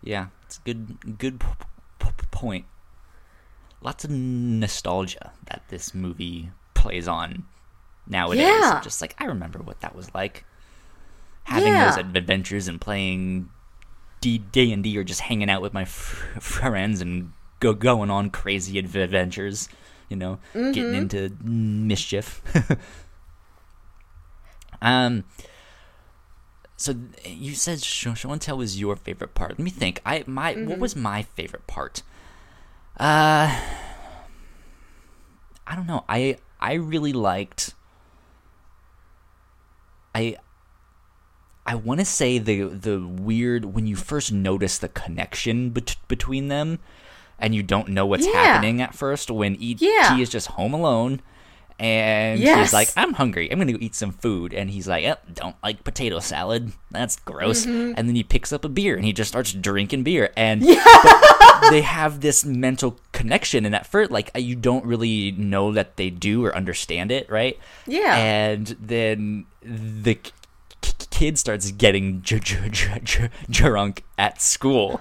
Yeah, 0.03 0.28
it's 0.45 0.57
a 0.57 0.61
good 0.61 1.18
good 1.18 1.39
p- 1.39 1.47
p- 1.99 2.09
point. 2.32 2.66
Lots 3.82 4.03
of 4.03 4.11
nostalgia 4.11 5.32
that 5.45 5.64
this 5.70 5.93
movie 5.93 6.51
plays 6.74 7.07
on 7.07 7.45
nowadays. 8.07 8.43
Yeah. 8.43 8.82
Just 8.84 9.01
like 9.01 9.16
I 9.20 9.26
remember 9.26 9.59
what 9.59 9.80
that 9.82 9.95
was 9.95 10.14
like. 10.14 10.43
Having 11.45 11.70
Yeah. 11.74 11.89
those 11.95 11.97
adventures 12.16 12.68
and 12.68 12.80
playing 12.82 13.49
D 14.24 14.74
and 14.74 14.84
D 14.84 14.98
or 14.98 15.04
just 15.04 15.22
hanging 15.22 15.50
out 15.50 15.62
with 15.62 15.74
my 15.74 15.84
f- 15.84 16.38
friends 16.40 17.02
and 17.02 17.32
go 17.60 17.74
going 17.74 18.10
on 18.10 18.30
crazy 18.30 18.78
adventures, 18.80 19.70
you 20.10 20.18
know, 20.18 20.40
Mm-hmm. 20.54 20.72
getting 20.72 20.94
into 20.96 21.36
mischief. 21.44 22.42
um 24.82 25.24
so 26.76 26.96
you 27.26 27.54
said 27.54 27.82
show, 27.82 28.14
show 28.14 28.32
and 28.32 28.42
tell 28.42 28.58
was 28.58 28.80
your 28.80 28.96
favorite 28.96 29.36
part. 29.36 29.52
Let 29.52 29.60
me 29.60 29.70
think. 29.70 30.02
I 30.06 30.24
my 30.28 30.54
what 30.54 30.80
was 30.80 30.96
my 30.96 31.22
favorite 31.22 31.68
part? 31.68 32.02
Uh 33.00 33.60
I 35.66 35.76
don't 35.76 35.88
know. 35.88 36.04
I 36.10 36.38
I 36.60 36.74
really 36.74 37.14
liked 37.14 37.74
I 40.14 40.36
I 41.66 41.76
want 41.76 41.99
to 42.01 42.05
say 42.05 42.38
the 42.39 42.64
the 42.64 42.99
weird 42.99 43.66
when 43.66 43.88
you 43.88 43.95
first 43.95 44.32
notice 44.32 44.78
the 44.78 44.89
connection 44.89 45.70
bet- 45.70 45.95
between 46.07 46.47
them 46.49 46.80
and 47.39 47.55
you 47.55 47.64
don't 47.64 47.89
know 47.89 48.05
what's 48.05 48.26
Yeah. 48.28 48.34
happening 48.34 48.82
at 48.82 48.93
first 48.93 49.32
when 49.32 49.55
E.T. 49.55 49.86
Yeah. 49.86 50.18
is 50.18 50.30
just 50.30 50.47
home 50.47 50.74
alone 50.74 51.22
and 51.80 52.39
he's 52.39 52.72
like 52.74 52.89
I'm 52.95 53.14
hungry. 53.14 53.51
I'm 53.51 53.57
going 53.57 53.68
to 53.68 53.74
go 53.74 53.80
eat 53.82 53.95
some 53.95 54.11
food 54.11 54.53
and 54.53 54.70
he's 54.70 54.88
like, 54.88 55.05
oh, 55.05 55.16
"Don't 55.34 55.55
like 55.64 55.84
potato 55.84 56.20
salad. 56.20 56.72
That's 56.91 57.16
gross." 57.18 57.66
Mm-hmm. 57.66 57.93
And 57.97 58.07
then 58.07 58.16
he 58.16 58.24
picks 58.24 58.53
up 58.53 58.64
a 58.64 58.70
beer 58.70 58.95
and 58.95 59.03
he 59.03 59.11
just 59.11 59.30
starts 59.30 59.51
drinking 59.53 60.03
beer 60.03 60.32
and 60.38 60.61
but 60.61 61.70
they 61.72 61.82
have 61.82 62.20
this 62.22 62.45
mental 62.45 62.99
connection, 63.11 63.66
and 63.66 63.74
at 63.74 63.88
first, 63.88 64.11
like 64.11 64.30
you 64.36 64.55
don't 64.55 64.86
really 64.86 65.32
know 65.32 65.72
that 65.72 65.95
they 65.97 66.09
do 66.09 66.45
or 66.45 66.55
understand 66.55 67.11
it, 67.11 67.30
right? 67.30 67.57
Yeah. 67.88 68.16
And 68.18 68.68
then 68.80 69.45
the 69.61 70.18
kid 71.24 71.40
starts 71.40 71.72
getting 71.72 72.20
drunk 73.50 74.04
at 74.18 74.42
school, 74.42 75.00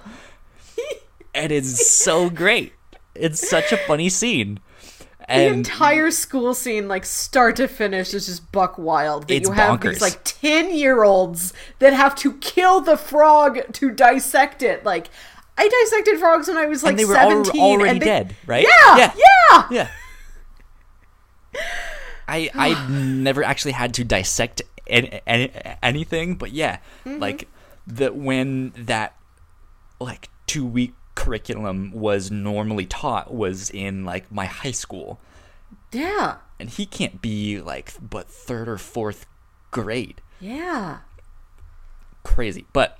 and 1.35 1.51
it's 1.51 1.91
so 1.93 2.29
great. 2.29 2.71
It's 3.13 3.45
such 3.49 3.73
a 3.73 3.77
funny 3.77 4.07
scene. 4.07 4.61
the 5.27 5.47
entire 5.47 6.11
school 6.11 6.53
scene, 6.53 6.87
like 6.87 7.03
start 7.03 7.57
to 7.57 7.67
finish, 7.67 8.13
is 8.13 8.27
just 8.27 8.53
buck 8.53 8.77
wild. 8.77 9.27
That 9.27 9.41
you 9.41 9.51
have 9.51 9.81
bonkers. 9.81 9.93
these 9.95 10.01
like 10.01 10.21
ten 10.23 10.73
year 10.73 11.03
olds 11.03 11.51
that 11.79 11.91
have 11.91 12.15
to 12.15 12.33
kill 12.37 12.79
the 12.79 12.95
frog 12.95 13.73
to 13.73 13.91
dissect 13.91 14.63
it. 14.63 14.85
Like 14.85 15.09
I 15.57 15.67
dissected 15.67 16.19
frogs 16.19 16.47
when 16.47 16.55
I 16.55 16.67
was 16.67 16.83
like 16.83 16.91
and 16.91 16.99
they 16.99 17.05
were 17.05 17.17
al- 17.17 17.43
seventeen, 17.43 17.61
already 17.61 17.89
and 17.89 18.01
they- 18.01 18.05
dead, 18.05 18.35
right? 18.47 18.65
Yeah, 18.65 18.97
yeah, 18.97 19.13
yeah. 19.17 19.67
yeah. 21.53 21.61
I 22.29 22.49
I 22.55 22.87
never 22.89 23.43
actually 23.43 23.73
had 23.73 23.93
to 23.95 24.05
dissect 24.05 24.61
any, 24.87 25.21
any, 25.27 25.51
anything, 25.81 26.35
but 26.35 26.51
yeah, 26.51 26.77
Mm-hmm. 27.05 27.19
like 27.19 27.47
that 27.87 28.15
when 28.15 28.71
that 28.77 29.15
like 29.99 30.29
two 30.47 30.65
week 30.65 30.93
curriculum 31.15 31.91
was 31.91 32.31
normally 32.31 32.85
taught 32.85 33.33
was 33.33 33.69
in 33.69 34.03
like 34.05 34.31
my 34.31 34.45
high 34.45 34.71
school, 34.71 35.19
yeah, 35.91 36.37
and 36.59 36.69
he 36.69 36.85
can't 36.85 37.21
be 37.21 37.59
like 37.61 37.93
but 38.01 38.29
third 38.29 38.67
or 38.69 38.77
fourth 38.77 39.25
grade. 39.71 40.21
yeah. 40.39 40.99
crazy. 42.23 42.65
But 42.73 42.97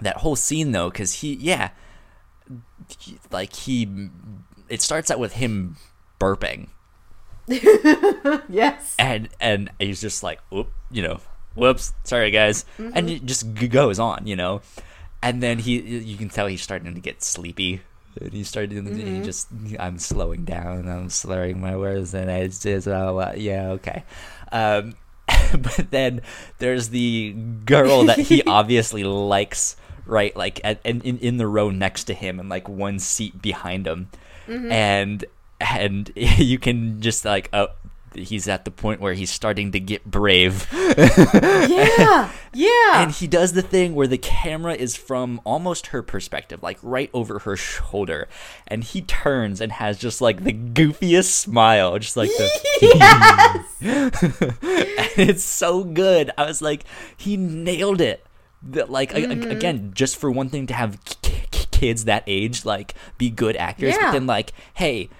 that 0.00 0.18
whole 0.18 0.36
scene 0.36 0.72
though, 0.72 0.90
because 0.90 1.14
he, 1.14 1.34
yeah, 1.34 1.70
like 3.30 3.52
he, 3.54 4.08
it 4.68 4.82
starts 4.82 5.10
out 5.10 5.18
with 5.18 5.34
him 5.34 5.76
burping, 6.20 6.68
Yes. 8.48 8.94
and 8.98 9.28
and 9.40 9.70
he's 9.78 10.00
just 10.00 10.22
like, 10.22 10.40
whoop, 10.50 10.70
you 10.90 11.02
know, 11.02 11.20
whoops, 11.54 11.92
sorry 12.04 12.30
guys, 12.30 12.64
and 12.78 13.08
it 13.10 13.24
just 13.24 13.52
g- 13.54 13.68
goes 13.68 13.98
on, 13.98 14.26
you 14.26 14.36
know, 14.36 14.60
and 15.22 15.42
then 15.42 15.58
he, 15.58 15.80
you 15.80 16.16
can 16.16 16.28
tell 16.28 16.46
he's 16.46 16.62
starting 16.62 16.94
to 16.94 17.00
get 17.00 17.22
sleepy. 17.22 17.80
And 18.18 18.32
he 18.32 18.44
started, 18.44 18.72
he 18.96 19.20
just, 19.20 19.48
I'm 19.78 19.98
slowing 19.98 20.44
down, 20.44 20.88
I'm 20.88 21.10
slurring 21.10 21.60
my 21.60 21.76
words, 21.76 22.14
and 22.14 22.30
it's 22.30 22.60
just, 22.62 22.88
oh, 22.88 23.18
uh, 23.18 23.34
yeah, 23.36 23.68
okay. 23.72 24.04
Um, 24.52 24.94
but 25.52 25.90
then 25.90 26.22
there's 26.58 26.88
the 26.90 27.34
girl 27.66 28.04
that 28.04 28.18
he 28.18 28.42
obviously 28.46 29.04
likes, 29.04 29.76
right? 30.06 30.34
Like, 30.34 30.60
at, 30.64 30.80
and 30.84 31.04
in, 31.04 31.18
in 31.18 31.36
the 31.36 31.46
row 31.46 31.68
next 31.70 32.04
to 32.04 32.14
him, 32.14 32.40
and 32.40 32.48
like 32.48 32.68
one 32.68 32.98
seat 32.98 33.42
behind 33.42 33.86
him, 33.86 34.08
and 34.72 35.24
and 35.60 36.10
you 36.16 36.58
can 36.58 37.00
just 37.02 37.24
like, 37.24 37.50
oh, 37.52 37.68
he's 38.18 38.48
at 38.48 38.64
the 38.64 38.70
point 38.70 39.00
where 39.00 39.14
he's 39.14 39.30
starting 39.30 39.72
to 39.72 39.80
get 39.80 40.04
brave. 40.04 40.66
Yeah. 40.72 42.30
Yeah. 42.52 43.02
And 43.02 43.10
he 43.12 43.26
does 43.26 43.52
the 43.52 43.60
thing 43.62 43.94
where 43.94 44.06
the 44.06 44.16
camera 44.16 44.74
is 44.74 44.96
from 44.96 45.40
almost 45.44 45.88
her 45.88 46.02
perspective, 46.02 46.62
like 46.62 46.78
right 46.82 47.10
over 47.12 47.40
her 47.40 47.54
shoulder. 47.56 48.28
And 48.66 48.82
he 48.82 49.02
turns 49.02 49.60
and 49.60 49.72
has 49.72 49.98
just 49.98 50.20
like 50.22 50.42
the 50.42 50.52
goofiest 50.54 51.30
smile, 51.32 51.98
just 51.98 52.16
like 52.16 52.30
the. 52.30 52.50
yes. 52.82 53.76
and 55.18 55.28
it's 55.28 55.44
so 55.44 55.84
good. 55.84 56.30
I 56.38 56.46
was 56.46 56.62
like, 56.62 56.84
he 57.16 57.36
nailed 57.36 58.00
it. 58.00 58.24
That 58.62 58.90
like 58.90 59.12
a- 59.12 59.16
a- 59.24 59.26
mm-hmm. 59.28 59.50
again, 59.50 59.90
just 59.94 60.16
for 60.16 60.30
one 60.30 60.48
thing 60.48 60.66
to 60.68 60.74
have 60.74 60.98
k- 61.04 61.44
k- 61.50 61.66
kids 61.70 62.06
that 62.06 62.24
age 62.26 62.64
like 62.64 62.94
be 63.18 63.28
good 63.30 63.54
actors, 63.56 63.92
Yeah. 63.94 64.06
but 64.06 64.12
then 64.12 64.26
like, 64.26 64.52
hey, 64.74 65.10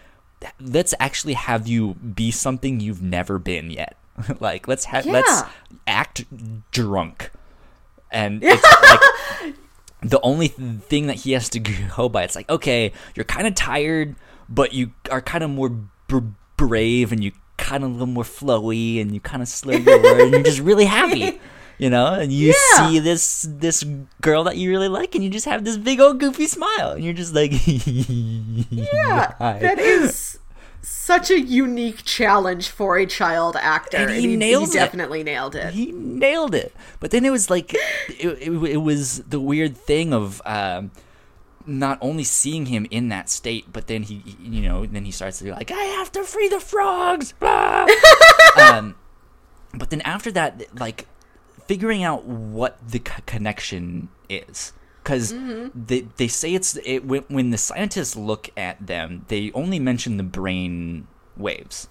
let's 0.61 0.95
actually 1.01 1.34
have 1.34 1.66
you 1.66 1.95
be 1.95 2.30
something 2.30 2.80
you've 2.80 3.03
never 3.03 3.39
been 3.39 3.70
yet. 3.70 3.97
like 4.41 4.66
let's 4.66 4.87
have 4.87 5.07
let's 5.07 5.43
act 5.87 6.24
drunk, 6.70 7.30
and 8.11 8.41
it's 8.43 8.62
like 9.43 9.55
the 10.03 10.20
only 10.22 10.49
th- 10.49 10.80
thing 10.80 11.07
that 11.07 11.16
he 11.16 11.32
has 11.32 11.49
to 11.51 11.61
go 11.97 12.09
by. 12.09 12.24
It's 12.24 12.37
like 12.37 12.49
okay, 12.49 12.93
you're 13.14 13.24
kind 13.24 13.47
of 13.47 13.55
tired, 13.55 14.16
but 14.49 14.72
you 14.72 14.93
are 15.11 15.20
kind 15.20 15.45
of 15.45 15.51
more 15.51 15.68
br- 15.68 16.20
brave, 16.57 17.12
and 17.12 17.22
you 17.22 17.32
kind 17.57 17.84
of 17.84 17.91
a 17.91 17.93
little 17.93 18.07
more 18.07 18.24
flowy, 18.24 19.01
and 19.01 19.12
you 19.12 19.20
kind 19.20 19.43
of 19.43 19.49
slur 19.49 19.74
your 19.74 20.03
word, 20.03 20.20
and 20.20 20.32
you're 20.32 20.43
just 20.43 20.61
really 20.61 20.87
happy. 20.87 21.41
You 21.79 21.91
know, 21.91 22.07
and 22.14 22.33
you 22.33 22.55
Yeah. 22.72 22.89
see 22.89 22.99
this 23.01 23.47
this 23.49 23.85
girl 24.22 24.45
that 24.45 24.57
you 24.57 24.70
really 24.70 24.89
like, 24.89 25.14
and 25.14 25.22
you 25.22 25.29
just 25.31 25.45
have 25.45 25.64
this 25.64 25.77
big 25.77 26.01
old 26.01 26.18
goofy 26.20 26.47
smile, 26.47 26.93
and 26.93 27.05
you're 27.05 27.12
just 27.12 27.35
like, 27.35 27.53
Yeah. 28.70 29.33
Hi. 29.39 29.59
That 29.61 29.79
is 29.79 30.39
such 30.83 31.31
a 31.31 31.39
unique 31.41 32.03
challenge 32.05 32.68
for 32.70 32.97
a 32.97 33.07
child 33.07 33.57
actor. 33.57 33.97
And 33.99 34.11
he 34.11 34.37
nailed 34.37 34.70
it. 34.70 34.74
definitely 34.74 35.22
nailed 35.22 35.55
it. 35.55 35.74
he 35.74 35.93
nailed 35.93 36.55
it. 36.55 36.72
But 37.01 37.11
then 37.11 37.24
it 37.24 37.31
was 37.31 37.51
like, 37.51 37.74
it, 37.74 38.39
it, 38.41 38.51
it 38.51 38.77
was 38.79 39.18
the 39.24 39.41
weird 39.41 39.77
thing 39.77 40.14
of 40.14 40.41
um, 40.47 40.91
not 41.66 41.99
only 42.01 42.24
seeing 42.24 42.66
him 42.66 42.87
in 42.91 43.09
that 43.11 43.29
state, 43.29 43.66
but 43.72 43.87
then 43.89 44.03
he, 44.05 44.18
he- 44.24 44.37
you 44.57 44.62
know, 44.62 44.87
then 44.87 45.05
he 45.05 45.11
starts 45.11 45.39
to 45.39 45.45
be 45.45 45.51
like, 45.51 45.70
I 45.70 45.83
have 45.99 46.11
to 46.12 46.22
free 46.24 46.49
the 46.49 46.61
frogs. 46.61 47.33
blah." 47.33 47.87
um, 48.61 48.95
but 49.74 49.91
then 49.91 50.01
after 50.03 50.31
that, 50.33 50.62
like, 50.79 51.07
figuring 51.67 52.03
out 52.03 52.25
what 52.25 52.79
the 52.89 52.99
c- 52.99 53.23
connection 53.27 54.09
is. 54.29 54.73
Because 55.03 55.33
mm-hmm. 55.33 55.69
they, 55.87 56.01
they 56.17 56.27
say 56.29 56.55
it's 56.55 56.77
it, 56.85 57.05
when, 57.05 57.23
when 57.29 57.51
the 57.51 57.59
scientists 57.59 58.17
look 58.17 58.51
at 58.57 58.85
them, 58.85 59.25
they 59.29 59.53
only 59.53 59.79
mention 59.79 60.17
the 60.17 60.25
brain 60.25 61.07
waves, 61.37 61.89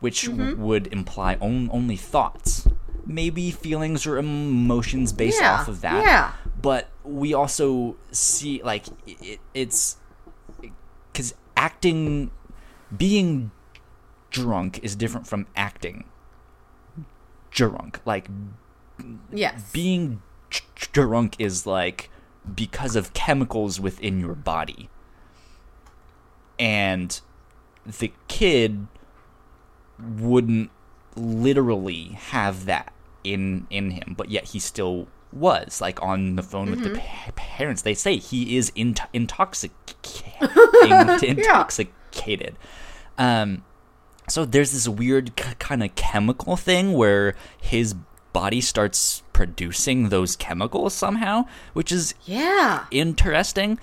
which 0.00 0.26
w- 0.26 0.52
mm-hmm. 0.52 0.62
would 0.62 0.86
imply 0.88 1.36
on, 1.40 1.70
only 1.72 1.96
thoughts, 1.96 2.68
maybe 3.06 3.50
feelings 3.50 4.06
or 4.06 4.18
emotions 4.18 5.12
based 5.12 5.40
Yeah, 5.40 5.54
off 5.54 5.68
of 5.68 5.80
that. 5.80 6.04
yeah. 6.04 6.32
But 6.60 6.90
we 7.02 7.32
also 7.32 7.96
see 8.10 8.62
like 8.62 8.84
it, 9.06 9.40
it's 9.54 9.96
because 11.12 11.34
acting, 11.56 12.30
being 12.94 13.52
drunk 14.30 14.80
is 14.82 14.94
different 14.94 15.26
from 15.26 15.46
acting 15.56 16.04
drunk. 17.50 18.00
Like 18.04 18.28
yes. 19.32 19.70
being 19.72 20.22
drunk 20.92 21.36
is 21.38 21.66
like 21.66 22.10
because 22.54 22.96
of 22.96 23.12
chemicals 23.12 23.78
within 23.80 24.20
your 24.20 24.34
body. 24.34 24.88
And 26.58 27.20
the 27.86 28.12
kid 28.28 28.86
wouldn't 29.98 30.70
literally 31.16 32.18
have 32.30 32.66
that 32.66 32.92
in 33.24 33.66
in 33.70 33.90
him, 33.92 34.14
but 34.16 34.30
yet 34.30 34.46
he 34.46 34.58
still 34.58 35.08
was 35.32 35.80
like 35.80 36.02
on 36.02 36.36
the 36.36 36.42
phone 36.42 36.70
with 36.70 36.82
the 36.82 36.90
pa- 36.98 37.30
parents. 37.36 37.82
They 37.82 37.94
say 37.94 38.16
he 38.16 38.56
is 38.56 38.72
int- 38.74 39.00
intoxicated. 39.12 40.40
intoxicated. 41.22 42.56
Um, 43.16 43.64
so 44.28 44.44
there's 44.44 44.72
this 44.72 44.88
weird 44.88 45.36
k- 45.36 45.54
kind 45.58 45.82
of 45.82 45.94
chemical 45.94 46.56
thing 46.56 46.92
where 46.92 47.34
his 47.60 47.94
body 48.32 48.60
starts 48.60 49.22
producing 49.32 50.08
those 50.08 50.36
chemicals 50.36 50.94
somehow, 50.94 51.46
which 51.72 51.90
is 51.90 52.14
yeah. 52.24 52.86
interesting. 52.90 53.78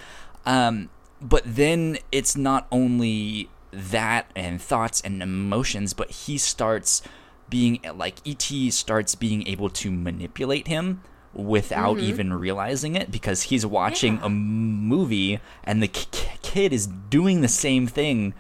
Um, 0.45 0.89
but 1.21 1.43
then 1.45 1.97
it's 2.11 2.35
not 2.37 2.67
only 2.71 3.49
that 3.71 4.29
and 4.35 4.61
thoughts 4.61 5.01
and 5.01 5.21
emotions, 5.21 5.93
but 5.93 6.09
he 6.11 6.37
starts 6.37 7.01
being 7.49 7.79
like 7.95 8.15
ET 8.27 8.71
starts 8.71 9.15
being 9.15 9.47
able 9.47 9.69
to 9.69 9.91
manipulate 9.91 10.67
him 10.67 11.01
without 11.33 11.99
even 11.99 12.33
realizing 12.33 12.95
it 12.95 13.11
because 13.11 13.43
he's 13.43 13.65
watching 13.65 14.19
a 14.23 14.29
movie 14.29 15.39
and 15.63 15.83
the 15.83 15.87
k- 15.87 16.07
k- 16.11 16.37
kid 16.41 16.73
is 16.73 16.87
doing 16.87 17.41
the 17.41 17.47
same 17.47 17.85
thing 17.85 18.33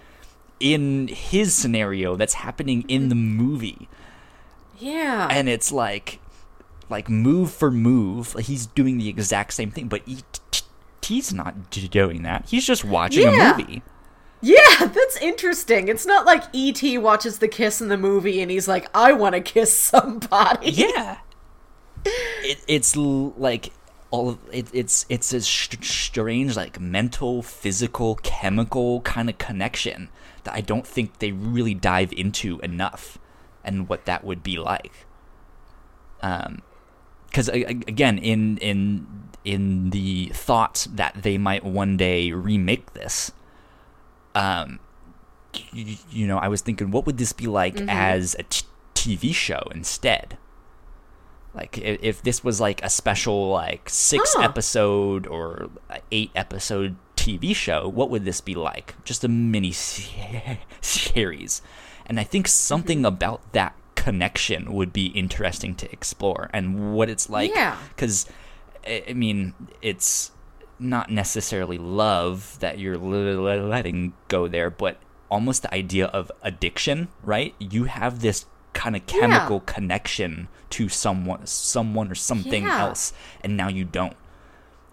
in 0.59 1.07
his 1.07 1.53
scenario 1.53 2.15
that's 2.15 2.33
happening 2.35 2.83
in 2.87 3.09
the 3.09 3.15
movie 3.15 3.87
Yeah. 4.77 5.27
and 5.31 5.49
it's 5.49 5.71
like 5.71 6.19
like 6.89 7.09
move 7.09 7.51
for 7.51 7.69
move 7.71 8.33
like 8.35 8.45
he's 8.45 8.65
doing 8.65 8.97
the 8.97 9.09
exact 9.09 9.53
same 9.53 9.71
thing 9.71 9.87
but 9.87 10.01
he's 11.01 11.33
not 11.33 11.69
doing 11.71 12.23
that 12.23 12.45
he's 12.49 12.65
just 12.65 12.83
watching 12.85 13.23
Yeah. 13.23 13.53
a 13.53 13.57
movie 13.57 13.81
yeah, 14.39 14.59
that's 14.85 15.17
interesting. 15.17 15.87
It's 15.87 16.05
not 16.05 16.27
like 16.27 16.43
E.T. 16.53 16.99
watches 16.99 17.39
the 17.39 17.47
kiss 17.47 17.81
in 17.81 17.87
the 17.89 17.97
movie 17.97 18.39
and 18.39 18.51
he's 18.51 18.67
like, 18.67 18.87
I 18.93 19.11
want 19.13 19.33
to 19.33 19.41
kiss 19.41 19.73
somebody. 19.73 20.69
yeah 20.69 21.17
it, 22.05 22.59
it's 22.67 22.95
like 22.95 23.71
all 24.11 24.29
of 24.29 24.37
it, 24.51 24.67
it's 24.73 25.07
it's 25.09 25.33
a 25.33 25.41
strange 25.41 26.55
like 26.55 26.79
mental 26.79 27.41
physical 27.41 28.13
chemical 28.21 29.01
kind 29.01 29.27
of 29.29 29.37
connection 29.39 30.07
that 30.43 30.53
i 30.53 30.61
don't 30.61 30.87
think 30.87 31.17
they 31.19 31.31
really 31.33 31.73
dive 31.73 32.13
into 32.13 32.59
enough 32.59 33.17
and 33.67 33.87
what 33.89 34.05
that 34.05 34.23
would 34.23 34.41
be 34.41 34.57
like 34.57 35.05
um 36.23 36.61
because 37.27 37.47
again 37.49 38.17
in 38.17 38.57
in 38.57 39.05
in 39.45 39.89
the 39.91 40.31
thought 40.33 40.87
that 40.91 41.13
they 41.21 41.37
might 41.37 41.63
one 41.63 41.95
day 41.97 42.31
remake 42.31 42.93
this 42.93 43.31
um, 44.35 44.79
y- 45.73 45.97
you 46.11 46.27
know, 46.27 46.37
I 46.37 46.47
was 46.47 46.61
thinking, 46.61 46.91
what 46.91 47.05
would 47.07 47.17
this 47.17 47.33
be 47.33 47.47
like 47.47 47.75
Mm-hmm. 47.75 47.89
as 47.89 48.35
a 48.37 48.43
t- 48.43 48.65
TV 48.93 49.33
show 49.33 49.63
instead? 49.73 50.37
Like, 51.55 51.79
if, 51.79 51.97
if 52.03 52.21
this 52.21 52.43
was 52.43 52.61
like 52.61 52.83
a 52.83 52.89
special, 52.89 53.49
like 53.49 53.89
six 53.89 54.35
Huh. 54.35 54.43
episode 54.43 55.25
or 55.25 55.69
eight 56.11 56.29
episode 56.35 56.97
TV 57.15 57.55
show, 57.55 57.87
what 57.89 58.11
would 58.11 58.25
this 58.25 58.41
be 58.41 58.53
like? 58.53 58.93
Just 59.05 59.23
a 59.23 59.27
mini 59.27 59.71
series. 60.81 61.61
And 62.07 62.19
I 62.19 62.23
think 62.23 62.47
something 62.47 62.99
Mm-hmm. 62.99 63.05
about 63.05 63.53
that 63.53 63.75
connection 63.95 64.73
would 64.73 64.91
be 64.93 65.07
interesting 65.07 65.75
to 65.75 65.91
explore 65.91 66.49
and 66.53 66.93
what 66.95 67.09
it's 67.09 67.29
like. 67.29 67.51
Yeah. 67.53 67.77
Because, 67.89 68.25
I 68.87 69.13
mean, 69.13 69.53
it's 69.81 70.31
not 70.79 71.11
necessarily 71.11 71.77
love 71.77 72.57
that 72.59 72.79
you're 72.79 72.97
letting 72.97 74.13
go 74.29 74.47
there, 74.47 74.69
but 74.69 74.97
almost 75.29 75.63
the 75.63 75.73
idea 75.73 76.05
of 76.07 76.31
addiction, 76.41 77.09
right? 77.23 77.53
You 77.59 77.85
have 77.85 78.21
this 78.21 78.45
kind 78.73 78.95
of 78.95 79.05
chemical 79.07 79.59
connection 79.61 80.47
to 80.69 80.87
someone, 80.87 81.45
someone 81.47 82.09
or 82.09 82.15
something 82.15 82.63
Yeah. 82.63 82.79
else, 82.81 83.11
and 83.43 83.57
now 83.57 83.67
you 83.67 83.83
don't, 83.83 84.15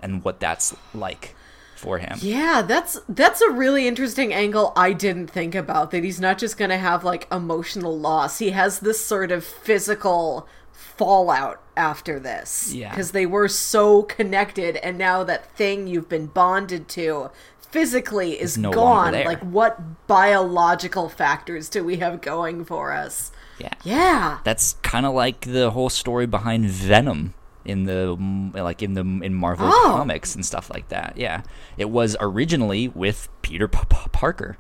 and 0.03 0.25
what 0.25 0.41
that's 0.41 0.75
like 0.95 1.37
for 1.85 1.99
him. 1.99 2.19
Yeah, 2.21 2.63
that's 2.67 2.99
that's 3.09 3.41
a 3.41 3.51
really 3.51 3.87
interesting 3.87 4.33
angle 4.33 4.73
I 4.77 4.93
didn't 4.93 5.29
think 5.29 5.55
about 5.55 5.91
that 5.93 6.03
he's 6.03 6.21
not 6.21 6.39
just 6.39 6.57
going 6.57 6.71
to 6.71 6.79
have 6.79 7.05
like 7.05 7.29
emotional 7.31 7.97
loss. 7.99 8.39
He 8.39 8.51
has 8.51 8.81
this 8.81 9.05
sort 9.05 9.31
of 9.31 9.45
physical 9.45 10.49
fallout 10.73 11.61
after 11.77 12.19
this 12.21 12.73
Yeah. 12.73 12.91
because 12.91 13.11
they 13.13 13.27
were 13.27 13.49
so 13.49 14.03
connected 14.05 14.77
and 14.77 14.97
now 14.97 15.25
that 15.25 15.51
thing 15.57 15.87
you've 15.87 16.09
been 16.09 16.27
bonded 16.27 16.89
to 16.91 17.31
physically 17.71 18.41
is 18.41 18.57
no 18.57 18.71
gone. 18.71 19.13
Like 19.13 19.41
what 19.41 20.07
biological 20.07 21.09
factors 21.09 21.69
do 21.69 21.83
we 21.85 21.97
have 21.97 22.21
going 22.21 22.65
for 22.65 22.93
us? 22.93 23.33
Yeah. 23.59 23.75
Yeah. 23.85 24.39
That's 24.45 24.75
kind 24.83 25.05
of 25.07 25.15
like 25.15 25.41
the 25.43 25.71
whole 25.73 25.91
story 25.91 26.27
behind 26.27 26.67
Venom 26.67 27.35
in 27.65 27.85
the 27.85 28.17
like 28.55 28.83
in 28.83 28.95
the 28.95 29.01
in 29.01 29.35
Marvel 29.35 29.69
Oh. 29.71 29.95
comics 29.97 30.35
and 30.35 30.45
stuff 30.45 30.71
like 30.71 30.89
that. 30.89 31.15
Yeah, 31.17 31.43
it 31.77 31.91
was 31.91 32.17
originally 32.21 32.89
with 32.89 33.29
Peter 33.43 33.69
P- 33.69 33.79
P- 33.89 33.97
Parker, 34.13 34.57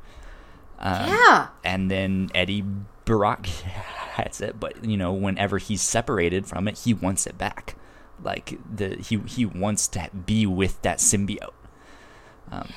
yeah. 0.83 1.49
and 1.65 1.91
then 1.91 2.31
Eddie 2.35 2.65
Brock 3.05 3.47
has 4.17 4.41
it. 4.41 4.59
But 4.59 4.85
you 4.85 4.97
know, 4.97 5.13
whenever 5.13 5.59
he's 5.59 5.83
separated 5.83 6.47
from 6.47 6.69
it, 6.69 6.79
he 6.79 6.95
wants 6.95 7.27
it 7.27 7.37
back. 7.39 7.77
Like 8.23 8.59
the 8.75 8.97
he 8.97 9.19
he 9.27 9.45
wants 9.45 9.89
to 9.89 10.09
be 10.27 10.47
with 10.47 10.81
that 10.83 10.99
symbiote. 10.99 11.53
Um, 12.51 12.69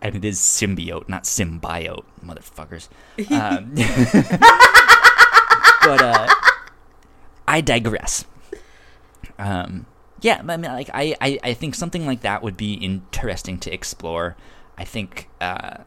and 0.00 0.16
it 0.16 0.24
is 0.24 0.40
symbiote, 0.40 1.08
not 1.08 1.24
symbiote, 1.24 2.04
motherfuckers. 2.24 2.88
Um, 3.30 3.74
but 5.84 6.02
uh, 6.02 6.28
I 7.46 7.60
digress. 7.60 8.24
Um, 9.38 9.86
yeah, 10.20 10.40
I 10.46 10.56
mean, 10.56 10.70
like 10.70 10.90
I, 10.94 11.16
I, 11.20 11.38
I 11.42 11.54
think 11.54 11.74
something 11.74 12.06
like 12.06 12.20
that 12.22 12.42
would 12.42 12.56
be 12.56 12.74
interesting 12.74 13.58
to 13.60 13.72
explore. 13.72 14.36
I 14.78 14.84
think 14.84 15.28
uh, 15.40 15.78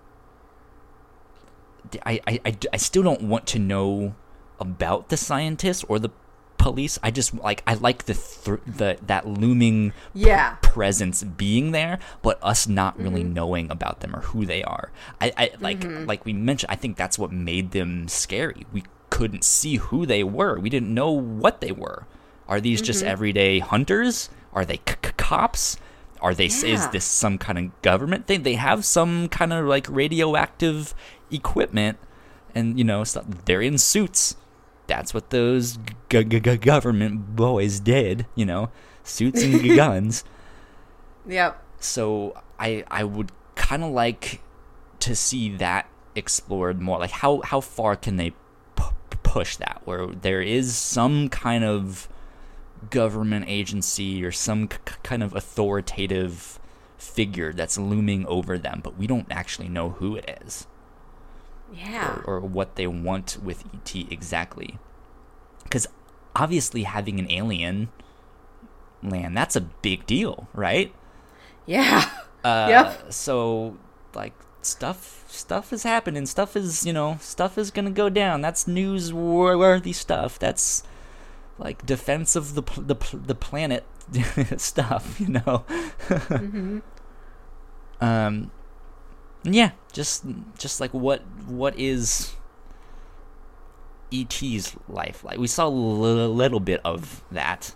I, 2.05 2.19
I, 2.27 2.39
I, 2.45 2.57
I 2.73 2.77
still 2.77 3.03
don't 3.03 3.23
want 3.23 3.47
to 3.47 3.59
know 3.59 4.15
about 4.59 5.09
the 5.09 5.17
scientists 5.17 5.83
or 5.87 5.99
the 5.99 6.09
police. 6.57 6.97
I 7.03 7.11
just 7.11 7.33
like 7.35 7.61
I 7.67 7.75
like 7.75 8.05
the 8.05 8.13
th- 8.15 8.59
the 8.65 8.97
that 9.05 9.27
looming 9.27 9.93
Yeah. 10.13 10.55
presence 10.61 11.23
being 11.23 11.71
there, 11.71 11.99
but 12.21 12.39
us 12.43 12.67
not 12.67 12.99
really 12.99 13.23
knowing 13.23 13.69
about 13.71 13.99
them 14.01 14.15
or 14.15 14.21
who 14.21 14.45
they 14.45 14.63
are. 14.63 14.91
I, 15.21 15.31
I 15.37 15.51
like 15.59 15.83
like 15.83 16.25
we 16.25 16.33
mentioned. 16.33 16.71
I 16.71 16.75
think 16.75 16.97
that's 16.97 17.19
what 17.19 17.31
made 17.31 17.71
them 17.71 18.07
scary. 18.07 18.65
We 18.73 18.83
couldn't 19.09 19.43
see 19.43 19.75
who 19.77 20.05
they 20.05 20.23
were. 20.23 20.59
We 20.59 20.69
didn't 20.69 20.93
know 20.93 21.11
what 21.11 21.61
they 21.61 21.71
were. 21.71 22.05
Are 22.47 22.61
these 22.61 22.81
just 22.81 22.99
mm-hmm. 22.99 23.09
everyday 23.09 23.59
hunters? 23.59 24.29
Are 24.53 24.65
they 24.65 24.77
c- 24.77 24.95
c- 25.03 25.11
cops? 25.17 25.77
Are 26.21 26.33
they? 26.33 26.45
Is 26.45 26.87
this 26.89 27.05
some 27.05 27.37
kind 27.37 27.57
of 27.57 27.81
government 27.81 28.27
thing? 28.27 28.43
They 28.43 28.55
have 28.55 28.85
some 28.85 29.27
kind 29.29 29.51
of 29.53 29.65
like 29.65 29.87
radioactive 29.89 30.93
equipment, 31.31 31.97
and 32.53 32.77
you 32.77 32.85
know, 32.85 33.03
stuff. 33.03 33.25
they're 33.45 33.61
in 33.61 33.77
suits. 33.77 34.35
That's 34.87 35.13
what 35.13 35.31
those 35.31 35.77
g- 36.09 36.23
g- 36.23 36.39
government 36.39 37.35
boys 37.35 37.79
did. 37.79 38.25
You 38.35 38.45
know, 38.45 38.69
suits 39.03 39.43
and 39.43 39.61
g- 39.61 39.75
guns. 39.75 40.23
Yep. 41.27 41.61
So 41.79 42.41
I 42.59 42.83
I 42.89 43.03
would 43.03 43.31
kind 43.55 43.83
of 43.83 43.91
like 43.91 44.41
to 44.99 45.15
see 45.15 45.55
that 45.57 45.89
explored 46.15 46.81
more. 46.81 46.99
Like 46.99 47.11
how 47.11 47.41
how 47.41 47.61
far 47.61 47.95
can 47.95 48.15
they 48.15 48.31
p- 48.75 48.83
push 49.23 49.57
that? 49.57 49.81
Where 49.85 50.07
there 50.07 50.41
is 50.41 50.75
some 50.75 51.29
kind 51.29 51.63
of 51.63 52.07
government 52.89 53.45
agency 53.47 54.23
or 54.23 54.31
some 54.31 54.67
k- 54.67 54.77
kind 55.03 55.21
of 55.23 55.35
authoritative 55.35 56.59
figure 56.97 57.53
that's 57.53 57.77
looming 57.77 58.25
over 58.27 58.57
them, 58.57 58.81
but 58.83 58.97
we 58.97 59.07
don't 59.07 59.27
actually 59.29 59.69
know 59.69 59.89
who 59.91 60.15
it 60.15 60.39
is 60.45 60.65
Yeah. 61.73 62.21
or, 62.25 62.35
or 62.35 62.39
what 62.41 62.75
they 62.75 62.87
want 62.87 63.37
with 63.43 63.63
ET 63.73 63.95
exactly. 64.11 64.77
Because 65.63 65.87
obviously, 66.35 66.83
having 66.83 67.19
an 67.19 67.29
alien 67.31 67.89
land 69.03 69.37
that's 69.37 69.55
a 69.55 69.61
big 69.61 70.05
deal, 70.05 70.47
right? 70.53 70.93
Yeah. 71.65 72.09
Uh, 72.43 72.67
Yep. 72.69 73.13
So 73.13 73.77
like 74.13 74.33
stuff 74.61 75.25
stuff 75.27 75.73
is 75.73 75.83
happening. 75.83 76.25
Stuff 76.25 76.55
is 76.55 76.85
you 76.85 76.93
know 76.93 77.17
stuff 77.21 77.57
is 77.57 77.71
gonna 77.71 77.91
go 77.91 78.09
down. 78.09 78.41
That's 78.41 78.65
newsworthy 78.65 79.93
stuff. 79.93 80.39
That's 80.39 80.83
like 81.57 81.85
defense 81.85 82.35
of 82.35 82.55
the 82.55 82.61
the 82.77 82.95
the 83.13 83.35
planet 83.35 83.85
stuff. 84.57 85.19
You 85.19 85.41
know. 85.45 85.65
Um. 88.01 88.51
Yeah. 89.43 89.71
Just 89.93 90.25
just 90.57 90.81
like 90.81 90.91
what 90.93 91.21
what 91.47 91.79
is 91.79 92.35
ET's 94.13 94.75
life 94.87 95.23
like? 95.23 95.37
We 95.37 95.47
saw 95.47 95.67
a 95.67 95.69
little 95.69 96.59
bit 96.59 96.81
of 96.83 97.23
that. 97.31 97.73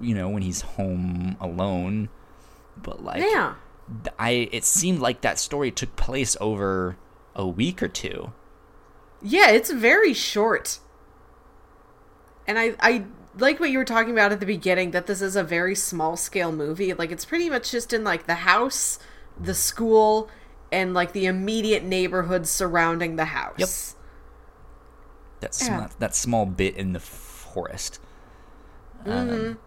You 0.00 0.14
know 0.14 0.28
when 0.28 0.42
he's 0.42 0.62
home 0.62 1.36
alone, 1.40 2.08
but 2.76 3.02
like 3.02 3.20
Yeah. 3.22 3.54
I 4.18 4.48
it 4.52 4.64
seemed 4.64 5.00
like 5.00 5.20
that 5.22 5.38
story 5.38 5.70
took 5.70 5.94
place 5.96 6.36
over 6.40 6.96
a 7.34 7.46
week 7.46 7.82
or 7.82 7.88
two. 7.88 8.32
Yeah, 9.20 9.50
it's 9.50 9.70
very 9.70 10.14
short. 10.14 10.78
And 12.52 12.58
I 12.58 12.74
I 12.80 13.04
like 13.38 13.60
what 13.60 13.70
you 13.70 13.78
were 13.78 13.84
talking 13.86 14.12
about 14.12 14.30
at 14.30 14.38
the 14.38 14.44
beginning 14.44 14.90
that 14.90 15.06
this 15.06 15.22
is 15.22 15.36
a 15.36 15.42
very 15.42 15.74
small 15.74 16.18
scale 16.18 16.52
movie. 16.52 16.92
Like 16.92 17.10
it's 17.10 17.24
pretty 17.24 17.48
much 17.48 17.70
just 17.70 17.94
in 17.94 18.04
like 18.04 18.26
the 18.26 18.34
house, 18.34 18.98
the 19.40 19.54
school, 19.54 20.28
and 20.70 20.92
like 20.92 21.12
the 21.12 21.24
immediate 21.24 21.82
neighborhood 21.82 22.46
surrounding 22.46 23.16
the 23.16 23.24
house. 23.24 23.56
Yep. 23.56 23.68
That 25.40 25.54
sm- 25.54 25.72
Yeah. 25.72 25.88
that 25.98 26.14
small 26.14 26.44
bit 26.44 26.76
in 26.76 26.92
the 26.92 27.00
forest. 27.00 28.00
Um, 29.06 29.58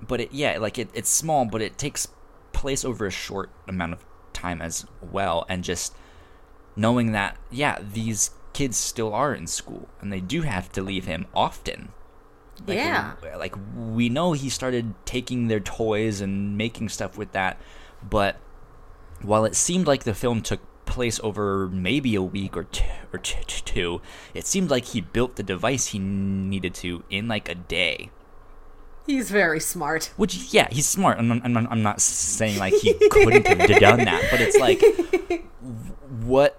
but 0.00 0.20
it 0.20 0.32
yeah, 0.32 0.58
like 0.58 0.76
it, 0.76 0.88
it's 0.94 1.10
small, 1.10 1.44
but 1.44 1.62
it 1.62 1.78
takes 1.78 2.08
place 2.52 2.84
over 2.84 3.06
a 3.06 3.10
short 3.12 3.50
amount 3.68 3.92
of 3.92 4.04
time 4.32 4.60
as 4.60 4.84
well, 5.00 5.46
and 5.48 5.62
just 5.62 5.94
knowing 6.74 7.12
that 7.12 7.36
yeah, 7.52 7.78
these 7.80 8.32
kids 8.52 8.76
still 8.76 9.14
are 9.14 9.32
in 9.32 9.46
school 9.46 9.88
and 10.00 10.12
they 10.12 10.20
do 10.20 10.42
have 10.42 10.72
to 10.72 10.82
leave 10.82 11.04
him 11.04 11.26
often. 11.36 11.90
Like, 12.66 12.76
Yeah. 12.76 13.14
Like 13.36 13.54
we 13.76 14.08
know 14.08 14.32
he 14.32 14.48
started 14.48 14.94
taking 15.04 15.48
their 15.48 15.60
toys 15.60 16.20
and 16.20 16.56
making 16.56 16.88
stuff 16.90 17.16
with 17.18 17.32
that, 17.32 17.60
but 18.08 18.36
while 19.22 19.44
it 19.44 19.54
seemed 19.54 19.86
like 19.86 20.04
the 20.04 20.14
film 20.14 20.42
took 20.42 20.60
place 20.84 21.20
over 21.22 21.68
maybe 21.68 22.14
a 22.14 22.22
week 22.22 22.56
or 22.56 22.64
two, 22.64 22.84
or 23.12 23.18
two, 23.18 24.00
it 24.34 24.46
seemed 24.46 24.70
like 24.70 24.86
he 24.86 25.00
built 25.00 25.36
the 25.36 25.42
device 25.42 25.86
he 25.88 25.98
needed 25.98 26.74
to 26.74 27.04
in 27.08 27.28
like 27.28 27.48
a 27.48 27.54
day. 27.54 28.10
He's 29.06 29.30
very 29.30 29.58
smart. 29.58 30.12
Which, 30.16 30.52
yeah, 30.54 30.68
he's 30.70 30.86
smart. 30.88 31.18
I'm, 31.18 31.32
I'm, 31.32 31.56
I'm 31.56 31.82
not 31.82 32.00
saying 32.00 32.58
like 32.58 32.74
he 32.74 32.94
couldn't 33.08 33.46
have 33.46 33.80
done 33.80 34.04
that, 34.04 34.28
but 34.30 34.40
it's 34.40 34.56
like, 34.58 34.80
what 36.22 36.58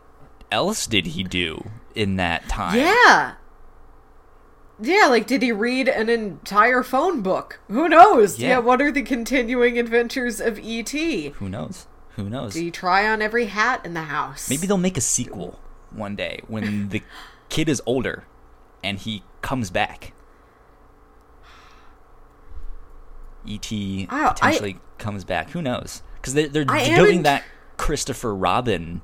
else 0.51 0.85
did 0.87 1.07
he 1.07 1.23
do 1.23 1.69
in 1.95 2.17
that 2.17 2.47
time? 2.49 2.77
Yeah. 2.77 3.35
Yeah, 4.85 5.07
like 5.07 5.27
did 5.27 5.41
he 5.41 5.51
read 5.51 5.87
an 5.87 6.09
entire 6.09 6.83
phone 6.83 7.21
book? 7.21 7.59
Who 7.69 7.87
knows? 7.87 8.37
Yeah. 8.37 8.49
Yeah, 8.49 8.57
what 8.59 8.81
are 8.81 8.91
the 8.91 9.01
continuing 9.03 9.79
adventures 9.79 10.39
of 10.41 10.59
E.T.? 10.59 11.29
Who 11.29 11.47
knows? 11.49 11.87
Who 12.15 12.29
knows? 12.29 12.53
Did 12.53 12.61
he 12.63 12.71
try 12.71 13.07
on 13.07 13.21
every 13.21 13.45
hat 13.45 13.81
in 13.85 13.93
the 13.93 14.01
house? 14.03 14.49
Maybe 14.49 14.67
they'll 14.67 14.77
make 14.77 14.97
a 14.97 15.01
sequel 15.01 15.59
one 15.91 16.15
day 16.15 16.41
when 16.47 16.89
the 16.89 17.01
kid 17.49 17.69
is 17.69 17.81
older 17.85 18.25
and 18.83 18.99
he 18.99 19.23
comes 19.41 19.69
back. 19.69 20.11
E.T. 23.45 24.07
Oh, 24.09 24.25
I- 24.27 24.33
potentially 24.33 24.77
comes 24.97 25.23
back. 25.23 25.51
Who 25.51 25.61
knows? 25.61 26.01
Because 26.15 26.33
they're, 26.33 26.47
they're 26.47 26.65
am 26.69 26.95
doing 27.03 27.23
that 27.23 27.43
Christopher 27.77 28.33
Robin 28.33 29.01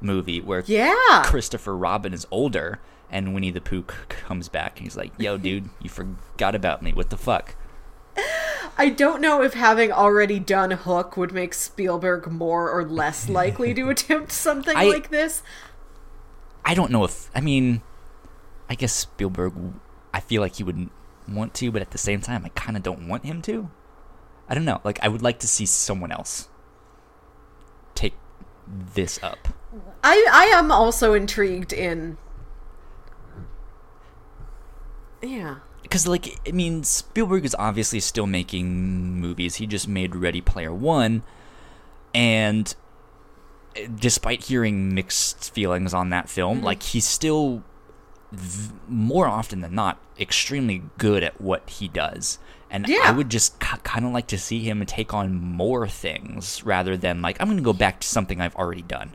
movie 0.00 0.40
where 0.40 0.62
Yeah. 0.66 1.22
Christopher 1.24 1.76
Robin 1.76 2.12
is 2.14 2.26
older 2.30 2.80
and 3.12 3.34
Winnie 3.34 3.50
the 3.50 3.60
Pooh 3.60 3.82
comes 4.08 4.48
back 4.48 4.78
and 4.78 4.86
he's 4.86 4.96
like, 4.96 5.12
"Yo, 5.18 5.36
dude, 5.36 5.68
you 5.80 5.88
forgot 5.90 6.54
about 6.54 6.82
me. 6.82 6.92
What 6.92 7.10
the 7.10 7.16
fuck?" 7.16 7.54
I 8.78 8.88
don't 8.88 9.20
know 9.20 9.42
if 9.42 9.54
having 9.54 9.92
already 9.92 10.38
done 10.38 10.70
Hook 10.70 11.16
would 11.16 11.32
make 11.32 11.52
Spielberg 11.54 12.26
more 12.30 12.70
or 12.70 12.84
less 12.84 13.28
likely 13.28 13.74
to 13.74 13.88
attempt 13.94 14.32
something 14.32 14.76
I- 14.76 14.84
like 14.84 15.10
this. 15.10 15.42
I 16.64 16.74
don't 16.74 16.90
know 16.90 17.04
if 17.04 17.30
I 17.34 17.40
mean, 17.40 17.82
I 18.68 18.74
guess 18.74 18.92
Spielberg. 18.92 19.52
I 20.14 20.20
feel 20.20 20.40
like 20.42 20.56
he 20.56 20.64
would 20.64 20.90
want 21.28 21.54
to, 21.54 21.70
but 21.70 21.82
at 21.82 21.90
the 21.90 21.98
same 21.98 22.20
time, 22.20 22.44
I 22.44 22.48
kind 22.50 22.76
of 22.76 22.82
don't 22.82 23.08
want 23.08 23.24
him 23.24 23.42
to. 23.42 23.70
I 24.48 24.54
don't 24.54 24.64
know. 24.64 24.80
Like, 24.84 24.98
I 25.02 25.08
would 25.08 25.22
like 25.22 25.38
to 25.40 25.48
see 25.48 25.66
someone 25.66 26.12
else 26.12 26.48
take 27.94 28.14
this 28.94 29.22
up. 29.22 29.48
I 30.04 30.26
I 30.32 30.44
am 30.56 30.70
also 30.70 31.14
intrigued 31.14 31.72
in 31.72 32.18
Yeah. 35.22 35.56
because 35.82 36.06
like 36.06 36.38
I 36.46 36.52
mean 36.52 36.82
Spielberg 36.84 37.44
is 37.44 37.54
obviously 37.58 38.00
still 38.00 38.26
making 38.26 39.20
movies. 39.20 39.56
He 39.56 39.66
just 39.66 39.86
made 39.88 40.16
Ready 40.16 40.40
Player 40.40 40.72
One, 40.74 41.22
and 42.14 42.74
eh, 43.76 43.86
despite 43.94 44.44
hearing 44.44 44.94
mixed 44.94 45.52
feelings 45.54 45.94
on 45.94 46.10
that 46.10 46.28
film, 46.28 46.58
Mm-hmm. 46.58 46.66
like 46.66 46.82
he's 46.82 47.06
still 47.06 47.62
v- 48.32 48.72
more 48.88 49.26
often 49.26 49.60
than 49.60 49.74
not 49.74 49.98
extremely 50.18 50.82
good 50.98 51.22
at 51.22 51.40
what 51.40 51.68
he 51.70 51.88
does. 51.88 52.38
And 52.70 52.86
I 53.04 53.10
would 53.12 53.28
just 53.28 53.60
k- 53.60 53.76
kind 53.82 54.06
of 54.06 54.12
like 54.12 54.26
to 54.28 54.38
see 54.38 54.60
him 54.60 54.84
take 54.86 55.12
on 55.12 55.34
more 55.34 55.86
things 55.86 56.64
rather 56.64 56.96
than 56.96 57.20
like 57.20 57.38
I'm 57.40 57.46
going 57.48 57.58
to 57.58 57.62
go 57.62 57.74
back 57.74 58.00
to 58.00 58.08
something 58.08 58.40
I've 58.40 58.56
already 58.56 58.80
done. 58.82 59.14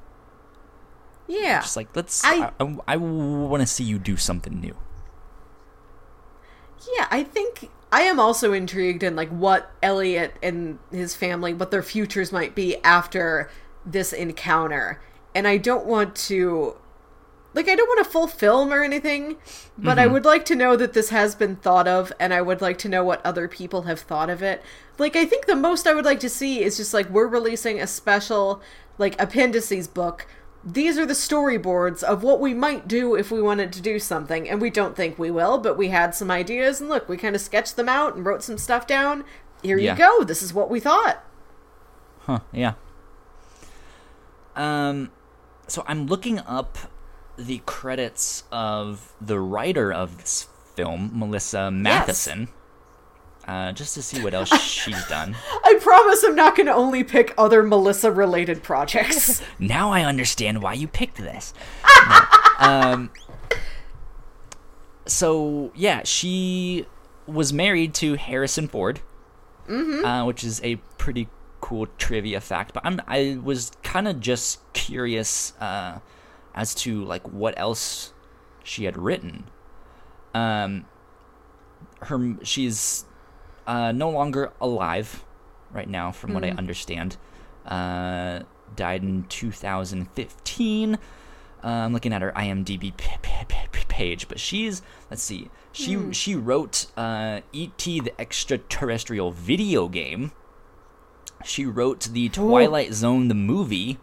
Yeah. 1.28 1.62
Just 1.62 1.76
like 1.76 1.94
let's 1.96 2.24
I- 2.24 2.52
I, 2.60 2.64
I, 2.64 2.78
I 2.88 2.98
want 2.98 3.62
to 3.62 3.68
see 3.68 3.84
you 3.84 3.98
do 4.00 4.16
something 4.16 4.62
new. 4.62 4.76
Yeah, 6.96 7.08
I 7.10 7.24
think 7.24 7.70
I 7.92 8.02
am 8.02 8.20
also 8.20 8.54
intrigued 8.54 9.04
in 9.04 9.16
like 9.16 9.30
what 9.30 9.72
Elliot 9.82 10.36
and 10.44 10.80
his 10.92 11.16
family, 11.16 11.54
what 11.54 11.72
their 11.72 11.84
futures 11.84 12.32
might 12.32 12.54
be 12.54 12.78
after 12.84 13.50
this 13.86 14.14
encounter. 14.14 15.02
And 15.34 15.48
I 15.48 15.58
don't 15.58 15.86
want 15.86 16.16
to 16.16 16.76
like 17.54 17.68
I 17.68 17.76
don't 17.76 17.88
want 17.88 18.06
a 18.06 18.10
full 18.10 18.28
film 18.28 18.72
or 18.72 18.84
anything, 18.84 19.38
but 19.78 19.98
I 19.98 20.04
mm-hmm. 20.04 20.14
would 20.14 20.26
like 20.26 20.46
to 20.46 20.56
know 20.56 20.76
that 20.76 20.94
this 20.94 21.10
has 21.10 21.34
been 21.34 21.56
thought 21.56 21.88
of 21.88 22.14
and 22.20 22.34
I 22.34 22.42
would 22.42 22.62
like 22.62 22.78
to 22.80 22.90
know 22.90 23.04
what 23.04 23.26
other 23.26 23.48
people 23.48 23.84
have 23.84 24.00
thought 24.00 24.30
of 24.30 24.44
it. 24.44 24.62
Like 24.98 25.16
I 25.16 25.26
think 25.26 25.46
the 25.46 25.56
most 25.56 25.88
I 25.88 25.94
would 25.94 26.06
like 26.06 26.20
to 26.20 26.30
see 26.30 26.64
is 26.64 26.78
just 26.78 26.94
like 26.94 27.10
we're 27.10 27.28
releasing 27.28 27.80
a 27.80 27.88
special 27.88 28.62
like 28.98 29.20
appendices 29.20 29.88
book. 29.88 30.28
These 30.70 30.98
are 30.98 31.06
the 31.06 31.14
storyboards 31.14 32.04
of 32.04 32.24
what 32.24 32.42
we 32.42 32.54
might 32.54 32.90
do 32.90 33.16
if 33.16 33.32
we 33.32 33.42
wanted 33.42 33.72
to 33.72 33.82
do 33.82 34.00
something, 34.00 34.50
and 34.50 34.60
we 34.62 34.70
don't 34.70 34.98
think 34.98 35.18
we 35.18 35.32
will, 35.32 35.58
but 35.60 35.78
we 35.78 35.88
had 35.88 36.14
some 36.14 36.30
ideas, 36.30 36.82
and 36.82 36.90
look, 36.90 37.08
we 37.08 37.16
kind 37.16 37.36
of 37.36 37.42
sketched 37.42 37.78
them 37.78 37.88
out 37.88 38.16
and 38.16 38.26
wrote 38.26 38.44
some 38.44 38.58
stuff 38.58 38.86
down. 38.86 39.24
Here 39.64 39.78
Yeah. 39.78 39.94
you 39.94 39.98
go. 39.98 40.24
This 40.26 40.44
is 40.44 40.54
what 40.54 40.70
we 40.70 40.82
thought. 40.82 41.24
Huh, 42.26 42.40
yeah. 42.52 42.74
Um 44.56 45.12
so 45.68 45.84
I'm 45.88 46.06
looking 46.08 46.40
up 46.40 46.78
the 47.38 47.62
credits 47.66 48.44
of 48.52 49.14
the 49.22 49.40
writer 49.40 49.92
of 49.94 50.18
this 50.18 50.48
film, 50.76 51.12
Melissa 51.14 51.70
Mathison. 51.72 52.50
Uh, 53.48 53.72
just 53.72 53.94
to 53.94 54.02
see 54.02 54.22
what 54.22 54.34
else 54.34 54.50
she's 54.62 55.06
done. 55.06 55.36
I 55.64 55.80
promise 55.82 56.22
I'm 56.24 56.36
not 56.36 56.58
going 56.58 56.68
to 56.68 56.74
only 56.74 57.04
pick 57.06 57.34
other 57.38 57.64
Melissa 57.64 58.12
related 58.12 58.62
projects. 58.62 59.42
Now 59.60 59.92
I 59.92 60.04
understand 60.04 60.62
why 60.62 60.74
you 60.74 60.88
picked 60.88 61.18
this. 61.18 61.54
No. 62.10 62.66
Um, 62.68 63.12
so 65.06 65.72
yeah, 65.76 66.02
she 66.04 66.86
was 67.26 67.54
married 67.54 67.94
to 67.96 68.16
Harrison 68.16 68.68
Ford, 68.68 69.02
uh, 69.70 70.24
which 70.24 70.44
is 70.44 70.62
a 70.64 70.78
pretty 70.98 71.30
cool 71.62 71.88
trivia 71.98 72.42
fact. 72.42 72.74
But 72.74 72.86
I'm 72.86 73.02
I 73.08 73.40
was 73.44 73.72
kind 73.84 74.08
of 74.08 74.20
just 74.20 74.60
curious 74.74 75.54
uh, 75.60 76.00
as 76.56 76.74
to 76.76 77.04
like 77.04 77.28
what 77.28 77.54
else 77.58 78.14
she 78.64 78.86
had 78.86 78.98
written. 78.98 79.46
Um, 80.34 80.86
her 82.02 82.38
she's 82.44 83.06
uh, 83.68 83.92
no 83.92 84.10
longer 84.10 84.52
alive 84.60 85.24
right 85.72 85.90
now, 85.90 86.12
from 86.12 86.34
what 86.34 86.44
I 86.44 86.50
understand. 86.52 87.18
Uh, 87.66 88.40
died 88.76 89.04
in 89.04 89.24
2015. 89.26 90.96
Uh, 90.96 90.98
I'm 91.68 91.94
looking 91.94 92.14
at 92.14 92.22
her 92.22 92.32
IMDb 92.36 92.96
p- 92.96 93.18
p- 93.22 93.46
p- 93.48 93.58
page, 93.98 94.28
but 94.28 94.40
she's 94.40 94.82
let's 95.10 95.24
see. 95.24 95.50
She 95.72 96.14
she 96.14 96.36
wrote 96.36 96.86
uh, 96.96 97.42
E.T. 97.52 98.00
the 98.02 98.22
Extraterrestrial 98.22 99.32
video 99.32 99.88
game. 99.88 100.32
She 101.44 101.66
wrote 101.66 102.02
the 102.12 102.30
Twilight 102.30 102.94
Zone 102.94 103.28
the 103.28 103.36
movie 103.36 103.98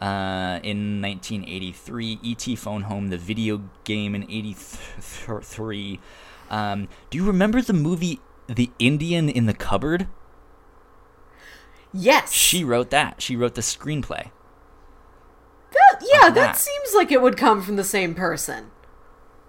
uh, 0.00 0.60
in 0.62 1.00
1983. 1.00 2.18
E.T. 2.22 2.56
Phone 2.56 2.82
Home 2.82 3.08
the 3.08 3.18
video 3.18 3.62
game 3.84 4.14
in 4.14 4.24
'83. 4.24 6.00
Um, 6.50 6.88
do 7.10 7.18
you 7.18 7.24
remember 7.24 7.62
the 7.62 7.72
movie 7.72 8.20
The 8.48 8.70
Indian 8.78 9.28
in 9.28 9.46
the 9.46 9.54
Cupboard? 9.54 10.08
yes. 11.92 12.32
She 12.32 12.62
wrote 12.64 12.90
that. 12.90 13.22
She 13.22 13.36
wrote 13.36 13.54
the 13.54 13.60
screenplay. 13.62 14.30
That, 15.72 16.02
yeah, 16.02 16.28
that 16.28 16.34
that. 16.34 16.56
seems 16.56 16.94
like 16.94 17.10
it 17.10 17.20
would 17.20 17.36
come 17.36 17.62
from 17.62 17.76
the 17.76 17.84
same 17.84 18.14
person. 18.14 18.70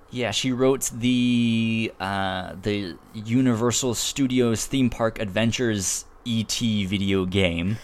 Yeah, 0.10 0.32
she 0.32 0.52
wrote 0.52 0.90
the 0.94 1.92
uh, 2.00 2.54
the 2.62 2.98
Universal 3.14 3.96
Studios 3.96 4.66
Theme 4.66 4.90
Park 4.90 5.20
Adventures 5.20 6.06
ET 6.26 6.52
video 6.52 7.26
game. 7.26 7.78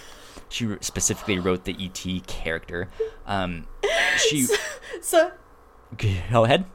She 0.49 0.75
specifically 0.81 1.39
wrote 1.39 1.65
the 1.65 1.75
ET 1.79 2.27
character. 2.27 2.89
Um, 3.25 3.67
she 4.17 4.47
So, 5.01 5.31
go 5.97 6.43
ahead. 6.45 6.65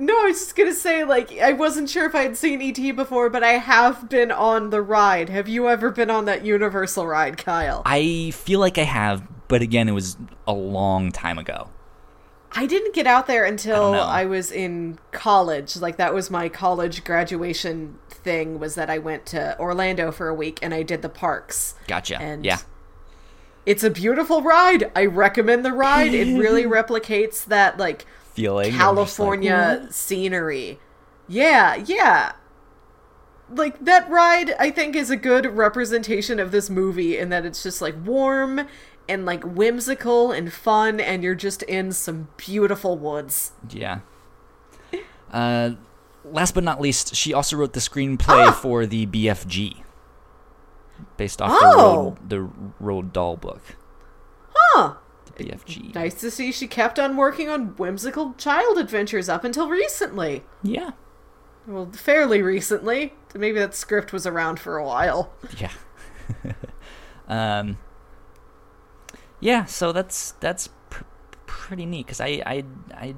No, 0.00 0.14
I 0.18 0.24
was 0.24 0.38
just 0.38 0.56
to 0.56 0.74
say, 0.74 1.04
like, 1.04 1.38
I 1.38 1.52
wasn't 1.52 1.90
sure 1.90 2.06
if 2.06 2.14
I 2.14 2.22
had 2.22 2.36
seen 2.36 2.62
E.T. 2.62 2.92
before, 2.92 3.28
but 3.28 3.44
I 3.44 3.52
have 3.52 4.08
been 4.08 4.30
on 4.30 4.70
the 4.70 4.80
ride. 4.80 5.28
Have 5.28 5.46
you 5.46 5.68
ever 5.68 5.90
been 5.90 6.10
on 6.10 6.24
that 6.24 6.44
Universal 6.44 7.06
ride, 7.06 7.36
Kyle? 7.36 7.82
I 7.84 8.32
feel 8.34 8.60
like 8.60 8.78
I 8.78 8.84
have, 8.84 9.22
but 9.46 9.60
again, 9.60 9.88
it 9.88 9.92
was 9.92 10.16
a 10.46 10.54
long 10.54 11.12
time 11.12 11.38
ago. 11.38 11.68
I 12.52 12.66
didn't 12.66 12.94
get 12.94 13.06
out 13.06 13.26
there 13.26 13.44
until 13.44 13.92
don't. 13.92 14.08
I, 14.08 14.24
was 14.24 14.50
in 14.50 14.98
college. 15.12 15.76
Like 15.76 15.98
that 15.98 16.12
was 16.12 16.30
my 16.30 16.48
college 16.48 17.04
graduation 17.04 17.98
thing 18.08 18.58
was 18.58 18.74
that 18.74 18.90
I 18.90 18.98
went 18.98 19.24
to 19.26 19.58
Orlando 19.60 20.10
for 20.10 20.28
a 20.28 20.34
week 20.34 20.58
and 20.62 20.74
I 20.74 20.82
did 20.82 21.02
the 21.02 21.08
parks. 21.08 21.74
Gotcha. 21.86 22.20
And 22.20 22.44
yeah. 22.44 22.58
It's 23.66 23.84
a 23.84 23.90
beautiful 23.90 24.42
ride. 24.42 24.90
I 24.96 25.04
recommend 25.04 25.64
the 25.64 25.72
ride. 25.72 26.12
It 26.12 26.36
really 26.36 26.64
replicates 26.64 27.44
that 27.44 27.78
like 27.78 28.04
Feeling 28.32 28.66
just 28.70 28.78
like, 28.78 28.80
California 28.80 29.86
scenery. 29.90 30.78
Yeah, 31.28 31.74
yeah. 31.76 32.32
Like 33.52 33.84
that 33.84 34.08
ride 34.08 34.54
I 34.58 34.70
think 34.70 34.94
is 34.94 35.10
a 35.10 35.16
good 35.16 35.46
representation 35.46 36.38
of 36.38 36.52
this 36.52 36.70
movie 36.70 37.18
in 37.18 37.30
that 37.30 37.44
it's 37.44 37.62
just 37.62 37.82
like 37.82 37.94
warm 38.04 38.66
and 39.08 39.26
like 39.26 39.42
whimsical 39.42 40.30
and 40.30 40.52
fun 40.52 41.00
and 41.00 41.22
you're 41.24 41.34
just 41.34 41.62
in 41.64 41.90
some 41.92 42.28
beautiful 42.36 42.96
woods. 42.98 43.52
Yeah. 43.70 44.00
Uh, 45.32 45.74
last 46.24 46.54
but 46.56 46.64
not 46.64 46.80
least, 46.80 47.14
she 47.14 47.32
also 47.32 47.56
wrote 47.56 47.72
the 47.72 47.78
screenplay 47.78 48.48
Ah! 48.48 48.50
for 48.50 48.84
the 48.84 49.06
BFG, 49.06 49.76
based 51.16 51.40
off 51.40 51.52
Oh! 51.54 52.16
the 52.26 52.34
Roald, 52.36 52.48
the 52.80 52.84
Roald 52.84 53.12
Dahl 53.12 53.36
book. 53.36 53.62
Huh. 54.52 54.94
BFG. 55.36 55.94
Nice 55.94 56.14
to 56.20 56.30
see 56.30 56.52
she 56.52 56.66
kept 56.66 56.98
on 56.98 57.16
working 57.16 57.48
on 57.48 57.76
whimsical 57.76 58.34
child 58.34 58.78
adventures 58.78 59.28
up 59.28 59.44
until 59.44 59.68
recently. 59.68 60.44
Yeah. 60.62 60.90
Well, 61.66 61.90
fairly 61.92 62.42
recently. 62.42 63.14
Maybe 63.34 63.58
that 63.58 63.74
script 63.74 64.12
was 64.12 64.26
around 64.26 64.58
for 64.60 64.76
a 64.76 64.84
while. 64.84 65.32
Yeah. 65.58 65.72
um. 67.28 67.78
Yeah. 69.40 69.64
So 69.66 69.92
that's 69.92 70.32
that's 70.40 70.68
pr- 70.88 71.04
pretty 71.46 71.86
neat 71.86 72.06
because 72.06 72.20
I 72.20 72.42
I 72.46 72.64
I 72.94 73.14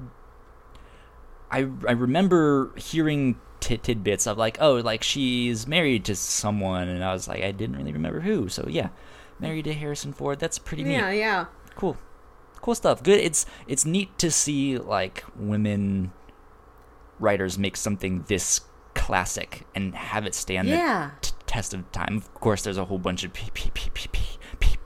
I 1.51 1.57
I 1.87 1.91
remember 1.91 2.71
hearing 2.77 3.39
tit 3.59 3.81
tidbits 3.83 4.27
of 4.27 4.37
like 4.37 4.57
oh 4.59 4.73
like 4.75 5.03
she's 5.03 5.65
married 5.67 6.03
to 6.03 6.15
someone 6.15 6.89
and 6.89 7.01
I 7.01 7.13
was 7.13 7.29
like 7.29 7.43
I 7.43 7.51
didn't 7.51 7.77
really 7.77 7.93
remember 7.93 8.19
who 8.19 8.49
so 8.49 8.65
yeah 8.67 8.89
married 9.39 9.63
to 9.63 9.73
Harrison 9.73 10.11
Ford 10.11 10.37
that's 10.37 10.59
pretty 10.59 10.83
neat 10.83 10.95
Yeah, 10.95 11.11
yeah. 11.11 11.45
Cool 11.75 11.97
cool 12.61 12.75
stuff 12.75 13.03
good 13.03 13.19
it's 13.19 13.45
it's 13.67 13.85
neat 13.85 14.17
to 14.17 14.31
see 14.31 14.77
like 14.77 15.23
women 15.35 16.11
writers 17.19 17.57
make 17.57 17.75
something 17.77 18.23
this 18.27 18.61
classic 18.95 19.65
and 19.75 19.95
have 19.95 20.25
it 20.25 20.33
stand 20.35 20.67
Yeah. 20.67 21.11
the 21.21 21.27
t- 21.27 21.33
test 21.45 21.73
of 21.73 21.91
time 21.91 22.17
of 22.17 22.33
course 22.35 22.63
there's 22.63 22.77
a 22.77 22.85
whole 22.85 22.99
bunch 22.99 23.23
of 23.23 23.33
p- 23.33 23.49
p- 23.53 23.69
p- 23.73 23.89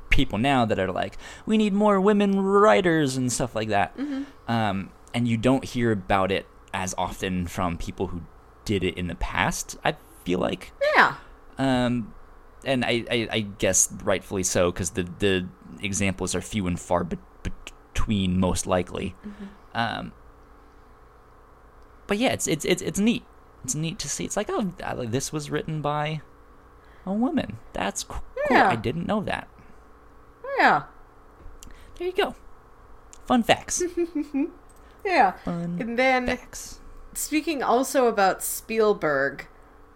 people 0.10 0.40
now 0.40 0.66
that 0.66 0.80
are 0.80 0.92
like, 0.92 1.16
we 1.46 1.60
need 1.60 1.74
more 1.74 2.02
women 2.02 2.40
writers 2.40 3.18
and 3.18 3.32
stuff 3.32 3.54
like 3.54 3.68
that. 3.68 3.96
Um, 4.48 4.90
and 5.14 5.28
you 5.28 5.38
don't 5.38 5.64
hear 5.64 5.92
about 5.92 6.32
it 6.32 6.48
as 6.74 6.96
often 6.98 7.46
from 7.46 7.78
people 7.78 8.08
who 8.08 8.24
did 8.66 8.84
it 8.84 8.98
in 8.98 9.06
the 9.06 9.14
past. 9.14 9.78
I 9.86 9.96
feel 10.26 10.40
like, 10.40 10.72
Yeah. 10.96 11.18
um, 11.60 12.16
and 12.66 12.84
I, 12.84 13.06
I, 13.12 13.28
I 13.32 13.40
guess 13.42 13.90
rightfully 14.04 14.42
so 14.42 14.72
because 14.72 14.90
the 14.92 15.04
the 15.20 15.48
examples 15.82 16.34
are 16.36 16.41
few 16.41 16.67
and 16.67 16.80
far 16.80 17.03
be- 17.03 17.17
between, 17.43 18.39
most 18.39 18.65
likely. 18.67 19.15
Um, 19.73 20.11
but 22.07 22.17
yeah, 22.17 22.30
it's 22.30 22.47
it's 22.47 22.65
it's 22.65 22.82
it's 22.82 22.99
neat. 22.99 23.23
It's 23.63 23.75
neat 23.75 23.99
to 23.99 24.09
see. 24.09 24.23
It's 24.25 24.38
like 24.38 24.49
oh, 24.49 24.71
this 25.05 25.34
was 25.34 25.49
written 25.49 25.82
by 25.82 26.21
a 27.05 27.13
woman. 27.13 27.57
That's 27.73 28.03
cool. 28.03 28.23
Yeah. 28.49 28.69
I 28.69 28.75
didn't 28.75 29.05
know 29.07 29.21
that. 29.23 29.47
Yeah. 30.57 30.84
There 31.97 32.07
you 32.07 32.13
go. 32.13 32.36
Fun 33.25 33.43
facts. 33.43 33.84
Yeah. 35.05 35.34
Fun 35.45 35.78
And 35.80 35.97
then 35.97 36.28
facts. 36.28 36.80
speaking 37.13 37.63
also 37.63 38.07
about 38.07 38.43
Spielberg, 38.43 39.47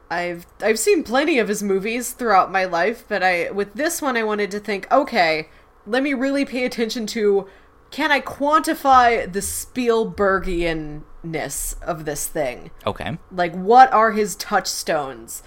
I've 0.10 0.46
I've 0.62 0.80
seen 0.80 1.04
plenty 1.04 1.38
of 1.38 1.50
his 1.50 1.62
movies 1.62 2.14
throughout 2.14 2.52
my 2.52 2.64
life, 2.66 3.04
but 3.10 3.22
I 3.22 3.52
with 3.52 3.74
this 3.74 4.02
one 4.02 4.16
I 4.16 4.24
wanted 4.24 4.52
to 4.52 4.60
think, 4.60 4.90
okay, 4.92 5.50
let 5.86 6.04
me 6.04 6.14
really 6.14 6.46
pay 6.46 6.66
attention 6.66 7.06
to 7.08 7.48
can 7.92 8.12
I 8.12 8.22
quantify 8.22 9.32
the 9.32 9.42
Spielbergianness 9.42 11.82
of 11.84 12.06
this 12.06 12.28
thing? 12.28 12.72
Okay. 12.88 13.20
Like 13.32 13.54
what 13.54 13.92
are 13.92 14.12
his 14.12 14.38
touchstones? 14.38 15.44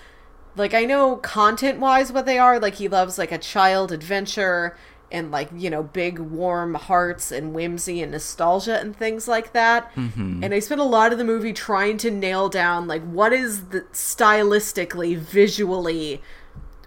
Like 0.56 0.74
I 0.74 0.84
know 0.84 1.16
content 1.16 1.80
wise 1.80 2.12
what 2.12 2.26
they 2.26 2.38
are, 2.38 2.60
like 2.60 2.74
he 2.74 2.86
loves 2.86 3.18
like 3.18 3.32
a 3.32 3.38
child 3.38 3.90
adventure 3.92 4.76
and 5.10 5.30
like, 5.30 5.48
you 5.56 5.70
know, 5.70 5.82
big 5.82 6.18
warm 6.18 6.74
hearts 6.74 7.32
and 7.32 7.54
whimsy 7.54 8.02
and 8.02 8.12
nostalgia 8.12 8.78
and 8.78 8.96
things 8.96 9.26
like 9.26 9.52
that. 9.52 9.94
Mm-hmm. 9.94 10.44
And 10.44 10.52
I 10.52 10.58
spent 10.58 10.80
a 10.80 10.84
lot 10.84 11.12
of 11.12 11.18
the 11.18 11.24
movie 11.24 11.52
trying 11.52 11.96
to 11.98 12.10
nail 12.10 12.48
down 12.48 12.86
like 12.86 13.02
what 13.02 13.32
is 13.32 13.68
the 13.68 13.82
stylistically, 13.92 15.16
visually 15.16 16.20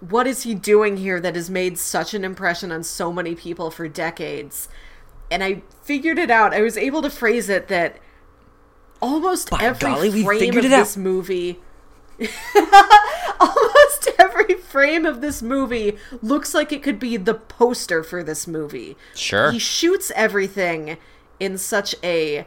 what 0.00 0.26
is 0.26 0.42
he 0.44 0.54
doing 0.54 0.96
here 0.98 1.20
that 1.20 1.34
has 1.34 1.48
made 1.50 1.78
such 1.78 2.14
an 2.14 2.24
impression 2.24 2.70
on 2.72 2.82
so 2.82 3.12
many 3.12 3.34
people 3.34 3.70
for 3.70 3.88
decades? 3.88 4.68
And 5.30 5.42
I 5.44 5.62
figured 5.82 6.18
it 6.18 6.30
out. 6.30 6.54
I 6.54 6.62
was 6.62 6.76
able 6.76 7.02
to 7.02 7.10
phrase 7.10 7.48
it 7.48 7.68
that 7.68 7.98
almost 9.02 9.50
By 9.50 9.58
every 9.62 9.88
golly, 9.90 10.22
frame 10.24 10.56
of 10.56 10.64
it 10.64 10.72
out. 10.72 10.78
this 10.78 10.96
movie 10.96 11.60
almost 13.40 14.08
every 14.18 14.54
frame 14.56 15.06
of 15.06 15.20
this 15.20 15.40
movie 15.42 15.96
looks 16.22 16.52
like 16.54 16.72
it 16.72 16.82
could 16.82 16.98
be 16.98 17.16
the 17.16 17.34
poster 17.34 18.02
for 18.02 18.22
this 18.24 18.46
movie. 18.46 18.96
Sure. 19.14 19.52
He 19.52 19.58
shoots 19.58 20.10
everything 20.16 20.96
in 21.38 21.56
such 21.58 21.94
a 22.02 22.46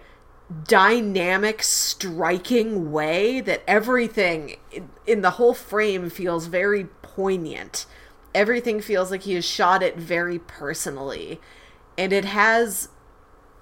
dynamic, 0.67 1.63
striking 1.63 2.91
way 2.91 3.39
that 3.39 3.63
everything 3.67 4.57
in- 4.71 4.89
in 5.07 5.21
the 5.21 5.31
whole 5.31 5.53
frame 5.53 6.09
feels 6.09 6.47
very 6.47 6.87
poignant. 7.15 7.85
Everything 8.33 8.81
feels 8.81 9.11
like 9.11 9.23
he 9.23 9.33
has 9.33 9.45
shot 9.45 9.83
it 9.83 9.97
very 9.97 10.39
personally. 10.39 11.39
And 11.97 12.13
it 12.13 12.25
has 12.25 12.89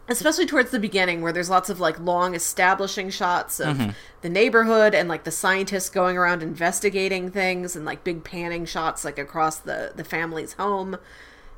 especially 0.09 0.45
towards 0.47 0.71
the 0.71 0.79
beginning 0.79 1.21
where 1.21 1.31
there's 1.31 1.49
lots 1.49 1.69
of 1.69 1.79
like 1.79 1.99
long 1.99 2.33
establishing 2.33 3.09
shots 3.11 3.59
of 3.59 3.77
mm-hmm. 3.77 3.91
the 4.21 4.29
neighborhood 4.29 4.95
and 4.95 5.07
like 5.07 5.23
the 5.23 5.31
scientists 5.31 5.89
going 5.89 6.17
around 6.17 6.41
investigating 6.41 7.29
things 7.29 7.75
and 7.75 7.85
like 7.85 8.03
big 8.03 8.23
panning 8.23 8.65
shots 8.65 9.05
like 9.05 9.19
across 9.19 9.59
the 9.59 9.93
the 9.95 10.03
family's 10.03 10.53
home 10.53 10.97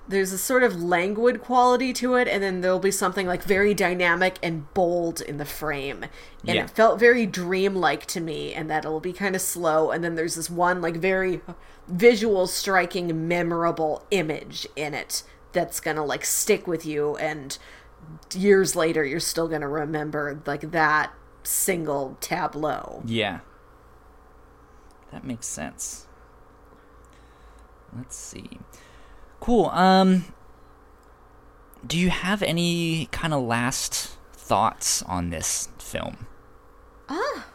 there's 0.08 0.34
a 0.34 0.38
sort 0.38 0.64
of 0.64 0.82
languid 0.82 1.41
quality 1.41 1.93
to 1.93 2.16
it 2.16 2.28
and 2.28 2.43
then 2.43 2.62
there'll 2.62 2.80
be 2.80 2.91
something 2.91 3.28
like 3.28 3.43
very 3.43 3.74
dynamic 3.74 4.38
and 4.43 4.72
bold 4.74 5.22
in 5.22 5.38
the 5.38 5.45
frame 5.45 6.04
and 6.04 6.56
Yeah. 6.56 6.64
it 6.66 6.70
felt 6.72 6.99
very 6.99 7.26
dreamlike 7.26 8.06
to 8.08 8.20
me 8.20 8.54
and 8.54 8.70
that 8.70 8.84
it'll 8.84 8.99
be 8.99 9.14
kind 9.14 9.36
of 9.36 9.41
slow 9.41 9.91
and 9.91 10.04
then 10.04 10.16
there's 10.16 10.36
this 10.36 10.49
one 10.49 10.82
like 10.82 10.95
very 10.97 11.41
visual 11.88 12.47
striking 12.47 13.28
memorable 13.28 14.06
image 14.12 14.68
in 14.76 14.93
it 14.93 15.24
that's 15.54 15.80
gonna 15.80 16.04
like 16.04 16.26
stick 16.26 16.68
with 16.68 16.86
you 16.86 17.16
and 17.18 17.58
years 18.34 18.76
later 18.76 19.06
you're 19.06 19.20
still 19.20 19.47
gonna 19.47 19.70
remember 19.70 20.41
like 20.45 20.72
that 20.72 21.14
single 21.43 22.18
tableau 22.20 23.02
Yeah. 23.06 23.39
That 25.12 25.24
makes 25.26 25.45
sense. 25.47 26.08
Let's 27.95 28.16
see. 28.16 28.60
Cool. 29.42 29.66
Um 29.72 30.26
do 31.86 31.98
you 31.98 32.10
have 32.10 32.44
any 32.44 33.08
kind 33.12 33.34
of 33.34 33.42
last 33.44 34.16
thoughts 34.34 35.02
on 35.04 35.30
this 35.30 35.70
film? 35.80 36.28
Ah. 37.10 37.48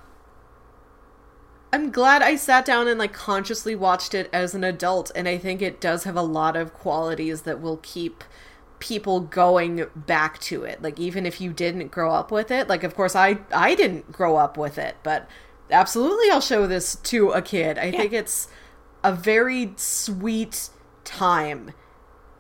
I'm 1.73 1.91
glad 1.91 2.23
I 2.23 2.37
sat 2.37 2.65
down 2.65 2.89
and 2.89 2.99
like 2.99 3.13
consciously 3.13 3.77
watched 3.77 4.15
it 4.15 4.29
as 4.33 4.55
an 4.55 4.65
adult, 4.65 5.11
and 5.15 5.29
I 5.29 5.39
think 5.39 5.63
it 5.63 5.81
does 5.81 6.05
have 6.05 6.17
a 6.17 6.23
lot 6.23 6.57
of 6.57 6.75
qualities 6.75 7.43
that 7.43 7.61
will 7.61 7.79
keep 7.79 8.25
people 8.79 9.21
going 9.21 9.87
back 9.95 10.39
to 10.41 10.65
it. 10.65 10.83
Like 10.83 10.99
even 10.99 11.25
if 11.25 11.41
you 11.41 11.53
didn't 11.53 11.91
grow 11.93 12.13
up 12.13 12.31
with 12.31 12.51
it, 12.51 12.69
like 12.69 12.83
of 12.83 12.95
course 12.95 13.15
I 13.15 13.39
I 13.53 13.75
didn't 13.75 14.11
grow 14.11 14.37
up 14.37 14.57
with 14.57 14.79
it, 14.79 14.97
but 15.03 15.29
absolutely 15.71 16.31
I'll 16.31 16.41
show 16.41 16.67
this 16.67 16.97
to 16.97 17.31
a 17.31 17.43
kid. 17.43 17.79
I 17.79 17.91
think 17.91 18.13
it's 18.13 18.49
a 19.05 19.13
very 19.13 19.73
sweet 19.77 20.71
time. 21.07 21.73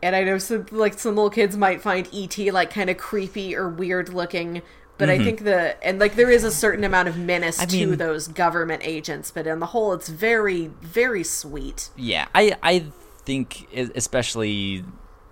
And 0.02 0.14
I 0.14 0.24
know 0.24 0.36
some 0.38 0.66
like 0.70 0.98
some 0.98 1.16
little 1.16 1.30
kids 1.30 1.56
might 1.56 1.80
find 1.80 2.06
ET 2.14 2.38
like 2.52 2.70
kind 2.70 2.90
of 2.90 2.98
creepy 2.98 3.56
or 3.56 3.68
weird 3.68 4.10
looking, 4.10 4.60
but 4.98 5.08
I 5.08 5.18
think 5.18 5.44
the 5.44 5.82
and 5.84 5.98
like 5.98 6.16
there 6.16 6.30
is 6.30 6.44
a 6.44 6.50
certain 6.50 6.84
amount 6.84 7.08
of 7.08 7.16
menace 7.18 7.56
Mm-hmm. 7.58 7.62
I 7.76 7.80
to 7.80 7.86
mean- 7.86 7.98
those 7.98 8.28
government 8.28 8.82
agents, 8.84 9.30
but 9.30 9.46
on 9.48 9.58
the 9.60 9.66
whole, 9.66 9.92
it's 9.94 10.08
very 10.10 10.66
very 10.82 11.24
sweet. 11.24 11.88
Yeah, 11.96 12.28
I 12.34 12.56
I 12.62 12.84
think 13.24 13.68
especially 13.94 14.84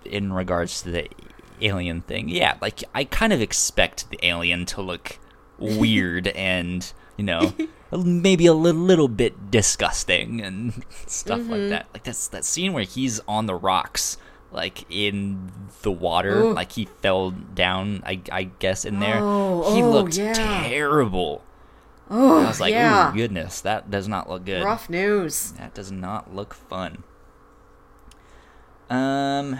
in 0.03 0.33
regards 0.33 0.81
to 0.81 0.91
the 0.91 1.07
alien 1.61 2.01
thing. 2.01 2.27
Yeah, 2.29 2.57
like 2.61 2.83
I 2.93 3.03
kind 3.05 3.31
of 3.33 3.41
expect 3.41 4.09
the 4.09 4.19
alien 4.25 4.65
to 4.67 4.81
look 4.81 5.19
weird 5.57 6.27
and, 6.27 6.91
you 7.17 7.23
know, 7.23 7.53
maybe 7.91 8.45
a 8.45 8.53
li- 8.53 8.71
little 8.71 9.07
bit 9.07 9.49
disgusting 9.51 10.41
and 10.41 10.83
stuff 11.07 11.39
Mm-hmm. 11.39 11.51
like 11.51 11.69
that. 11.69 11.85
Like 11.93 12.03
that's 12.03 12.27
that 12.29 12.43
scene 12.45 12.73
where 12.73 12.83
he's 12.83 13.19
on 13.27 13.45
the 13.45 13.55
rocks 13.55 14.17
like 14.51 14.85
in 14.89 15.51
the 15.81 15.91
water, 15.91 16.43
Ooh. 16.43 16.53
like 16.53 16.73
he 16.73 16.85
fell 17.01 17.31
down 17.31 18.01
I 18.05 18.21
I 18.31 18.43
guess 18.59 18.85
in 18.85 18.99
there. 18.99 19.19
Oh, 19.19 19.75
he 19.75 19.81
oh, 19.81 19.91
looked 19.91 20.17
yeah. 20.17 20.33
terrible. 20.33 21.43
Oh, 22.09 22.43
I 22.43 22.47
was 22.47 22.61
like, 22.61 22.71
yeah, 22.71 23.09
"Ooh, 23.11 23.15
goodness, 23.15 23.61
that 23.61 23.89
does 23.89 24.07
not 24.07 24.29
look 24.29 24.45
good." 24.45 24.63
rough 24.63 24.89
news. 24.89 25.53
That 25.53 25.73
does 25.73 25.91
not 25.91 26.33
look 26.35 26.53
fun. 26.53 27.03
Um, 28.89 29.57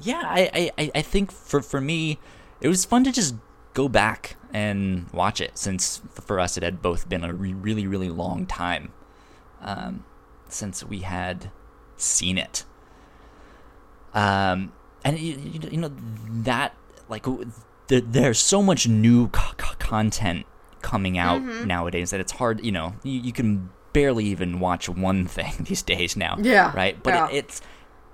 yeah, 0.00 0.22
I, 0.24 0.50
I, 0.52 0.70
I- 0.78 0.90
I 0.96 1.02
think 1.02 1.30
for 1.30 1.62
for 1.62 1.80
me, 1.80 2.18
it 2.60 2.68
was 2.68 2.84
fun 2.84 3.04
to 3.04 3.12
just 3.12 3.36
go 3.74 3.88
back 3.88 4.36
and 4.52 5.08
watch 5.12 5.40
it 5.40 5.56
since 5.56 6.00
for 6.12 6.40
us 6.40 6.56
it 6.56 6.62
had 6.62 6.82
both 6.82 7.08
been 7.08 7.24
a 7.24 7.32
re- 7.32 7.52
really 7.54 7.86
really 7.86 8.10
long 8.10 8.46
time 8.46 8.92
um, 9.62 10.04
since 10.48 10.82
we 10.84 11.00
had 11.00 11.50
seen 11.96 12.38
it. 12.38 12.64
Um, 14.12 14.72
and 15.04 15.18
you, 15.18 15.60
you 15.70 15.78
know 15.78 15.92
that 16.42 16.74
like 17.08 17.26
there, 17.88 18.00
there's 18.00 18.38
so 18.40 18.62
much 18.62 18.88
new 18.88 19.30
c- 19.34 19.40
c- 19.60 19.74
content 19.78 20.46
coming 20.82 21.18
out 21.18 21.42
nowadays 21.66 22.10
that 22.10 22.20
it's 22.20 22.32
hard. 22.32 22.64
You 22.64 22.72
know, 22.72 22.94
you, 23.02 23.20
you 23.20 23.32
can 23.32 23.70
barely 23.92 24.24
even 24.26 24.60
watch 24.60 24.88
one 24.88 25.26
thing 25.36 25.52
these 25.60 25.82
days 25.82 26.16
now. 26.16 26.36
Yeah, 26.40 26.72
Right. 26.74 27.00
But 27.02 27.14
yeah. 27.14 27.28
it, 27.28 27.34
it's 27.36 27.62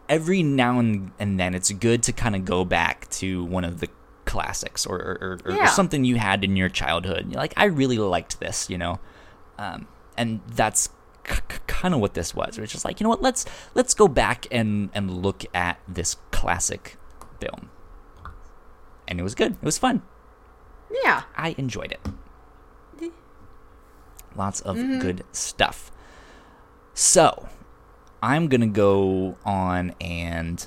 every 0.08 0.42
now 0.42 0.78
and, 0.78 1.10
and 1.18 1.38
then 1.40 1.54
it's 1.54 1.70
good 1.72 2.02
to 2.04 2.12
kind 2.12 2.36
of 2.36 2.44
go 2.44 2.64
back 2.64 3.08
to 3.10 3.44
one 3.44 3.64
of 3.64 3.80
the 3.80 3.88
classics 4.26 4.84
or 4.84 4.96
or, 4.98 5.38
or, 5.44 5.52
or 5.52 5.66
something 5.68 6.04
you 6.04 6.16
had 6.16 6.44
in 6.44 6.56
your 6.56 6.68
childhood. 6.68 7.26
You're 7.30 7.40
like, 7.40 7.54
I 7.56 7.64
really 7.64 7.98
liked 7.98 8.38
this. 8.40 8.68
You 8.68 8.76
know, 8.78 9.00
um, 9.58 9.88
and 10.18 10.40
that's 10.46 10.90
c- 11.26 11.36
c- 11.50 11.58
kind 11.66 11.94
of 11.94 12.00
what 12.00 12.12
this 12.14 12.34
was. 12.34 12.58
It's 12.58 12.70
just 12.72 12.84
like, 12.84 13.00
you 13.00 13.04
know 13.04 13.10
what? 13.10 13.22
Let's 13.22 13.46
let's 13.74 13.94
go 13.94 14.06
back 14.08 14.46
and 14.50 14.90
and 14.92 15.22
look 15.22 15.44
at 15.54 15.80
this 15.88 16.16
classic 16.30 16.96
film. 17.40 17.70
And 19.08 19.18
it 19.18 19.22
was 19.22 19.34
good. 19.34 19.52
It 19.52 19.62
was 19.62 19.78
fun. 19.78 20.02
Yeah, 21.04 21.22
I 21.36 21.54
enjoyed 21.58 21.92
it. 21.92 22.00
Lots 24.36 24.60
of 24.60 24.76
good 24.76 25.24
stuff. 25.32 25.90
So, 26.92 27.48
I'm 28.22 28.48
going 28.48 28.60
to 28.60 28.66
go 28.66 29.36
on 29.44 29.94
and 30.00 30.66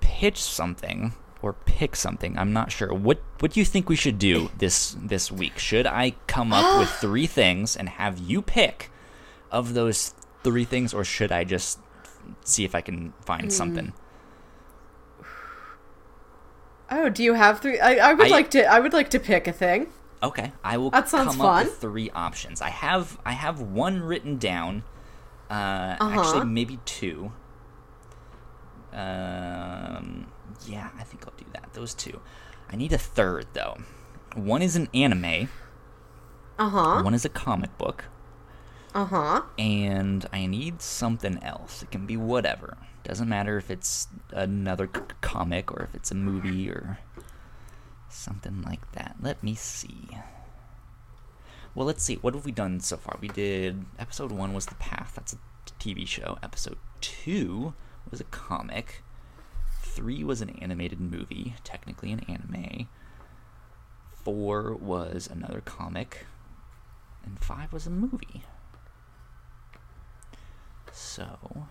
pitch 0.00 0.38
something 0.42 1.14
or 1.42 1.52
pick 1.52 1.94
something. 1.96 2.36
I'm 2.38 2.52
not 2.52 2.72
sure. 2.72 2.92
What 2.92 3.20
what 3.40 3.52
do 3.52 3.60
you 3.60 3.66
think 3.66 3.88
we 3.88 3.96
should 3.96 4.18
do 4.18 4.50
this 4.58 4.96
this 5.00 5.30
week? 5.30 5.58
Should 5.58 5.86
I 5.86 6.14
come 6.26 6.52
up 6.52 6.78
with 6.80 6.88
three 7.00 7.26
things 7.26 7.76
and 7.76 7.88
have 7.88 8.18
you 8.18 8.42
pick 8.42 8.90
of 9.50 9.74
those 9.74 10.14
three 10.44 10.64
things 10.64 10.92
or 10.94 11.04
should 11.04 11.30
I 11.32 11.44
just 11.44 11.78
see 12.44 12.64
if 12.64 12.74
I 12.74 12.80
can 12.80 13.12
find 13.24 13.52
something? 13.52 13.92
Oh, 16.90 17.08
do 17.10 17.22
you 17.22 17.34
have 17.34 17.60
three? 17.60 17.78
I, 17.78 18.10
I 18.10 18.14
would 18.14 18.26
I- 18.28 18.30
like 18.30 18.50
to. 18.52 18.64
I 18.64 18.80
would 18.80 18.92
like 18.92 19.10
to 19.10 19.20
pick 19.20 19.46
a 19.46 19.52
thing. 19.52 19.88
Okay, 20.22 20.52
I 20.64 20.78
will 20.78 20.90
That 20.90 21.08
sounds 21.08 21.36
come 21.36 21.42
up 21.42 21.46
fun. 21.46 21.66
with 21.66 21.76
three 21.78 22.10
options. 22.10 22.60
I 22.60 22.70
have 22.70 23.18
I 23.24 23.32
have 23.32 23.60
one 23.60 24.00
written 24.02 24.36
down. 24.38 24.82
Uh, 25.50 25.96
Uh-huh. 26.00 26.20
Actually, 26.20 26.46
maybe 26.46 26.78
two. 26.84 27.30
Um, 28.92 30.26
yeah, 30.66 30.90
I 30.98 31.04
think 31.04 31.24
I'll 31.26 31.34
do 31.36 31.44
that. 31.52 31.72
Those 31.74 31.94
two. 31.94 32.20
I 32.70 32.76
need 32.76 32.92
a 32.92 32.98
third 32.98 33.46
though. 33.52 33.78
One 34.34 34.62
is 34.62 34.76
an 34.76 34.88
anime. 34.94 35.48
Uh 36.58 36.68
huh. 36.68 37.02
One 37.02 37.14
is 37.14 37.24
a 37.24 37.28
comic 37.30 37.76
book. 37.78 38.04
Uh 38.94 39.04
huh. 39.04 39.42
and 39.58 40.26
I 40.32 40.46
need 40.46 40.80
something 40.80 41.42
else. 41.42 41.82
It 41.82 41.90
can 41.90 42.06
be 42.06 42.16
whatever. 42.16 42.78
Doesn't 43.04 43.28
matter 43.28 43.58
if 43.58 43.70
it's 43.70 44.08
another 44.32 44.88
c- 44.92 45.02
comic 45.20 45.70
or 45.70 45.82
if 45.82 45.94
it's 45.94 46.10
a 46.10 46.14
movie 46.14 46.68
or 46.70 46.98
something 48.08 48.62
like 48.62 48.90
that. 48.92 49.16
Let 49.20 49.42
me 49.42 49.54
see. 49.54 50.08
Well, 51.74 51.86
let's 51.86 52.02
see. 52.02 52.16
What 52.16 52.34
have 52.34 52.44
we 52.46 52.50
done 52.50 52.80
so 52.80 52.96
far? 52.96 53.18
We 53.20 53.28
did 53.28 53.84
episode 53.98 54.32
one 54.32 54.52
was 54.54 54.66
The 54.66 54.74
Path. 54.76 55.12
That's 55.14 55.34
a 55.34 55.38
TV 55.78 56.06
show. 56.06 56.38
Episode 56.42 56.78
two 57.00 57.74
was 58.10 58.20
a 58.20 58.24
comic. 58.24 59.02
Three 59.98 60.22
was 60.22 60.40
an 60.40 60.50
animated 60.60 61.00
movie, 61.00 61.56
technically 61.64 62.12
an 62.12 62.20
anime. 62.28 62.86
Four 64.12 64.76
was 64.76 65.28
another 65.28 65.60
comic. 65.60 66.24
And 67.24 67.36
five 67.40 67.72
was 67.72 67.84
a 67.84 67.90
movie. 67.90 68.44
So, 70.92 71.66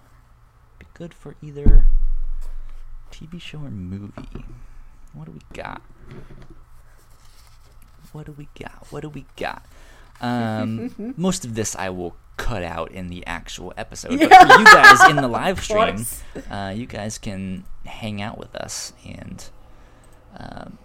be 0.78 0.88
good 0.94 1.14
for 1.14 1.36
either 1.42 1.86
TV 3.14 3.40
show 3.40 3.60
or 3.60 3.72
movie. 3.72 4.44
What 5.14 5.28
do 5.28 5.32
we 5.32 5.40
got? 5.54 5.82
What 8.12 8.26
do 8.26 8.34
we 8.34 8.50
got? 8.60 8.88
What 8.90 9.04
do 9.04 9.10
we 9.10 9.26
got? 9.38 9.66
Um, 10.20 11.14
most 11.16 11.46
of 11.46 11.54
this 11.54 11.76
I 11.76 11.92
will 11.92 12.16
cut 12.38 12.64
out 12.64 12.92
in 12.92 13.10
the 13.10 13.26
actual 13.28 13.74
episode. 13.78 14.12
But 14.20 14.30
for 14.48 14.60
you 14.60 14.66
guys 14.66 15.10
in 15.10 15.18
the 15.18 15.28
live 15.28 15.62
stream, 15.64 16.06
uh, 16.50 16.74
you 16.76 16.86
guys 16.86 17.18
can 17.18 17.66
hang 17.86 18.22
out 18.22 18.38
with 18.38 18.56
us 18.56 18.94
and 19.06 19.50
um, 20.38 20.78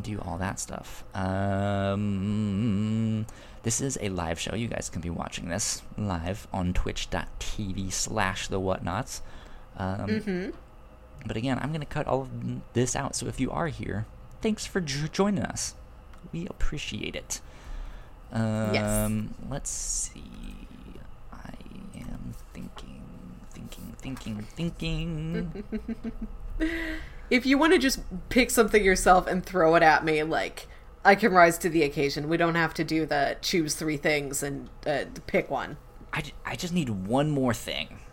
do 0.00 0.18
all 0.20 0.36
that 0.38 0.60
stuff. 0.60 1.04
Um, 1.14 3.26
this 3.62 3.80
is 3.80 3.96
a 4.00 4.10
live 4.10 4.38
show. 4.38 4.54
You 4.54 4.68
guys 4.68 4.90
can 4.90 5.00
be 5.00 5.10
watching 5.10 5.48
this 5.48 5.82
live 5.96 6.46
on 6.52 6.72
twitch.tv 6.74 7.92
slash 7.92 8.48
the 8.48 8.60
whatnauts. 8.60 9.20
Um, 9.76 10.52
But 11.26 11.36
again, 11.38 11.58
I'm 11.62 11.70
going 11.70 11.80
to 11.80 11.86
cut 11.86 12.06
all 12.06 12.22
of 12.22 12.28
this 12.74 12.94
out. 12.94 13.16
So 13.16 13.26
if 13.26 13.40
you 13.40 13.50
are 13.50 13.68
here, 13.68 14.04
thanks 14.42 14.66
for 14.66 14.80
j- 14.82 15.08
joining 15.10 15.42
us. 15.44 15.74
We 16.32 16.46
appreciate 16.46 17.16
it. 17.16 17.40
Um, 18.34 19.34
Let's 19.48 19.70
see. 19.70 20.22
I 21.32 21.54
am 21.96 22.34
thinking, 22.52 23.02
thinking, 23.50 23.94
thinking, 23.98 24.42
thinking. 24.42 25.64
If 27.30 27.46
you 27.46 27.56
want 27.58 27.72
to 27.72 27.78
just 27.78 28.00
pick 28.28 28.50
something 28.50 28.84
yourself 28.84 29.26
and 29.26 29.44
throw 29.44 29.74
it 29.76 29.82
at 29.82 30.04
me, 30.04 30.22
like 30.22 30.66
I 31.04 31.14
can 31.14 31.32
rise 31.32 31.58
to 31.58 31.68
the 31.68 31.82
occasion. 31.82 32.28
We 32.28 32.36
don't 32.36 32.54
have 32.54 32.74
to 32.74 32.84
do 32.84 33.06
the 33.06 33.36
choose 33.40 33.74
three 33.74 33.96
things 33.96 34.42
and 34.42 34.68
uh, 34.86 35.04
pick 35.26 35.50
one. 35.50 35.76
I, 36.12 36.22
I 36.44 36.56
just 36.56 36.72
need 36.72 36.88
one 36.90 37.30
more 37.30 37.54
thing. 37.54 38.00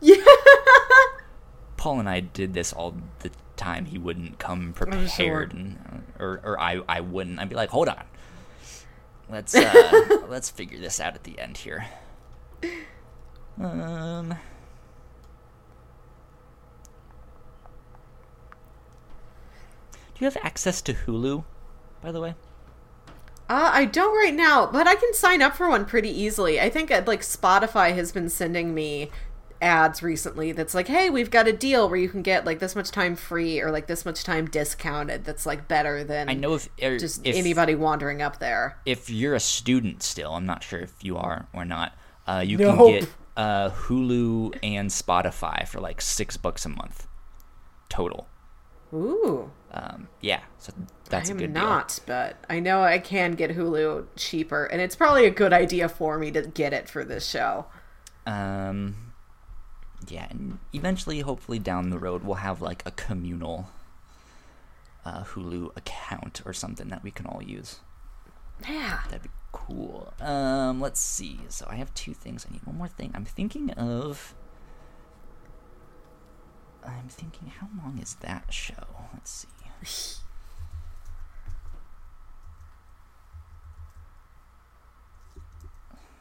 Yeah. 0.00 0.16
Paul 1.78 2.00
and 2.00 2.08
I 2.08 2.20
did 2.20 2.52
this 2.52 2.72
all 2.72 2.96
the 3.20 3.30
time. 3.56 3.86
He 3.86 3.96
wouldn't 3.96 4.38
come 4.38 4.74
sure. 4.76 4.86
prepared, 4.86 5.54
and, 5.54 5.78
uh, 6.18 6.22
or 6.22 6.40
or 6.44 6.60
I 6.60 6.82
I 6.86 7.00
wouldn't. 7.00 7.38
I'd 7.38 7.48
be 7.48 7.54
like, 7.54 7.70
hold 7.70 7.88
on, 7.88 8.04
let's 9.30 9.54
uh, 9.54 10.22
let's 10.28 10.50
figure 10.50 10.78
this 10.78 11.00
out 11.00 11.14
at 11.14 11.24
the 11.24 11.38
end 11.38 11.58
here. 11.58 11.86
Um. 13.60 14.36
Do 20.14 20.24
you 20.24 20.30
have 20.30 20.38
access 20.42 20.80
to 20.82 20.94
Hulu, 20.94 21.44
by 22.00 22.10
the 22.10 22.22
way? 22.22 22.34
Uh, 23.48 23.70
I 23.72 23.84
don't 23.84 24.16
right 24.16 24.34
now, 24.34 24.66
but 24.66 24.88
I 24.88 24.94
can 24.94 25.12
sign 25.12 25.42
up 25.42 25.54
for 25.54 25.68
one 25.68 25.84
pretty 25.84 26.08
easily. 26.08 26.58
I 26.58 26.70
think 26.70 26.90
uh, 26.90 27.02
like 27.06 27.20
Spotify 27.20 27.94
has 27.94 28.12
been 28.12 28.28
sending 28.30 28.74
me 28.74 29.10
ads 29.60 30.02
recently 30.02 30.52
that's 30.52 30.74
like, 30.74 30.88
"Hey, 30.88 31.10
we've 31.10 31.30
got 31.30 31.48
a 31.48 31.52
deal 31.52 31.88
where 31.88 31.98
you 31.98 32.08
can 32.08 32.22
get 32.22 32.44
like 32.44 32.58
this 32.58 32.76
much 32.76 32.90
time 32.90 33.16
free 33.16 33.60
or 33.60 33.70
like 33.70 33.86
this 33.86 34.04
much 34.04 34.24
time 34.24 34.46
discounted." 34.46 35.24
That's 35.24 35.46
like 35.46 35.68
better 35.68 36.04
than 36.04 36.28
I 36.28 36.34
know 36.34 36.54
if 36.54 36.68
er, 36.82 36.98
just 36.98 37.26
if, 37.26 37.36
anybody 37.36 37.74
wandering 37.74 38.22
up 38.22 38.38
there. 38.38 38.78
if 38.86 39.10
you're 39.10 39.34
a 39.34 39.40
student 39.40 40.02
still, 40.02 40.34
I'm 40.34 40.46
not 40.46 40.62
sure 40.62 40.80
if 40.80 41.02
you 41.02 41.16
are 41.16 41.48
or 41.52 41.64
not. 41.64 41.96
Uh, 42.26 42.42
you 42.44 42.58
Nope. 42.58 42.76
can 42.76 43.00
get 43.00 43.08
uh, 43.36 43.70
Hulu 43.70 44.58
and 44.62 44.90
Spotify 44.90 45.66
for 45.66 45.80
like 45.80 46.00
six 46.00 46.36
bucks 46.36 46.64
a 46.66 46.68
month 46.68 47.06
total. 47.88 48.26
Ooh. 48.94 49.50
Um, 49.72 50.08
yeah, 50.20 50.40
so 50.58 50.72
that's 51.10 51.28
I 51.28 51.32
a 51.32 51.34
am 51.34 51.38
good 51.38 51.52
not, 51.52 51.98
but 52.06 52.36
I 52.48 52.60
know 52.60 52.82
I 52.82 52.98
can 52.98 53.32
get 53.32 53.50
Hulu 53.50 54.06
cheaper, 54.16 54.64
and 54.64 54.80
it's 54.80 54.96
probably 54.96 55.26
a 55.26 55.30
good 55.30 55.52
idea 55.52 55.88
for 55.88 56.18
me 56.18 56.30
to 56.30 56.42
get 56.42 56.72
it 56.72 56.88
for 56.88 57.04
this 57.04 57.28
show. 57.28 57.66
Um, 58.26 59.05
yeah, 60.08 60.26
and 60.30 60.58
eventually, 60.72 61.20
hopefully, 61.20 61.58
down 61.58 61.90
the 61.90 61.98
road, 61.98 62.24
we'll 62.24 62.36
have 62.36 62.60
like 62.60 62.82
a 62.86 62.90
communal 62.90 63.68
uh, 65.04 65.24
Hulu 65.24 65.76
account 65.76 66.42
or 66.44 66.52
something 66.52 66.88
that 66.88 67.02
we 67.02 67.10
can 67.10 67.26
all 67.26 67.42
use. 67.42 67.80
Yeah. 68.68 69.00
That'd 69.06 69.22
be 69.22 69.30
cool. 69.52 70.12
Um, 70.20 70.80
let's 70.80 71.00
see. 71.00 71.40
So 71.48 71.66
I 71.68 71.76
have 71.76 71.92
two 71.94 72.14
things. 72.14 72.46
I 72.48 72.52
need 72.52 72.66
one 72.66 72.76
more 72.76 72.88
thing. 72.88 73.12
I'm 73.14 73.24
thinking 73.24 73.70
of. 73.70 74.34
I'm 76.84 77.08
thinking, 77.08 77.48
how 77.48 77.68
long 77.82 77.98
is 78.00 78.14
that 78.20 78.52
show? 78.52 78.86
Let's 79.12 79.30
see. 79.30 79.48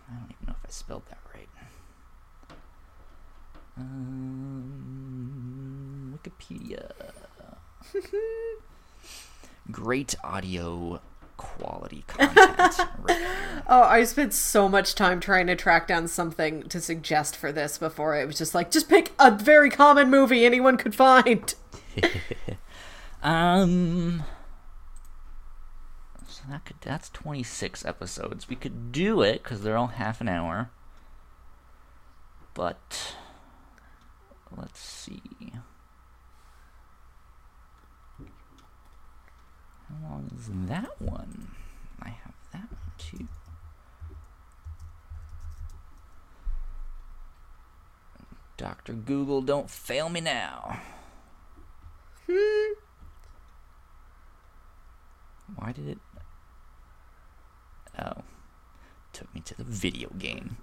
I 0.07 0.13
don't 0.13 0.31
even 0.31 0.47
know 0.47 0.55
if 0.57 0.65
I 0.67 0.71
spelled 0.71 1.03
that 1.09 1.19
right. 1.33 1.49
Um, 3.77 4.87
Wikipedia. 6.17 6.91
Great 9.71 10.15
audio 10.23 11.01
quality 11.37 12.03
content. 12.07 12.79
right. 12.99 13.63
Oh, 13.67 13.83
I 13.83 14.03
spent 14.03 14.33
so 14.33 14.69
much 14.69 14.95
time 14.95 15.19
trying 15.19 15.47
to 15.47 15.55
track 15.55 15.87
down 15.87 16.07
something 16.07 16.63
to 16.63 16.79
suggest 16.79 17.35
for 17.35 17.51
this 17.51 17.77
before 17.77 18.15
it 18.15 18.25
was 18.25 18.37
just 18.37 18.55
like, 18.55 18.71
just 18.71 18.87
pick 18.87 19.11
a 19.19 19.31
very 19.31 19.69
common 19.69 20.09
movie 20.09 20.45
anyone 20.45 20.77
could 20.77 20.95
find. 20.95 21.55
Um. 23.25 24.23
So 26.27 26.43
that 26.47 26.63
could 26.63 26.75
that's 26.81 27.09
twenty 27.09 27.41
six 27.41 27.83
episodes. 27.83 28.47
We 28.47 28.55
could 28.55 28.91
do 28.91 29.23
it 29.23 29.41
because 29.41 29.63
they're 29.63 29.77
all 29.77 29.87
half 29.87 30.21
an 30.21 30.29
hour. 30.29 30.69
But 32.53 33.15
let's 34.55 34.79
see. 34.79 35.21
How 39.89 40.09
long 40.09 40.31
is 40.37 40.49
that 40.67 40.99
one? 40.99 41.51
I 42.01 42.09
have 42.09 42.33
that 42.53 42.69
one 42.71 42.91
too. 42.97 43.27
Doctor 48.57 48.93
Google, 48.93 49.41
don't 49.41 49.69
fail 49.69 50.09
me 50.09 50.21
now. 50.21 50.79
Why 55.55 55.71
did 55.73 55.87
it? 55.89 55.99
Oh, 57.99 58.23
took 59.13 59.33
me 59.35 59.41
to 59.41 59.55
the 59.55 59.63
video 59.63 60.09
game. 60.17 60.57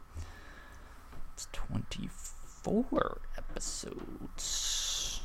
It's 1.34 1.48
24 1.52 3.20
episodes. 3.52 5.20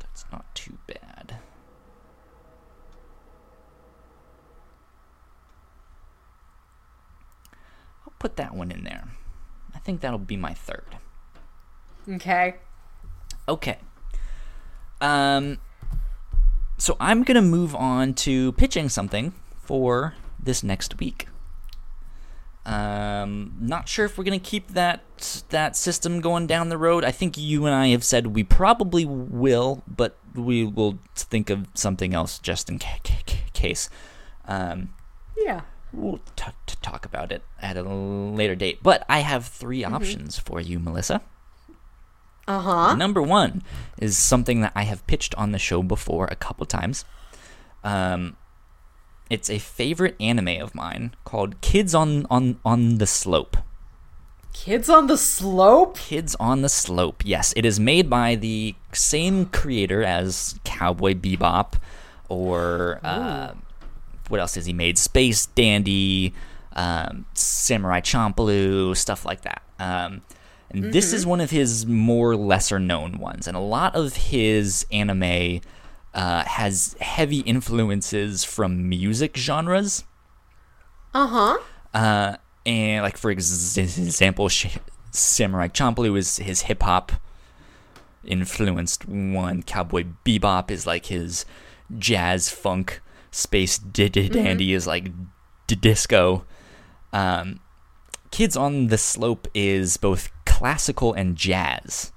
That's 0.00 0.24
not 0.30 0.54
too 0.54 0.76
bad. 0.86 1.36
I'll 8.04 8.12
put 8.18 8.36
that 8.36 8.54
one 8.54 8.70
in 8.70 8.84
there. 8.84 9.08
I 9.74 9.78
think 9.78 10.02
that'll 10.02 10.18
be 10.18 10.36
my 10.36 10.52
third. 10.52 10.98
Okay. 12.06 12.56
Okay. 13.48 13.78
Um 15.00 15.58
so 16.76 16.96
I'm 17.00 17.24
going 17.24 17.34
to 17.34 17.42
move 17.42 17.74
on 17.74 18.14
to 18.14 18.52
pitching 18.52 18.88
something 18.88 19.32
for 19.56 20.14
this 20.38 20.62
next 20.62 21.00
week. 21.00 21.26
Um, 22.68 23.54
not 23.60 23.88
sure 23.88 24.04
if 24.04 24.18
we're 24.18 24.24
gonna 24.24 24.38
keep 24.38 24.68
that 24.72 25.02
that 25.48 25.74
system 25.76 26.20
going 26.20 26.46
down 26.46 26.68
the 26.68 26.76
road. 26.78 27.02
I 27.04 27.10
think 27.10 27.38
you 27.38 27.64
and 27.66 27.74
I 27.74 27.88
have 27.88 28.04
said 28.04 28.28
we 28.28 28.44
probably 28.44 29.04
will, 29.06 29.82
but 29.88 30.18
we 30.34 30.64
will 30.64 30.98
think 31.14 31.48
of 31.50 31.66
something 31.74 32.12
else 32.14 32.38
just 32.38 32.68
in 32.68 32.78
ca- 32.78 32.98
ca- 33.04 33.36
case. 33.54 33.88
Um, 34.46 34.90
Yeah. 35.36 35.62
we'll 35.92 36.20
t- 36.36 36.44
t- 36.66 36.74
talk 36.82 37.06
about 37.06 37.32
it 37.32 37.42
at 37.62 37.76
a 37.78 37.82
later 37.82 38.54
date. 38.54 38.80
But 38.82 39.04
I 39.08 39.20
have 39.20 39.46
3 39.46 39.82
options 39.84 40.38
for 40.38 40.60
you, 40.60 40.78
Melissa. 40.78 41.22
Uh 42.46 42.60
huh. 42.60 42.94
Number 42.94 43.20
one 43.22 43.62
is 43.98 44.16
something 44.18 44.60
that 44.60 44.72
I 44.74 44.82
have 44.82 45.06
pitched 45.06 45.34
on 45.36 45.52
the 45.52 45.58
show 45.58 45.82
before 45.82 46.26
a 46.30 46.36
couple 46.36 46.64
times. 46.66 47.04
Um, 47.84 48.36
it's 49.30 49.50
a 49.50 49.58
favorite 49.58 50.16
anime 50.20 50.60
of 50.60 50.74
mine 50.74 51.14
called 51.24 51.60
Kids 51.60 51.94
on 51.94 52.26
on 52.30 52.58
on 52.64 52.98
the 52.98 53.06
Slope. 53.06 53.56
Kids 54.52 54.88
on 54.88 55.06
the 55.06 55.16
slope. 55.16 55.96
Kids 55.96 56.34
on 56.40 56.62
the 56.62 56.68
Slope. 56.68 57.22
Yes, 57.24 57.52
it 57.56 57.64
is 57.64 57.78
made 57.78 58.10
by 58.10 58.34
the 58.34 58.74
same 58.92 59.46
creator 59.46 60.02
as 60.02 60.58
Cowboy 60.64 61.14
Bebop, 61.14 61.74
or 62.28 62.98
uh, 63.04 63.52
what 64.28 64.40
else 64.40 64.56
has 64.56 64.66
he 64.66 64.72
made? 64.72 64.98
Space 64.98 65.46
Dandy, 65.46 66.34
um, 66.72 67.26
Samurai 67.34 68.00
Champloo, 68.00 68.96
stuff 68.96 69.24
like 69.24 69.42
that. 69.42 69.62
Um, 69.78 70.22
and 70.70 70.92
this 70.92 71.12
is 71.12 71.24
one 71.24 71.40
of 71.40 71.50
his 71.50 71.86
more 71.86 72.34
lesser 72.34 72.80
known 72.80 73.18
ones, 73.18 73.46
and 73.46 73.56
a 73.56 73.60
lot 73.60 73.94
of 73.94 74.16
his 74.16 74.86
anime 74.90 75.60
uh, 76.18 76.42
has 76.44 76.96
heavy 77.00 77.38
influences 77.40 78.42
from 78.42 78.88
music 78.88 79.36
genres. 79.36 80.02
Uh 81.14 81.28
huh. 81.28 81.58
Uh, 81.94 82.36
and 82.66 83.04
like 83.04 83.16
for 83.16 83.30
example, 83.30 84.48
Samurai 85.12 85.68
Champloo 85.68 86.18
is 86.18 86.38
his 86.38 86.62
hip 86.62 86.82
hop 86.82 87.12
influenced 88.24 89.08
one. 89.08 89.62
Cowboy 89.62 90.06
Bebop 90.24 90.72
is 90.72 90.88
like 90.88 91.06
his 91.06 91.44
jazz 91.96 92.50
funk. 92.50 93.00
Space 93.30 93.78
D- 93.78 94.08
D- 94.08 94.28
Dandy 94.28 94.72
is 94.72 94.88
like 94.88 95.12
d- 95.68 95.76
disco. 95.76 96.44
Um, 97.12 97.60
Kids 98.32 98.56
on 98.56 98.88
the 98.88 98.98
Slope 98.98 99.46
is 99.54 99.96
both 99.96 100.32
classical 100.44 101.12
and 101.12 101.36
jazz. 101.36 102.10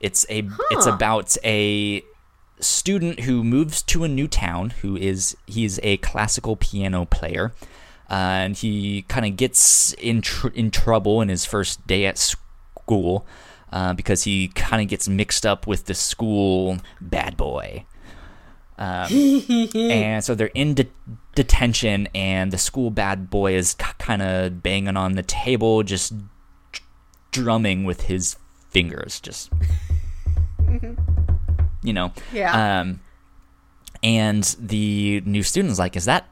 It's 0.00 0.26
a 0.28 0.46
it's 0.70 0.84
about 0.86 1.34
a 1.44 2.02
student 2.62 3.20
who 3.20 3.42
moves 3.42 3.82
to 3.82 4.04
a 4.04 4.08
new 4.08 4.28
town 4.28 4.70
who 4.70 4.96
is 4.96 5.36
he's 5.46 5.80
a 5.82 5.96
classical 5.98 6.56
piano 6.56 7.04
player 7.04 7.52
uh, 8.10 8.14
and 8.44 8.56
he 8.56 9.02
kind 9.08 9.24
of 9.24 9.36
gets 9.36 9.94
in 9.94 10.20
tr- 10.20 10.48
in 10.48 10.70
trouble 10.70 11.20
in 11.20 11.28
his 11.28 11.44
first 11.44 11.86
day 11.86 12.04
at 12.04 12.18
school 12.18 13.26
uh, 13.72 13.94
because 13.94 14.24
he 14.24 14.48
kind 14.48 14.82
of 14.82 14.88
gets 14.88 15.08
mixed 15.08 15.46
up 15.46 15.66
with 15.66 15.86
the 15.86 15.94
school 15.94 16.76
bad 17.00 17.36
boy. 17.36 17.84
Um, 18.76 19.08
and 19.74 20.22
so 20.22 20.34
they're 20.34 20.48
in 20.48 20.74
de- 20.74 20.86
detention 21.34 22.08
and 22.14 22.52
the 22.52 22.58
school 22.58 22.90
bad 22.90 23.30
boy 23.30 23.54
is 23.54 23.74
k- 23.74 23.86
kind 23.98 24.20
of 24.20 24.62
banging 24.62 24.96
on 24.96 25.12
the 25.12 25.22
table 25.22 25.82
just 25.82 26.12
dr- 26.72 26.86
drumming 27.30 27.84
with 27.84 28.02
his 28.02 28.36
fingers 28.70 29.20
just 29.20 29.52
you 31.82 31.92
know? 31.92 32.12
Yeah. 32.32 32.80
um 32.80 33.00
and 34.02 34.56
the 34.58 35.22
new 35.24 35.42
student's 35.42 35.78
like 35.78 35.96
is 35.96 36.04
that 36.06 36.28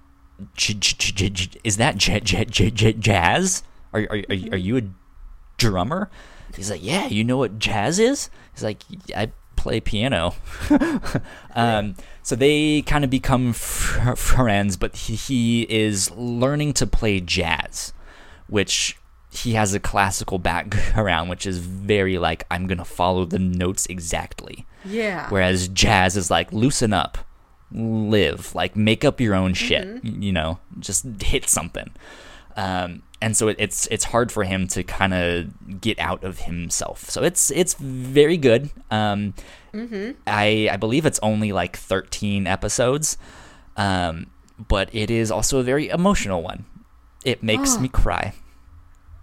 j- 0.55 0.75
j- 0.75 1.29
j- 1.31 1.61
is 1.65 1.77
that 1.77 1.97
jazz? 1.97 3.63
Are, 3.93 4.01
are, 4.03 4.19
are, 4.19 4.37
are 4.53 4.57
you 4.57 4.77
a 4.79 4.83
drummer? 5.57 6.11
He's 6.57 6.71
like 6.71 6.83
yeah 6.85 7.07
you 7.07 7.25
know 7.25 7.37
what 7.37 7.59
jazz 7.59 7.99
is? 7.99 8.31
He's 8.53 8.65
like 8.65 8.83
i 9.15 9.33
play 9.57 9.81
piano. 9.81 10.35
Um, 11.55 11.97
so 12.23 12.37
they 12.37 12.83
kind 12.83 13.03
of 13.03 13.11
become 13.11 13.53
fr- 13.53 14.15
friends 14.15 14.77
but 14.77 14.95
he, 14.97 15.17
he 15.17 15.63
is 15.63 16.11
learning 16.13 16.75
to 16.75 16.87
play 16.87 17.19
jazz 17.21 17.93
which 18.47 18.97
he 19.33 19.53
has 19.53 19.73
a 19.75 19.81
classical 19.81 20.39
background 20.39 21.31
which 21.31 21.47
is 21.47 21.59
very 21.59 22.19
like 22.19 22.45
i'm 22.51 22.67
gonna 22.67 22.85
follow 22.85 23.25
the 23.25 23.39
notes 23.39 23.87
exactly 23.87 24.67
yeah. 24.83 25.29
Whereas 25.29 25.69
jazz 25.69 26.17
is 26.17 26.31
like 26.31 26.51
loosen 26.55 26.95
up, 26.95 27.19
live, 27.71 28.55
like 28.55 28.77
make 28.77 29.05
up 29.05 29.21
your 29.21 29.35
own 29.35 29.53
shit, 29.53 29.87
y- 29.87 30.01
you 30.21 30.33
know, 30.33 30.59
just 30.79 31.05
hit 31.23 31.51
something. 31.51 31.91
Um, 32.57 33.03
and 33.21 33.37
so 33.37 33.49
it, 33.49 33.57
it's 33.59 33.87
it's 33.89 34.05
hard 34.05 34.33
for 34.33 34.45
him 34.45 34.67
to 34.69 34.83
kind 34.83 35.13
of 35.13 35.81
get 35.83 35.99
out 35.99 36.25
of 36.25 36.39
himself. 36.41 37.11
So 37.11 37.23
it's 37.23 37.51
it's 37.51 37.75
very 37.75 38.39
good. 38.39 38.71
Um, 38.91 39.35
Hmm. 39.73 40.13
I 40.27 40.71
I 40.73 40.77
believe 40.79 41.05
it's 41.05 41.21
only 41.23 41.53
like 41.53 41.77
13 41.77 42.47
episodes, 42.47 43.19
um, 43.77 44.29
but 44.67 44.89
it 44.95 45.11
is 45.11 45.31
also 45.31 45.59
a 45.59 45.63
very 45.63 45.91
emotional 45.91 46.43
one. 46.43 46.65
It 47.25 47.43
makes 47.43 47.79
me 47.79 47.89
cry. 47.89 48.33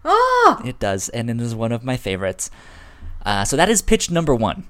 Ah. 0.07 0.61
It 0.63 0.79
does, 0.79 1.09
and 1.09 1.29
it 1.29 1.39
is 1.41 1.53
one 1.53 1.71
of 1.71 1.83
my 1.83 1.97
favorites. 1.97 2.49
Uh, 3.25 3.43
so 3.43 3.57
that 3.57 3.69
is 3.69 3.81
pitch 3.81 4.09
number 4.09 4.33
one. 4.33 4.65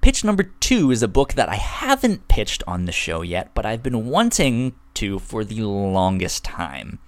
Pitch 0.00 0.24
number 0.24 0.44
two 0.44 0.90
is 0.90 1.02
a 1.02 1.08
book 1.08 1.34
that 1.34 1.48
I 1.48 1.56
haven't 1.56 2.28
pitched 2.28 2.62
on 2.66 2.86
the 2.86 2.92
show 2.92 3.20
yet, 3.20 3.50
but 3.54 3.66
I've 3.66 3.82
been 3.82 4.06
wanting 4.06 4.74
to 4.94 5.18
for 5.18 5.44
the 5.44 5.62
longest 5.62 6.44
time. 6.44 7.00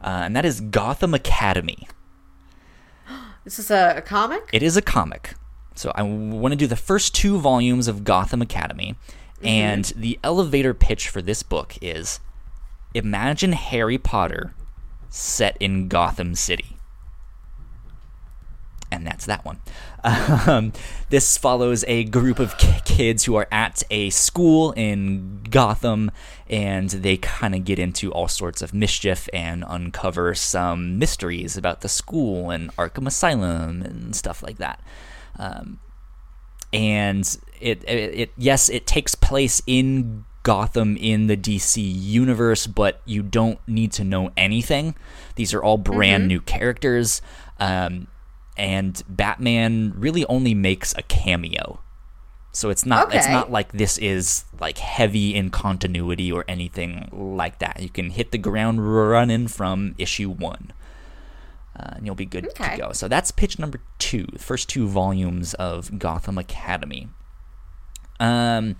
Uh, 0.00 0.22
and 0.24 0.36
that 0.36 0.44
is 0.44 0.60
Gotham 0.60 1.12
Academy. 1.14 1.88
This 3.44 3.58
is 3.58 3.70
a, 3.70 3.94
a 3.96 4.02
comic. 4.02 4.50
It 4.52 4.62
is 4.62 4.76
a 4.76 4.82
comic. 4.82 5.34
So 5.74 5.90
I 5.94 6.02
want 6.02 6.52
to 6.52 6.56
do 6.56 6.66
the 6.66 6.76
first 6.76 7.14
two 7.14 7.38
volumes 7.38 7.88
of 7.88 8.04
Gotham 8.04 8.42
Academy. 8.42 8.96
And 9.42 9.86
the 9.96 10.18
elevator 10.22 10.74
pitch 10.74 11.08
for 11.08 11.22
this 11.22 11.42
book 11.42 11.78
is 11.80 12.20
Imagine 12.94 13.52
Harry 13.52 13.96
Potter 13.96 14.52
set 15.10 15.56
in 15.60 15.88
Gotham 15.88 16.34
City. 16.34 16.76
And 18.90 19.06
that's 19.06 19.26
that 19.26 19.44
one. 19.44 19.60
Um, 20.02 20.72
this 21.10 21.36
follows 21.36 21.84
a 21.86 22.04
group 22.04 22.38
of 22.38 22.56
ki- 22.56 22.80
kids 22.86 23.24
who 23.24 23.34
are 23.34 23.46
at 23.52 23.82
a 23.90 24.08
school 24.08 24.72
in 24.72 25.42
Gotham, 25.50 26.10
and 26.48 26.88
they 26.88 27.18
kind 27.18 27.54
of 27.54 27.64
get 27.64 27.78
into 27.78 28.10
all 28.12 28.28
sorts 28.28 28.62
of 28.62 28.72
mischief 28.72 29.28
and 29.34 29.62
uncover 29.68 30.34
some 30.34 30.98
mysteries 30.98 31.56
about 31.56 31.82
the 31.82 31.88
school 31.88 32.48
and 32.48 32.74
Arkham 32.76 33.06
Asylum 33.06 33.82
and 33.82 34.16
stuff 34.16 34.42
like 34.42 34.56
that. 34.56 34.80
Um, 35.38 35.80
and 36.72 37.38
it, 37.60 37.82
it, 37.84 38.14
it 38.14 38.32
yes 38.36 38.68
it 38.68 38.86
takes 38.86 39.14
place 39.14 39.62
in 39.66 40.24
Gotham 40.48 40.96
in 40.96 41.26
the 41.26 41.36
DC 41.36 41.76
universe 41.78 42.66
but 42.66 42.94
you 43.04 43.22
don't 43.22 43.58
need 43.68 43.92
to 43.92 44.04
know 44.04 44.24
anything 44.36 44.94
these 45.34 45.52
are 45.54 45.62
all 45.62 45.76
brand 45.78 46.26
new 46.32 46.40
characters 46.40 47.20
um, 47.58 48.06
and 48.56 49.02
Batman 49.08 49.92
really 50.04 50.24
only 50.26 50.54
makes 50.54 50.94
a 50.96 51.02
cameo 51.02 51.80
so 52.52 52.70
it's 52.70 52.86
not 52.86 53.14
it's 53.14 53.28
not 53.28 53.50
like 53.52 53.68
this 53.72 53.98
is 53.98 54.44
like 54.58 54.78
heavy 54.78 55.34
in 55.34 55.50
continuity 55.50 56.32
or 56.32 56.44
anything 56.48 57.08
like 57.12 57.58
that 57.58 57.74
you 57.82 57.90
can 57.90 58.08
hit 58.10 58.32
the 58.32 58.38
ground 58.38 58.76
running 59.04 59.48
from 59.48 59.94
issue 59.98 60.30
1 60.30 60.72
uh, 61.78 61.92
and 61.96 62.06
you'll 62.06 62.14
be 62.26 62.26
good 62.26 62.46
Okay. 62.48 62.70
to 62.74 62.82
go. 62.82 62.92
So 62.92 63.06
that's 63.06 63.30
pitch 63.30 63.56
number 63.58 63.78
two, 64.00 64.26
the 64.32 64.38
first 64.40 64.68
two 64.68 64.88
volumes 64.88 65.54
of 65.54 65.96
Gotham 65.96 66.36
Academy. 66.36 67.06
Um, 68.18 68.74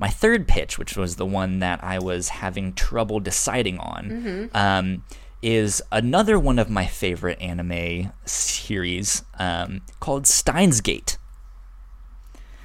my 0.00 0.08
third 0.08 0.48
pitch, 0.48 0.78
which 0.78 0.96
was 0.96 1.16
the 1.16 1.26
one 1.26 1.58
that 1.58 1.84
I 1.84 1.98
was 1.98 2.30
having 2.30 2.72
trouble 2.72 3.20
deciding 3.20 3.78
on, 3.78 4.50
um, 4.54 5.04
is 5.42 5.82
another 5.92 6.38
one 6.38 6.58
of 6.58 6.70
my 6.70 6.86
favorite 6.86 7.40
anime 7.40 8.10
series 8.24 9.22
um, 9.38 9.82
called 10.00 10.26
Steins 10.26 10.80
Gate. 10.80 11.18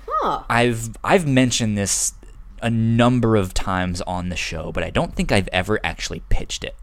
Huh. 0.08 0.44
I've 0.50 0.96
I've 1.04 1.28
mentioned 1.28 1.78
this 1.78 2.14
a 2.62 2.70
number 2.70 3.36
of 3.36 3.54
times 3.54 4.02
on 4.02 4.30
the 4.30 4.38
show, 4.38 4.72
but 4.72 4.84
I 4.84 4.90
don't 4.90 5.14
think 5.14 5.32
I've 5.32 5.50
ever 5.52 5.78
actually 5.84 6.24
pitched 6.30 6.64
it. 6.64 6.76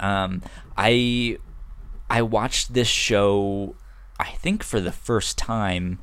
Um, 0.00 0.40
I 0.78 1.38
I 2.08 2.22
watched 2.22 2.72
this 2.72 2.88
show, 2.88 3.76
I 4.18 4.30
think 4.30 4.62
for 4.62 4.80
the 4.80 4.92
first 4.92 5.36
time, 5.36 5.98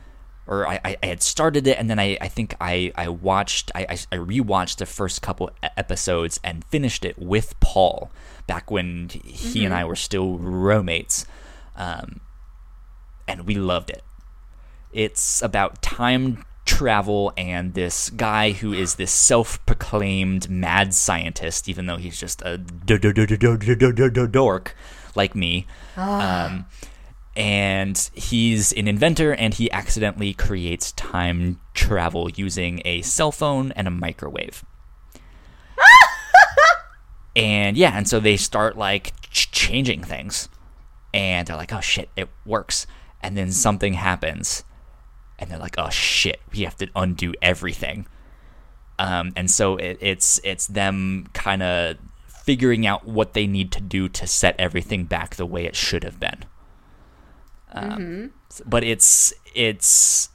or 0.52 0.68
I, 0.68 0.98
I, 1.02 1.08
had 1.08 1.24
started 1.24 1.66
it, 1.66 1.80
and 1.80 1.90
then 1.90 1.98
I, 1.98 2.18
I 2.20 2.28
think 2.28 2.56
I, 2.60 2.92
I 2.96 3.08
watched 3.08 3.72
I, 3.74 3.86
I 4.12 4.18
rewatched 4.18 4.78
the 4.78 4.86
first 4.86 5.22
couple 5.22 5.50
e- 5.64 5.68
episodes 5.78 6.42
and 6.44 6.66
finished 6.66 7.06
it 7.06 7.18
with 7.18 7.58
Paul 7.62 8.12
back 8.48 8.70
when 8.70 9.08
he 9.24 9.64
and 9.64 9.74
I 9.74 9.86
were 9.86 9.96
still 9.96 10.38
roommates, 10.38 11.26
um, 11.78 12.20
and 13.30 13.48
we 13.48 13.56
loved 13.56 13.92
it. 13.92 14.04
It's 14.92 15.42
about 15.42 15.82
time 15.82 16.44
travel 16.66 17.32
and 17.38 17.74
this 17.74 18.10
guy 18.10 18.52
who 18.52 18.74
is 18.74 18.96
this 18.96 19.12
self-proclaimed 19.12 20.50
mad 20.50 20.94
scientist, 20.94 21.70
even 21.70 21.86
though 21.86 21.96
he's 21.96 22.20
just 22.20 22.42
a 22.42 22.58
dork 24.28 24.76
like 25.16 25.34
me. 25.34 25.66
Um, 25.96 26.66
and 27.36 27.98
he's 28.14 28.74
an 28.74 28.88
inventor, 28.88 29.34
and 29.34 29.54
he 29.54 29.72
accidentally 29.72 30.34
creates 30.34 30.92
time 30.94 31.60
travel 31.74 32.30
using 32.32 32.82
a 32.84 33.02
cell 33.02 33.32
phone 33.32 33.72
and 33.74 33.88
a 33.88 33.92
microwave. 33.92 34.66
and 37.36 37.78
yeah, 37.78 37.92
and 37.96 38.08
so 38.08 38.20
they 38.20 38.38
start 38.38 38.78
like 38.78 39.14
ch- 39.30 39.52
changing 39.52 40.04
things, 40.04 40.50
and 41.14 41.48
they're 41.48 41.56
like, 41.56 41.74
"Oh 41.74 41.82
shit, 41.82 42.10
it 42.18 42.30
works!" 42.46 42.86
And 43.22 43.38
then 43.38 43.52
something 43.52 43.94
happens, 43.94 44.64
and 45.40 45.50
they're 45.50 45.60
like, 45.60 45.76
"Oh 45.78 45.90
shit, 45.90 46.42
we 46.52 46.62
have 46.62 46.76
to 46.78 46.90
undo 46.96 47.34
everything." 47.42 48.08
Um, 49.00 49.32
and 49.36 49.50
so 49.50 49.78
it, 49.78 49.98
it's 50.02 50.40
it's 50.44 50.68
them 50.68 51.28
kind 51.34 51.64
of 51.64 51.98
figuring 52.28 52.86
out 52.86 53.08
what 53.08 53.34
they 53.34 53.48
need 53.48 53.72
to 53.72 53.82
do 53.82 54.10
to 54.10 54.28
set 54.28 54.56
everything 54.60 55.06
back 55.06 55.36
the 55.36 55.46
way 55.46 55.66
it 55.66 55.76
should 55.76 56.04
have 56.04 56.20
been. 56.20 56.46
Um, 57.72 58.32
But 58.66 58.84
it's 58.84 59.34
it's 59.56 60.30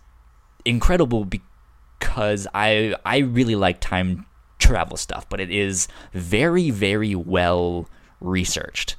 incredible 0.64 1.24
because 1.24 2.46
I 2.54 2.94
I 3.04 3.18
really 3.18 3.56
like 3.56 3.80
time 3.80 4.26
travel 4.58 4.96
stuff, 4.96 5.28
but 5.28 5.40
it 5.40 5.50
is 5.50 5.88
very 6.12 6.70
very 6.70 7.14
well 7.14 7.88
researched 8.20 8.96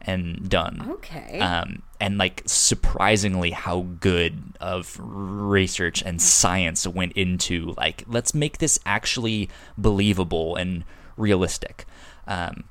and 0.00 0.48
done. 0.48 0.86
Okay. 0.90 1.38
Um, 1.40 1.82
and 2.00 2.18
like 2.18 2.42
surprisingly 2.46 3.50
how 3.50 3.86
good 4.00 4.42
of 4.60 4.98
research 5.00 6.02
and 6.02 6.20
science 6.20 6.86
went 6.86 7.12
into 7.12 7.74
like 7.76 8.04
let's 8.06 8.34
make 8.34 8.58
this 8.58 8.78
actually 8.84 9.48
believable 9.78 10.56
and 10.56 10.84
realistic. 11.16 11.86
Um, 12.26 12.64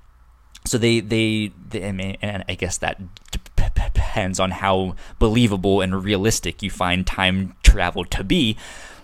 so 0.66 0.78
they, 0.78 1.00
they, 1.02 1.52
they 1.70 1.88
I 1.88 1.92
mean, 1.92 2.18
and 2.22 2.44
I 2.48 2.56
guess 2.56 2.78
that 2.78 2.98
d- 3.00 3.06
p- 3.32 3.40
p- 3.40 3.53
depends 3.76 4.40
on 4.40 4.52
how 4.52 4.96
believable 5.20 5.82
and 5.82 6.04
realistic 6.04 6.62
you 6.62 6.70
find 6.70 7.06
time 7.06 7.56
travel 7.64 8.06
to 8.06 8.24
be. 8.24 8.58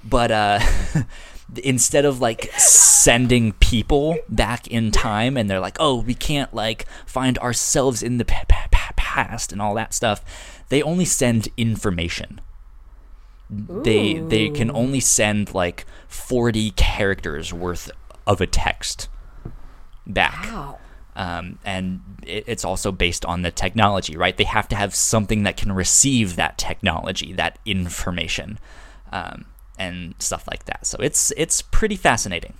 But 0.03 0.31
uh, 0.31 0.59
instead 1.63 2.05
of 2.05 2.21
like 2.21 2.51
sending 2.57 3.53
people 3.53 4.17
back 4.29 4.67
in 4.67 4.91
time, 4.91 5.35
and 5.35 5.49
they're 5.49 5.59
like, 5.59 5.77
oh, 5.79 6.01
we 6.01 6.13
can't 6.13 6.53
like 6.53 6.85
find 7.05 7.37
ourselves 7.39 8.03
in 8.03 8.17
the 8.17 8.25
p- 8.25 8.35
p- 8.47 8.55
p- 8.71 8.93
past 8.95 9.51
and 9.51 9.61
all 9.61 9.73
that 9.73 9.93
stuff, 9.93 10.63
they 10.69 10.81
only 10.81 11.05
send 11.05 11.47
information. 11.57 12.39
They 13.49 14.19
they 14.19 14.49
can 14.49 14.69
only 14.69 14.99
send 14.99 15.55
like 15.55 15.87
forty 16.07 16.69
characters 16.69 17.51
worth 17.51 17.89
of 18.27 18.41
a 18.41 18.45
text 18.45 19.09
back 20.05 20.45
wow. 20.51 20.77
Um, 21.19 21.59
and 21.65 21.99
it, 22.25 22.45
it's 22.47 22.63
also 22.63 22.93
based 22.93 23.25
on 23.25 23.41
the 23.41 23.51
technology, 23.51 24.15
right? 24.15 24.35
They 24.37 24.45
have 24.45 24.69
to 24.69 24.75
have 24.77 24.95
something 24.95 25.43
that 25.43 25.57
can 25.57 25.73
receive 25.73 26.37
that 26.37 26.57
technology, 26.57 27.33
that 27.33 27.59
information, 27.65 28.57
um, 29.11 29.45
and 29.77 30.15
stuff 30.19 30.47
like 30.49 30.63
that. 30.65 30.87
So 30.87 30.97
it's 31.01 31.33
it's 31.35 31.61
pretty 31.61 31.97
fascinating. 31.97 32.53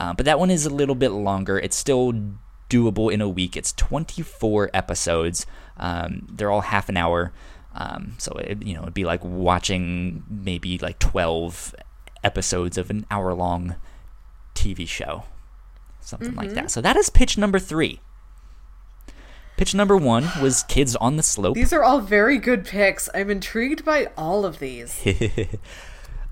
Uh, 0.00 0.14
but 0.14 0.26
that 0.26 0.40
one 0.40 0.50
is 0.50 0.66
a 0.66 0.70
little 0.70 0.96
bit 0.96 1.10
longer. 1.10 1.60
It's 1.60 1.76
still 1.76 2.12
doable 2.68 3.12
in 3.12 3.20
a 3.20 3.28
week. 3.28 3.56
It's 3.56 3.72
24 3.74 4.70
episodes. 4.74 5.46
Um, 5.76 6.26
they're 6.28 6.50
all 6.50 6.62
half 6.62 6.88
an 6.88 6.96
hour. 6.96 7.32
Um, 7.76 8.14
so 8.18 8.32
it, 8.32 8.64
you 8.64 8.74
know 8.74 8.82
it'd 8.82 8.94
be 8.94 9.04
like 9.04 9.22
watching 9.22 10.24
maybe 10.28 10.76
like 10.78 10.98
12 10.98 11.76
episodes 12.24 12.76
of 12.76 12.90
an 12.90 13.06
hour 13.12 13.32
long 13.32 13.76
TV 14.56 14.88
show 14.88 15.22
something 16.10 16.34
like 16.34 16.50
that. 16.50 16.70
So 16.70 16.80
that 16.80 16.96
is 16.96 17.08
pitch 17.08 17.38
number 17.38 17.58
three. 17.58 18.00
Pitch 19.56 19.74
number 19.74 19.96
one 19.96 20.28
was 20.40 20.62
Kids 20.68 20.96
on 20.96 21.16
the 21.16 21.22
Slope. 21.22 21.54
These 21.54 21.72
are 21.72 21.82
all 21.82 22.00
very 22.00 22.38
good 22.38 22.64
picks. 22.64 23.08
I'm 23.14 23.30
intrigued 23.30 23.84
by 23.84 24.10
all 24.16 24.44
of 24.44 24.58
these. 24.58 25.02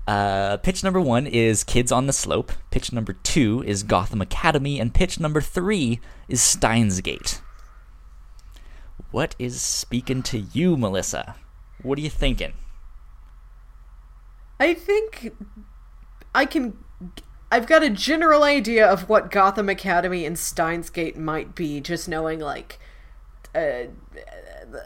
Uh, 0.07 0.57
pitch 0.57 0.83
number 0.83 0.99
one 0.99 1.27
is 1.27 1.63
Kids 1.63 1.91
on 1.91 2.07
the 2.07 2.13
Slope. 2.13 2.51
Pitch 2.71 2.91
number 2.91 3.13
two 3.13 3.63
is 3.67 3.83
Gotham 3.83 4.21
Academy. 4.21 4.79
And 4.79 4.91
pitch 4.91 5.19
number 5.19 5.39
three 5.39 5.99
is 6.27 6.41
Steins 6.41 6.99
Gate. 7.01 7.43
What 9.11 9.35
is 9.37 9.61
speaking 9.61 10.23
to 10.23 10.39
you, 10.39 10.75
Melissa? 10.75 11.35
What 11.83 11.99
are 11.99 12.01
you 12.01 12.09
thinking? 12.09 12.53
I 14.59 14.73
think 14.73 15.31
I 16.33 16.45
can. 16.45 16.75
I've 17.51 17.67
got 17.67 17.83
a 17.83 17.89
general 17.89 18.43
idea 18.43 18.87
of 18.87 19.09
what 19.09 19.31
Gotham 19.31 19.69
Academy 19.69 20.25
and 20.25 20.37
Steins 20.37 20.89
Gate 20.89 21.17
might 21.17 21.55
be, 21.55 21.81
just 21.81 22.07
knowing, 22.07 22.39
like, 22.39 22.79
uh, 23.55 23.85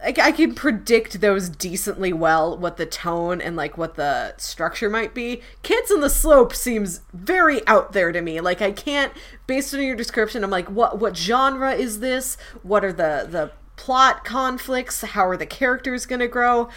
I, 0.02 0.14
I 0.18 0.32
can 0.32 0.56
predict 0.56 1.20
those 1.20 1.50
decently 1.50 2.14
well, 2.14 2.58
what 2.58 2.78
the 2.78 2.86
tone 2.86 3.42
and, 3.42 3.58
like, 3.58 3.78
what 3.78 3.96
the 3.96 4.34
structure 4.38 4.90
might 4.90 5.14
be. 5.14 5.42
Kids 5.62 5.92
on 5.92 6.00
the 6.00 6.10
Slope 6.10 6.56
seems 6.56 7.02
very 7.12 7.66
out 7.68 7.92
there 7.92 8.14
to 8.14 8.22
me. 8.22 8.40
Like, 8.40 8.62
I 8.62 8.72
can't, 8.72 9.12
based 9.46 9.74
on 9.74 9.82
your 9.82 9.98
description, 9.98 10.42
I'm 10.42 10.50
like, 10.50 10.70
what, 10.70 11.00
what 11.00 11.18
genre 11.18 11.74
is 11.74 12.00
this? 12.00 12.38
What 12.62 12.86
are 12.86 12.94
the, 12.94 13.28
the 13.30 13.52
plot 13.76 14.24
conflicts? 14.24 15.02
How 15.02 15.28
are 15.28 15.38
the 15.38 15.46
characters 15.46 16.06
gonna 16.06 16.30
grow? 16.30 16.70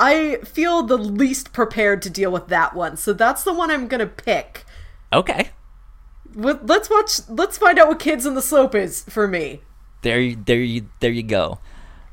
I 0.00 0.38
feel 0.44 0.82
the 0.82 0.98
least 0.98 1.52
prepared 1.52 2.02
to 2.02 2.10
deal 2.10 2.30
with 2.30 2.48
that 2.48 2.74
one, 2.74 2.96
so 2.96 3.12
that's 3.12 3.44
the 3.44 3.52
one 3.52 3.70
I'm 3.70 3.86
gonna 3.86 4.06
pick. 4.06 4.64
Okay. 5.12 5.50
Let's 6.34 6.90
watch. 6.90 7.20
Let's 7.28 7.56
find 7.58 7.78
out 7.78 7.88
what 7.88 7.98
Kids 7.98 8.26
on 8.26 8.34
the 8.34 8.42
Slope 8.42 8.74
is 8.74 9.02
for 9.04 9.26
me. 9.26 9.62
There, 10.02 10.20
you- 10.20 10.36
there, 10.44 10.60
you, 10.60 10.88
there 11.00 11.10
you 11.10 11.22
go. 11.22 11.58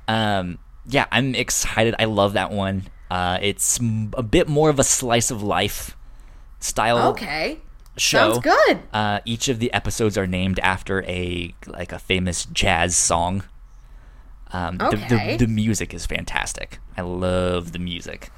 Um, 0.07 0.57
yeah, 0.87 1.05
I'm 1.11 1.35
excited. 1.35 1.95
I 1.99 2.05
love 2.05 2.33
that 2.33 2.51
one. 2.51 2.83
Uh, 3.11 3.37
it's 3.41 3.79
a 4.13 4.23
bit 4.23 4.47
more 4.47 4.69
of 4.69 4.79
a 4.79 4.83
slice 4.83 5.29
of 5.29 5.43
life 5.43 5.95
style 6.59 7.09
Okay, 7.09 7.59
show. 7.97 8.33
sounds 8.33 8.39
good. 8.43 8.79
Uh, 8.91 9.19
each 9.25 9.47
of 9.47 9.59
the 9.59 9.71
episodes 9.73 10.17
are 10.17 10.25
named 10.25 10.59
after 10.59 11.03
a 11.03 11.53
like 11.67 11.91
a 11.91 11.99
famous 11.99 12.45
jazz 12.45 12.95
song. 12.97 13.43
Um, 14.51 14.77
the, 14.77 14.85
Okay. 14.87 15.37
the, 15.37 15.45
the 15.45 15.51
music 15.51 15.93
is 15.93 16.05
fantastic. 16.05 16.79
I 16.97 17.01
love 17.01 17.73
the 17.73 17.79
music. 17.79 18.31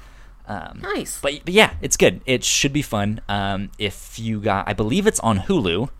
Um, 0.48 0.80
Nice. 0.80 1.20
but, 1.20 1.34
but 1.44 1.52
yeah, 1.52 1.74
it's 1.82 1.96
good. 1.96 2.22
It 2.24 2.42
should 2.42 2.72
be 2.72 2.82
fun. 2.82 3.20
Um, 3.28 3.70
if 3.78 4.18
you 4.18 4.40
got, 4.40 4.66
I 4.68 4.72
believe 4.72 5.06
it's 5.06 5.20
on 5.20 5.38
Hulu. 5.40 5.90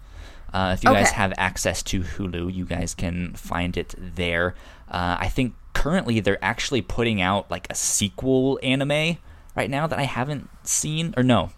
Uh, 0.52 0.74
if 0.76 0.82
you 0.82 0.90
guys 0.90 1.10
have 1.10 1.34
access 1.36 1.82
to 1.82 2.00
Hulu, 2.00 2.52
you 2.52 2.64
guys 2.64 2.94
can 2.94 3.34
find 3.34 3.76
it 3.76 3.94
there. 3.98 4.54
Uh, 4.90 5.18
I 5.20 5.28
think 5.28 5.54
currently 5.74 6.20
they're 6.20 6.42
actually 6.42 6.80
putting 6.80 7.20
out 7.20 7.50
like 7.50 7.66
a 7.68 7.74
sequel 7.74 8.58
anime 8.62 9.18
right 9.54 9.68
now 9.68 9.86
that 9.86 9.98
I 9.98 10.04
haven't 10.04 10.48
seen. 10.62 11.12
Or 11.18 11.22
no, 11.22 11.50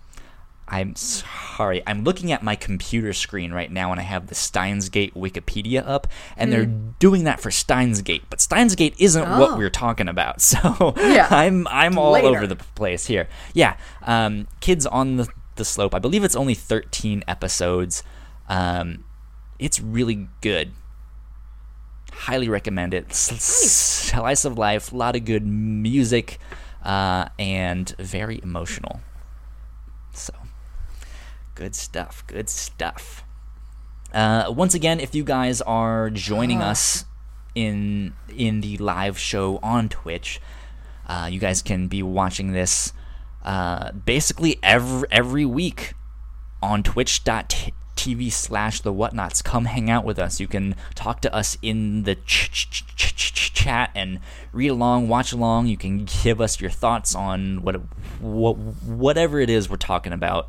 I'm 0.73 0.95
sorry. 0.95 1.83
I'm 1.85 2.05
looking 2.05 2.31
at 2.31 2.45
my 2.45 2.55
computer 2.55 3.13
screen 3.13 3.53
right 3.53 3.71
now, 3.73 3.91
and 3.91 3.99
I 4.01 4.05
have 4.05 4.29
the 4.29 4.37
Steins 4.37 4.89
Gate 4.89 5.15
Wikipedia 5.15 5.83
up, 5.85 6.07
and 6.37 6.53
they're 6.53 6.65
doing 6.67 7.25
that 7.25 7.41
for 7.41 7.51
Steins 7.51 8.03
Gate. 8.03 8.23
But 8.31 8.41
Steins 8.41 8.77
Gate 8.77 8.95
isn't 8.99 9.29
what 9.39 9.51
Oh. 9.51 9.57
we're 9.59 9.69
talking 9.69 10.07
about, 10.07 10.41
so 10.53 10.95
Yeah. 10.97 11.27
I'm 11.31 11.67
I'm 11.69 11.99
all 11.99 12.13
Later. 12.13 12.29
over 12.29 12.47
the 12.47 12.55
place 12.57 13.07
here. 13.07 13.29
Yeah, 13.53 13.77
um, 14.03 14.47
Kids 14.61 14.87
on 14.87 15.17
the 15.17 15.29
the 15.57 15.65
Slope. 15.65 15.95
I 15.95 15.99
believe 15.99 16.23
it's 16.25 16.37
only 16.37 16.55
13 16.55 17.25
episodes. 17.27 18.03
Um, 18.49 19.05
it's 19.59 19.81
really 19.81 20.29
good. 20.41 20.71
Highly 22.13 22.49
recommend 22.49 22.95
it. 22.95 23.13
Slice 23.13 24.45
of 24.45 24.57
life, 24.57 24.93
a 24.93 24.97
lot 24.97 25.17
of 25.17 25.25
good 25.25 25.45
music, 25.47 26.39
uh, 26.85 27.29
and 27.39 27.89
very 27.99 28.41
emotional. 28.43 29.01
Good 31.61 31.75
stuff. 31.75 32.25
Good 32.27 32.49
stuff. 32.49 33.23
Uh, 34.15 34.47
once 34.49 34.73
again, 34.73 34.99
if 34.99 35.15
you 35.15 35.23
guys 35.23 35.61
are 35.61 36.09
joining 36.09 36.63
us 36.63 37.05
in 37.55 38.15
in 38.35 38.63
the 38.63 38.79
live 38.79 39.19
show 39.19 39.59
on 39.63 39.91
Twitch, 39.91 40.41
uh, 41.07 41.29
you 41.31 41.39
guys 41.39 41.61
can 41.61 41.87
be 41.87 42.03
watching 42.03 42.53
this 42.53 42.95
uh, 43.45 43.93
basically 43.93 44.59
every 44.63 45.07
every 45.11 45.45
week 45.45 45.93
on 46.63 46.83
twitch.tv 46.83 48.33
slash 48.33 48.81
the 48.81 48.95
whatnauts 48.95 49.45
come 49.45 49.67
hang 49.67 49.91
out 49.91 50.07
with 50.07 50.19
us 50.19 50.41
you 50.41 50.49
can 50.49 50.75
talk 50.95 51.21
to 51.21 51.35
us 51.35 51.59
in 51.61 52.05
the 52.05 52.15
ch- 52.15 52.51
ch- 52.51 52.85
ch- 52.97 53.53
chat 53.53 53.91
and 53.95 54.21
read 54.53 54.69
along 54.69 55.09
watch 55.09 55.33
along 55.33 55.67
you 55.67 55.77
can 55.77 56.07
give 56.23 56.41
us 56.41 56.61
your 56.61 56.71
thoughts 56.71 57.15
on 57.15 57.63
what, 57.63 57.77
what 58.21 58.57
whatever 58.57 59.41
it 59.41 59.49
is 59.49 59.71
we're 59.71 59.77
talking 59.77 60.13
about 60.13 60.49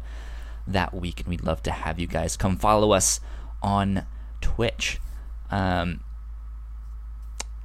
that 0.72 0.93
week 0.93 1.19
and 1.19 1.30
we'd 1.30 1.43
love 1.43 1.61
to 1.64 1.72
have 1.72 1.99
you 1.99 2.07
guys 2.07 2.35
come 2.38 2.57
follow 2.57 2.91
us 2.91 3.19
on 3.61 4.06
twitch 4.41 4.99
um, 5.52 6.02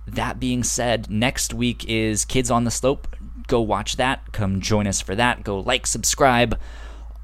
that 0.07 0.39
being 0.39 0.63
said, 0.63 1.11
next 1.11 1.53
week 1.53 1.85
is 1.89 2.25
Kids 2.25 2.51
on 2.51 2.65
the 2.65 2.71
Slope. 2.71 3.17
Go 3.47 3.61
watch 3.61 3.97
that. 3.97 4.33
Come 4.33 4.61
join 4.61 4.87
us 4.87 5.01
for 5.01 5.15
that. 5.15 5.45
Go 5.45 5.61
like, 5.61 5.87
subscribe 5.87 6.59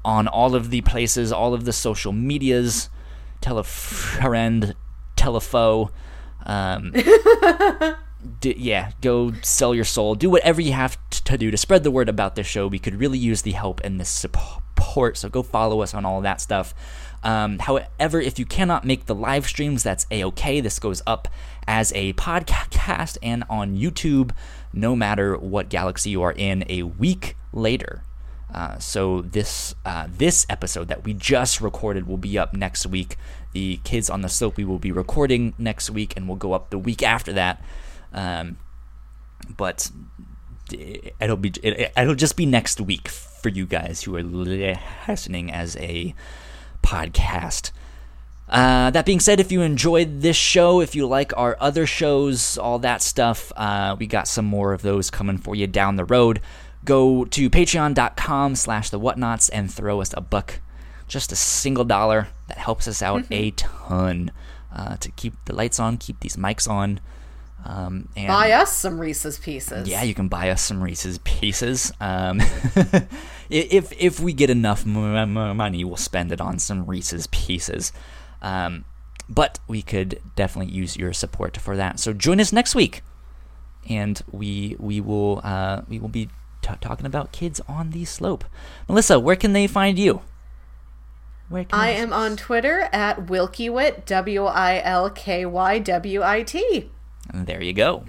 on 0.05 0.27
all 0.27 0.55
of 0.55 0.69
the 0.69 0.81
places, 0.81 1.31
all 1.31 1.53
of 1.53 1.65
the 1.65 1.73
social 1.73 2.11
medias. 2.11 2.89
Tell 3.41 3.57
a 3.57 3.63
friend, 3.63 4.75
tell 5.15 5.35
a 5.35 5.41
foe. 5.41 5.91
Um, 6.45 6.91
d- 8.39 8.55
yeah, 8.57 8.91
go 9.01 9.33
sell 9.41 9.73
your 9.73 9.85
soul. 9.85 10.15
Do 10.15 10.29
whatever 10.29 10.61
you 10.61 10.73
have 10.73 10.97
t- 11.09 11.21
to 11.23 11.37
do 11.37 11.51
to 11.51 11.57
spread 11.57 11.83
the 11.83 11.91
word 11.91 12.09
about 12.09 12.35
this 12.35 12.47
show. 12.47 12.67
We 12.67 12.79
could 12.79 12.95
really 12.95 13.17
use 13.17 13.41
the 13.41 13.51
help 13.51 13.81
and 13.83 13.99
the 13.99 14.05
support. 14.93 15.17
So 15.17 15.27
go 15.27 15.41
follow 15.41 15.81
us 15.81 15.95
on 15.95 16.05
all 16.05 16.21
that 16.21 16.39
stuff. 16.39 16.75
Um, 17.23 17.57
however, 17.57 18.21
if 18.21 18.37
you 18.37 18.45
cannot 18.45 18.85
make 18.85 19.07
the 19.07 19.15
live 19.15 19.47
streams, 19.47 19.81
that's 19.81 20.05
a 20.11 20.23
okay. 20.25 20.61
This 20.61 20.77
goes 20.77 21.01
up 21.07 21.27
as 21.65 21.91
a 21.95 22.13
podcast 22.13 23.17
and 23.23 23.43
on 23.49 23.75
YouTube, 23.75 24.31
no 24.71 24.95
matter 24.95 25.35
what 25.35 25.69
galaxy 25.69 26.11
you 26.11 26.21
are 26.21 26.33
in, 26.33 26.63
a 26.69 26.83
week 26.83 27.35
later. 27.51 28.03
Uh, 28.53 28.77
so 28.77 29.21
this 29.21 29.73
uh, 29.83 30.07
this 30.15 30.45
episode 30.47 30.89
that 30.89 31.03
we 31.05 31.13
just 31.13 31.59
recorded 31.59 32.07
will 32.07 32.17
be 32.17 32.37
up 32.37 32.53
next 32.53 32.85
week. 32.85 33.17
The 33.53 33.79
kids 33.83 34.11
on 34.11 34.21
the 34.21 34.29
slope 34.29 34.57
we 34.57 34.65
will 34.65 34.79
be 34.79 34.91
recording 34.91 35.55
next 35.57 35.89
week, 35.89 36.13
and 36.15 36.27
will 36.27 36.35
go 36.35 36.53
up 36.53 36.69
the 36.69 36.77
week 36.77 37.01
after 37.01 37.33
that. 37.33 37.63
Um, 38.13 38.57
but 39.57 39.89
it'll 41.19 41.37
be 41.37 41.51
it, 41.63 41.91
it'll 41.97 42.13
just 42.13 42.37
be 42.37 42.45
next 42.45 42.79
week 42.79 43.09
for 43.43 43.49
you 43.49 43.65
guys 43.65 44.01
who 44.01 44.15
are 44.15 44.23
listening 44.23 45.51
as 45.51 45.75
a 45.75 46.15
podcast. 46.81 47.71
Uh, 48.49 48.89
that 48.91 49.05
being 49.05 49.19
said, 49.19 49.39
if 49.39 49.51
you 49.51 49.61
enjoyed 49.61 50.21
this 50.21 50.35
show, 50.35 50.79
if 50.79 50.95
you 50.95 51.05
like 51.05 51.35
our 51.37 51.57
other 51.59 51.85
shows, 51.85 52.57
all 52.57 52.79
that 52.79 53.01
stuff, 53.01 53.51
uh, 53.55 53.95
we 53.99 54.07
got 54.07 54.27
some 54.27 54.45
more 54.45 54.73
of 54.73 54.81
those 54.81 55.09
coming 55.09 55.37
for 55.37 55.55
you 55.55 55.67
down 55.67 55.97
the 55.97 56.05
road. 56.05 56.39
Go 56.85 57.25
to 57.25 57.49
patreon.com 57.49 58.55
slash 58.55 58.89
the 58.89 58.99
whatnauts 58.99 59.49
and 59.51 59.71
throw 59.71 60.01
us 60.01 60.13
a 60.15 60.21
buck, 60.21 60.59
just 61.07 61.31
a 61.31 61.35
single 61.35 61.85
dollar. 61.85 62.27
That 62.47 62.57
helps 62.57 62.87
us 62.87 63.01
out 63.01 63.23
mm-hmm. 63.23 63.33
a 63.33 63.51
ton 63.51 64.31
uh, 64.73 64.97
to 64.97 65.11
keep 65.11 65.33
the 65.45 65.55
lights 65.55 65.79
on, 65.79 65.97
keep 65.97 66.19
these 66.19 66.35
mics 66.35 66.69
on. 66.69 66.99
Um, 67.65 68.09
and 68.15 68.27
buy 68.27 68.51
us 68.51 68.75
some 68.75 68.99
Reese's 68.99 69.39
Pieces. 69.39 69.87
Yeah, 69.87 70.03
you 70.03 70.13
can 70.13 70.27
buy 70.27 70.49
us 70.49 70.61
some 70.61 70.83
Reese's 70.83 71.17
Pieces. 71.19 71.91
Um, 72.01 72.41
if 73.49 73.93
if 73.97 74.19
we 74.19 74.33
get 74.33 74.49
enough 74.49 74.85
money, 74.85 75.83
we'll 75.83 75.95
spend 75.95 76.31
it 76.31 76.41
on 76.41 76.59
some 76.59 76.85
Reese's 76.85 77.27
Pieces. 77.27 77.93
Um, 78.41 78.85
but 79.29 79.59
we 79.67 79.81
could 79.81 80.19
definitely 80.35 80.73
use 80.73 80.97
your 80.97 81.13
support 81.13 81.55
for 81.57 81.77
that. 81.77 81.99
So 81.99 82.11
join 82.11 82.41
us 82.41 82.51
next 82.51 82.75
week, 82.75 83.01
and 83.89 84.21
we 84.31 84.75
we 84.79 84.99
will 84.99 85.39
uh, 85.43 85.83
we 85.87 85.99
will 85.99 86.09
be 86.09 86.25
t- 86.61 86.73
talking 86.81 87.05
about 87.05 87.31
kids 87.31 87.61
on 87.67 87.91
the 87.91 88.03
slope. 88.03 88.43
Melissa, 88.89 89.19
where 89.19 89.37
can 89.37 89.53
they 89.53 89.67
find 89.67 89.97
you? 89.97 90.21
I 91.71 91.91
am 91.91 92.11
on 92.11 92.35
Twitter 92.35 92.89
at 92.91 93.27
Wilkywit, 93.27 94.05
W 94.05 94.45
I 94.45 94.81
L 94.83 95.09
K 95.09 95.45
Y 95.45 95.79
W 95.79 96.23
I 96.23 96.41
T. 96.41 96.89
And 97.29 97.47
there 97.47 97.61
you 97.61 97.73
go. 97.73 98.05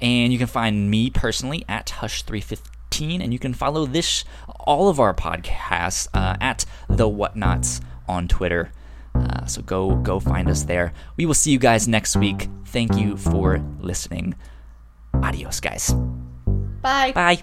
And 0.00 0.32
you 0.32 0.38
can 0.38 0.46
find 0.46 0.90
me 0.90 1.10
personally 1.10 1.64
at 1.68 1.86
Hush315, 1.86 3.22
and 3.22 3.32
you 3.32 3.38
can 3.38 3.52
follow 3.52 3.84
this, 3.84 4.24
all 4.60 4.88
of 4.88 4.98
our 4.98 5.14
podcasts 5.14 6.08
uh, 6.14 6.36
at 6.40 6.64
The 6.88 7.08
Whatnauts 7.08 7.80
on 8.08 8.28
Twitter. 8.28 8.72
Uh, 9.14 9.44
so 9.44 9.60
go 9.62 9.96
go 9.96 10.20
find 10.20 10.48
us 10.48 10.64
there. 10.64 10.92
We 11.16 11.26
will 11.26 11.34
see 11.34 11.50
you 11.50 11.58
guys 11.58 11.88
next 11.88 12.16
week. 12.16 12.48
Thank 12.66 12.96
you 12.96 13.16
for 13.16 13.62
listening. 13.80 14.34
Adios, 15.14 15.60
guys. 15.60 15.92
Bye. 16.80 17.12
Bye. 17.12 17.42